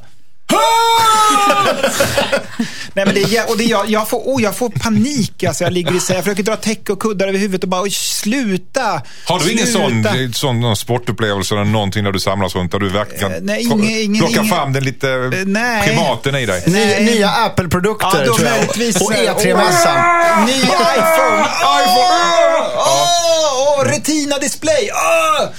Nej, 2.93 3.05
men 3.05 3.15
det 3.15 3.21
är, 3.37 3.49
och 3.49 3.57
det 3.57 3.63
är, 3.63 3.69
jag, 3.69 3.89
jag, 3.89 4.09
får, 4.09 4.17
oh, 4.25 4.41
jag 4.43 4.55
får 4.57 4.69
panik. 4.69 5.43
Alltså, 5.43 5.63
jag 5.63 5.73
ligger 5.73 5.91
i 5.91 5.99
jag 6.13 6.23
försöker 6.23 6.43
dra 6.43 6.55
täcke 6.55 6.91
och 6.91 6.99
kuddar 7.01 7.27
över 7.27 7.39
huvudet 7.39 7.63
och 7.63 7.69
bara, 7.69 7.81
oj, 7.81 7.91
sluta. 7.91 9.01
Har 9.25 9.39
du 9.39 9.51
ingen 9.51 9.67
sluta. 9.67 10.09
sån, 10.13 10.33
sån 10.33 10.59
någon 10.59 10.75
sportupplevelse 10.75 11.55
eller 11.55 11.65
någonting 11.65 12.03
där 12.03 12.11
du 12.11 12.19
samlas 12.19 12.55
runt 12.55 12.71
där 12.71 12.79
du 12.79 12.89
verkligen 12.89 13.31
Eh, 13.33 13.37
nej, 13.41 13.65
kan 13.65 13.83
ingen- 13.83 13.99
ingen- 13.99 14.19
plocka 14.19 14.33
ingen- 14.41 14.47
fram 14.55 14.73
den 14.73 14.83
lite 14.83 15.09
Eh, 15.09 15.29
nej. 15.45 15.87
primaten 15.87 16.35
i 16.35 16.45
dig? 16.45 16.63
Nej. 16.67 17.03
nya 17.05 17.29
Apple-produkter 17.29 18.07
Ja, 18.25 18.35
tror 18.35 18.47
jag. 18.47 18.57
eh, 18.59 19.35
E3-mässan. 19.35 20.45
Ny 20.45 20.51
iPhone! 20.61 21.45
iPhone! 21.81 22.65
Åh, 22.75 23.77
åh, 23.79 23.85
Retina-display! 23.85 24.89
Åh! 24.93 25.49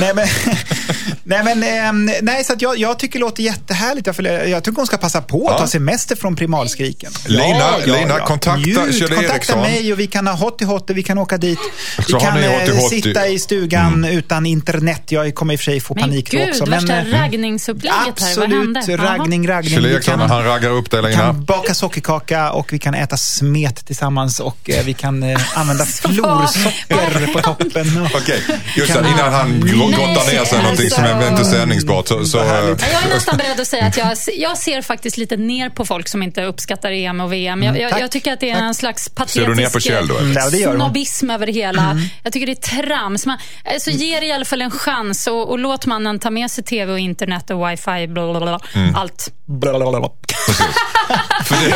Nej, 0.00 0.14
men, 0.14 0.28
nej, 1.28 1.44
men 1.44 1.62
ehm, 1.62 2.10
nej, 2.22 2.44
så 2.44 2.52
att 2.52 2.62
jag, 2.62 2.78
jag 2.78 2.98
tycker 2.98 3.18
det 3.18 3.24
låter 3.24 3.42
jättehärligt. 3.42 4.06
Jag, 4.06 4.48
jag, 4.48 4.64
tycker 4.64 4.76
hon 4.76 4.86
ska 4.86 4.96
passa 4.96 5.20
på 5.22 5.48
att 5.48 5.52
Ja. 5.52 5.58
ta 5.58 5.66
semester 5.66 6.16
från 6.16 6.36
primalskriken. 6.36 7.12
Lina, 7.26 7.76
Lina, 7.86 8.18
kontakta 8.18 8.56
Njut, 8.56 8.98
Kjell 8.98 9.08
kontakta 9.08 9.34
Eriksson. 9.34 9.60
mig 9.60 9.92
och 9.92 9.98
vi 10.00 10.06
kan 10.06 10.26
ha 10.26 10.34
hotty 10.34 10.64
hotty, 10.64 10.94
vi 10.94 11.02
kan 11.02 11.18
åka 11.18 11.36
dit. 11.38 11.58
Vi 11.98 12.02
Så 12.04 12.18
kan 12.20 12.38
eh, 12.44 12.50
hotty 12.50 12.72
hotty. 12.72 13.02
sitta 13.02 13.28
i 13.28 13.38
stugan 13.38 14.04
utan 14.04 14.46
internet. 14.46 15.02
Jag 15.12 15.34
kommer 15.34 15.54
i 15.54 15.56
och 15.56 15.60
för 15.60 15.64
sig 15.64 15.80
få 15.80 15.94
Men 15.94 16.02
panik 16.04 16.30
då 16.30 16.38
gud, 16.38 16.48
också. 16.48 16.64
värsta 16.64 16.96
eh, 16.98 17.04
raggningsupplägget 17.20 18.20
här. 18.20 18.36
Vad 18.36 18.48
hände? 18.50 18.80
Raggning, 18.96 19.48
raggning. 19.48 19.74
Kjell 19.74 19.86
Vi 19.86 19.94
Eriksson, 19.94 20.18
kan- 20.18 20.30
han 20.30 20.44
raggar 20.44 20.70
upp 20.70 20.90
dig 20.90 21.02
vi 21.02 21.08
Lina. 21.08 21.20
kan 21.22 21.44
baka 21.44 21.74
sockerkaka 21.74 22.50
och 22.50 22.72
vi 22.72 22.78
kan 22.78 22.94
äta 22.94 23.16
smet 23.16 23.86
tillsammans 23.86 24.40
och 24.40 24.70
eh, 24.70 24.84
vi 24.84 24.94
kan 24.94 25.22
eh, 25.22 25.40
använda 25.58 25.84
florsocker 26.38 27.32
på 27.32 27.40
toppen. 27.42 28.08
Okej, 28.14 28.40
just 28.76 28.92
det, 28.94 28.98
innan 29.14 29.32
han 29.32 29.60
grottar 29.60 30.32
ner 30.32 30.44
sig 30.44 30.62
någonting 30.62 30.90
som 30.90 31.04
är 31.04 31.17
inte 31.26 31.44
sändningsbart. 31.44 32.08
Så, 32.08 32.24
så, 32.24 32.38
Jag 32.38 32.46
är 32.48 33.08
nästan 33.08 33.36
beredd 33.36 33.60
att 33.60 33.66
säga 33.66 33.86
att 33.86 33.96
jag, 33.96 34.16
jag 34.36 34.58
ser 34.58 34.82
faktiskt 34.82 35.16
lite 35.16 35.36
ner 35.36 35.70
på 35.70 35.84
folk 35.84 36.08
som 36.08 36.22
inte 36.22 36.44
uppskattar 36.44 36.90
EM 36.90 37.20
och 37.20 37.32
VM. 37.32 37.62
Jag, 37.62 37.80
jag, 37.80 37.90
tack. 37.90 38.02
jag 38.02 38.10
tycker 38.10 38.32
att 38.32 38.40
det 38.40 38.50
är 38.50 38.62
en 38.62 38.74
slags 38.74 39.08
patetisk 39.08 39.44
Ser 39.44 39.46
du 39.46 39.54
ner 39.54 39.68
på 39.68 39.80
Kjell 39.80 40.08
då? 40.08 40.18
Mm, 40.18 40.34
det 40.34 40.74
snobbism 40.74 41.30
över 41.30 41.46
det 41.46 41.52
hela. 41.52 42.00
Jag 42.22 42.32
tycker 42.32 42.46
det 42.46 42.52
är 42.52 42.82
trams. 42.82 43.26
Man, 43.26 43.38
alltså, 43.74 43.90
ge 43.90 44.20
det 44.20 44.26
i 44.26 44.32
alla 44.32 44.44
fall 44.44 44.62
en 44.62 44.70
chans 44.70 45.26
och, 45.26 45.50
och 45.50 45.58
låt 45.58 45.86
mannen 45.86 46.18
ta 46.18 46.30
med 46.30 46.50
sig 46.50 46.64
tv 46.64 46.92
och 46.92 46.98
internet 46.98 47.50
och 47.50 47.70
wifi, 47.70 48.06
bla 48.06 48.30
bla 48.30 48.40
bla. 48.40 48.60
allt. 48.94 49.32
det, 51.48 51.74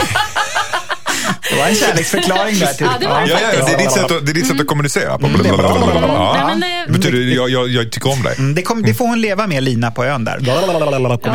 Det 1.51 1.57
var 1.59 1.67
en 1.69 1.75
kärleksförklaring 1.75 2.59
där. 2.59 2.67
Till, 2.67 2.87
Ja, 2.87 2.97
det 3.01 3.07
var 3.07 3.21
det 3.21 3.27
Ja, 3.29 3.39
ja, 3.59 3.65
det, 3.67 3.73
är 3.73 3.79
ditt 3.79 3.93
sätt 3.93 4.11
att, 4.11 4.27
det 4.27 4.33
är 4.33 4.35
ditt 4.35 4.47
sätt 4.47 4.61
att 4.61 4.67
kommunicera 4.67 5.19
på. 5.19 5.27
Nej, 5.29 5.41
Ja. 5.47 6.45
men 6.47 6.61
det- 6.61 6.85
Det 6.87 6.93
betyder 6.93 7.35
jag, 7.37 7.51
jag, 7.51 7.69
jag 7.69 7.93
tycker 7.93 8.11
om 8.11 8.23
dig. 8.23 8.35
Mm, 8.39 8.55
Det, 8.55 8.63
kom, 8.63 8.83
det 8.83 8.95
får 8.95 9.07
hon 9.07 9.21
leva 9.21 9.47
med, 9.47 9.63
Lina 9.63 9.91
på 9.91 10.05
ön 10.05 10.25
där. 10.25 10.39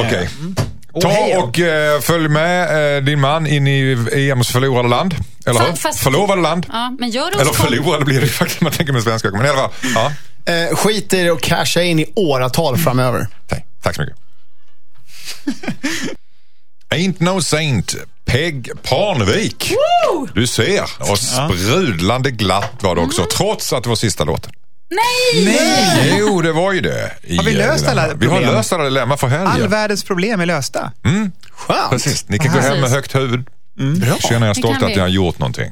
Okej. 0.05 0.29
Och 0.93 1.03
hej 1.03 1.33
Ta 1.33 1.39
och 1.43 1.59
eh, 1.59 1.99
följ 2.01 2.27
med 2.29 2.97
eh, 2.97 3.03
din 3.03 3.19
man 3.19 3.47
in 3.47 3.67
i 3.67 3.97
EMs 4.13 4.47
förlorade 4.51 4.89
land. 4.89 5.15
Eller 5.45 5.59
hur? 5.59 5.73
Fast- 5.73 5.99
Förlovade 5.99 6.41
land. 6.41 6.65
Ja, 6.71 6.95
men 6.99 7.09
gör 7.09 7.31
det 7.31 7.41
Eller 7.41 7.53
förlorade 7.53 8.05
blir 8.05 8.21
det 8.21 8.27
faktiskt 8.27 8.61
man 8.61 8.71
tänker 8.71 8.93
med 8.93 9.03
svenska. 9.03 9.31
Men 9.31 9.45
i 9.45 9.49
alla 9.49 9.57
fall, 9.57 9.71
ja. 9.95 10.11
Eh, 10.53 10.75
skit 10.75 11.13
i 11.13 11.23
det 11.23 11.31
och 11.31 11.41
casha 11.41 11.81
in 11.81 11.99
i 11.99 12.05
åratal 12.15 12.77
framöver. 12.77 13.27
Tack, 13.47 13.65
tack 13.83 13.95
så 13.95 14.01
mycket. 14.01 14.17
Ain't 16.89 17.15
no 17.19 17.41
saint. 17.41 17.95
Peg 18.27 18.71
Parnevik. 18.83 19.73
Du 20.33 20.47
ser. 20.47 20.83
Och 21.11 21.19
sprudlande 21.19 22.31
glatt 22.31 22.73
var 22.81 22.95
det 22.95 23.01
också, 23.01 23.25
trots 23.37 23.73
att 23.73 23.83
det 23.83 23.89
var 23.89 23.95
sista 23.95 24.23
låten. 24.23 24.51
Nej! 24.89 26.15
Jo, 26.19 26.41
det 26.41 26.51
var 26.51 26.73
ju 26.73 26.81
det. 26.81 27.11
Har 27.37 27.43
vi 27.43 27.51
eh, 27.51 27.67
löst 27.67 27.87
alla 27.87 28.07
Vi 28.13 28.25
har 28.25 28.35
problem? 28.35 28.53
löst 28.55 28.73
alla 28.73 28.83
dilemma 28.83 29.17
för 29.17 29.27
helgen. 29.27 29.47
All 29.47 29.67
världens 29.67 30.03
problem 30.03 30.39
är 30.41 30.45
lösta. 30.45 30.91
Skönt. 31.51 31.89
Precis. 31.89 32.29
Ni 32.29 32.37
kan 32.39 32.53
gå 32.53 32.59
hem 32.59 32.79
med 32.81 32.89
högt 32.89 33.15
huvud. 33.15 33.49
Bra. 33.75 34.17
Känner 34.29 34.47
er 34.49 34.53
Det 34.53 34.59
stolt 34.59 34.83
att 34.83 34.89
ni 34.89 34.99
har 34.99 35.07
gjort 35.07 35.39
någonting. 35.39 35.71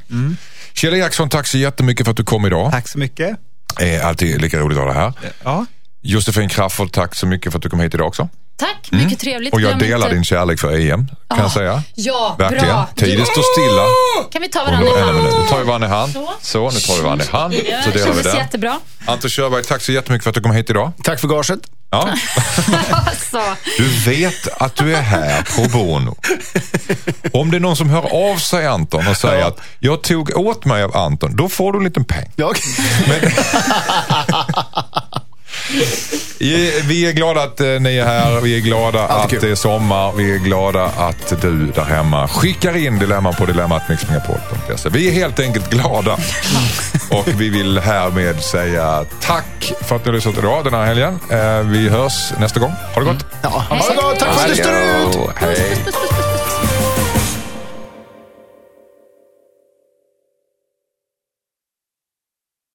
Kjell 0.74 0.94
Eriksson, 0.94 1.30
tack 1.30 1.48
så 1.48 1.58
jättemycket 1.58 2.06
för 2.06 2.12
att 2.12 2.18
du 2.18 2.24
kom 2.24 2.46
idag. 2.46 2.72
Tack 2.72 2.88
så 2.88 2.98
mycket. 3.00 3.38
är 3.80 4.02
alltid 4.02 4.42
lika 4.42 4.60
roligt 4.60 4.78
att 4.78 4.84
ha 4.84 4.92
dig 4.94 5.02
här. 5.02 5.14
Ja. 5.44 5.66
Josefin 6.02 6.50
Crafoord, 6.50 6.92
tack 6.92 7.16
så 7.16 7.28
mycket 7.28 7.52
för 7.52 7.60
att 7.60 7.64
du 7.64 7.70
kom 7.70 7.80
hit 7.80 7.94
idag 7.94 8.08
också. 8.08 8.30
Tack, 8.58 8.92
mycket 8.92 9.20
trevligt. 9.20 9.54
Och 9.54 9.62
jag 9.62 9.70
Glöm 9.70 9.80
delar 9.90 10.06
inte- 10.08 10.16
din 10.16 10.24
kärlek 10.24 10.60
för 10.60 10.90
EM, 10.92 11.08
kan 11.30 11.40
jag 11.40 11.52
säga. 11.52 11.84
Ja, 11.96 12.36
Verkligen. 12.40 12.66
bra. 12.66 12.88
Tiden 12.96 13.26
står 13.26 13.44
stilla. 13.54 13.86
Kan 14.32 14.42
vi 14.42 14.50
ta 14.50 14.64
varandra 14.64 15.00
i 15.00 15.02
hand? 15.02 15.24
Nu 15.24 15.48
tar 15.50 15.58
vi 15.60 15.64
varandra 15.64 15.88
i 15.88 15.92
hand. 15.92 16.14
Så. 16.14 16.34
Så, 16.42 16.70
nu 16.72 16.80
tar 16.80 16.96
vi 16.96 17.02
varandra 17.02 17.26
i 17.26 17.30
hand. 17.32 17.54
Ja, 17.54 17.82
Så 17.84 17.90
det 17.92 17.98
delar 18.00 18.14
vi 18.14 18.22
den. 18.22 18.36
jättebra. 18.36 18.80
Anton 19.06 19.30
Körberg, 19.30 19.64
tack 19.64 19.82
så 19.82 19.92
jättemycket 19.92 20.24
för 20.24 20.30
att 20.30 20.36
du 20.36 20.42
kom 20.42 20.52
hit 20.52 20.70
idag. 20.70 20.92
Tack 21.04 21.20
för 21.20 21.28
gaget. 21.28 21.60
Ja. 21.92 22.10
Alltså, 22.92 23.42
Du 23.78 24.12
vet 24.12 24.48
att 24.62 24.76
du 24.76 24.96
är 24.96 25.02
här 25.02 25.42
pro 25.42 25.70
bono. 25.70 26.16
Om 27.34 27.52
det 27.52 27.58
är 27.58 27.60
någon 27.60 27.76
som 27.76 27.90
hör 27.90 28.32
av 28.32 28.38
sig 28.38 28.68
Anton 28.68 29.08
och 29.08 29.18
säger 29.18 29.40
Ja. 29.42 29.48
att 29.48 29.60
jag 29.80 30.02
tog 30.04 30.38
åt 30.38 30.66
mig 30.66 30.84
av 30.84 30.98
Anton, 30.98 31.36
då 31.36 31.50
får 31.50 31.72
du 31.74 31.78
en 31.78 31.84
liten 31.84 32.06
peng. 32.06 32.32
Ja. 32.36 32.54
I- 32.56 32.58
Vi 36.88 37.06
är 37.10 37.12
glada 37.12 37.44
att 37.44 37.60
eh, 37.62 37.68
ni 37.68 37.98
är 37.98 38.06
här. 38.06 38.42
Vi 38.42 38.56
är 38.58 38.60
glada 38.62 39.08
att 39.08 39.30
det 39.30 39.44
är 39.52 39.56
sommar. 39.56 40.12
Vi 40.12 40.36
är 40.36 40.38
glada 40.38 40.84
att 40.86 41.42
du 41.42 41.66
där 41.66 41.84
hemma 41.84 42.28
skickar 42.28 42.78
in 42.78 43.00
dilemman 43.00 43.34
på 43.34 43.46
dilemmatmixmegapol.se. 43.46 44.90
Vi 44.90 45.08
är 45.08 45.12
helt 45.12 45.40
enkelt 45.40 45.70
glada. 45.70 46.14
Och 47.10 47.28
vi 47.28 47.50
vill 47.50 47.80
härmed 47.80 48.42
säga 48.44 49.06
tack 49.22 49.74
för 49.82 49.96
att 49.96 50.06
ni 50.06 50.10
har 50.12 50.16
lyssnat 50.16 50.38
idag 50.38 50.64
den 50.64 50.74
här 50.74 50.86
helgen. 50.86 51.20
Eh, 51.32 51.60
Vi 51.60 51.90
hörs 51.90 52.32
nästa 52.40 52.60
gång. 52.60 52.74
Ha 52.94 53.02
det 53.02 53.06
gott! 53.08 53.26
Ja. 53.42 53.50
Ha 53.50 53.76
det 53.90 53.96
gott. 53.96 54.20
Tack 54.20 54.34
för 54.34 54.42
att 54.42 54.56
du 54.56 54.56
står 54.56 55.22
ut. 55.24 55.30
Hej! 55.36 55.78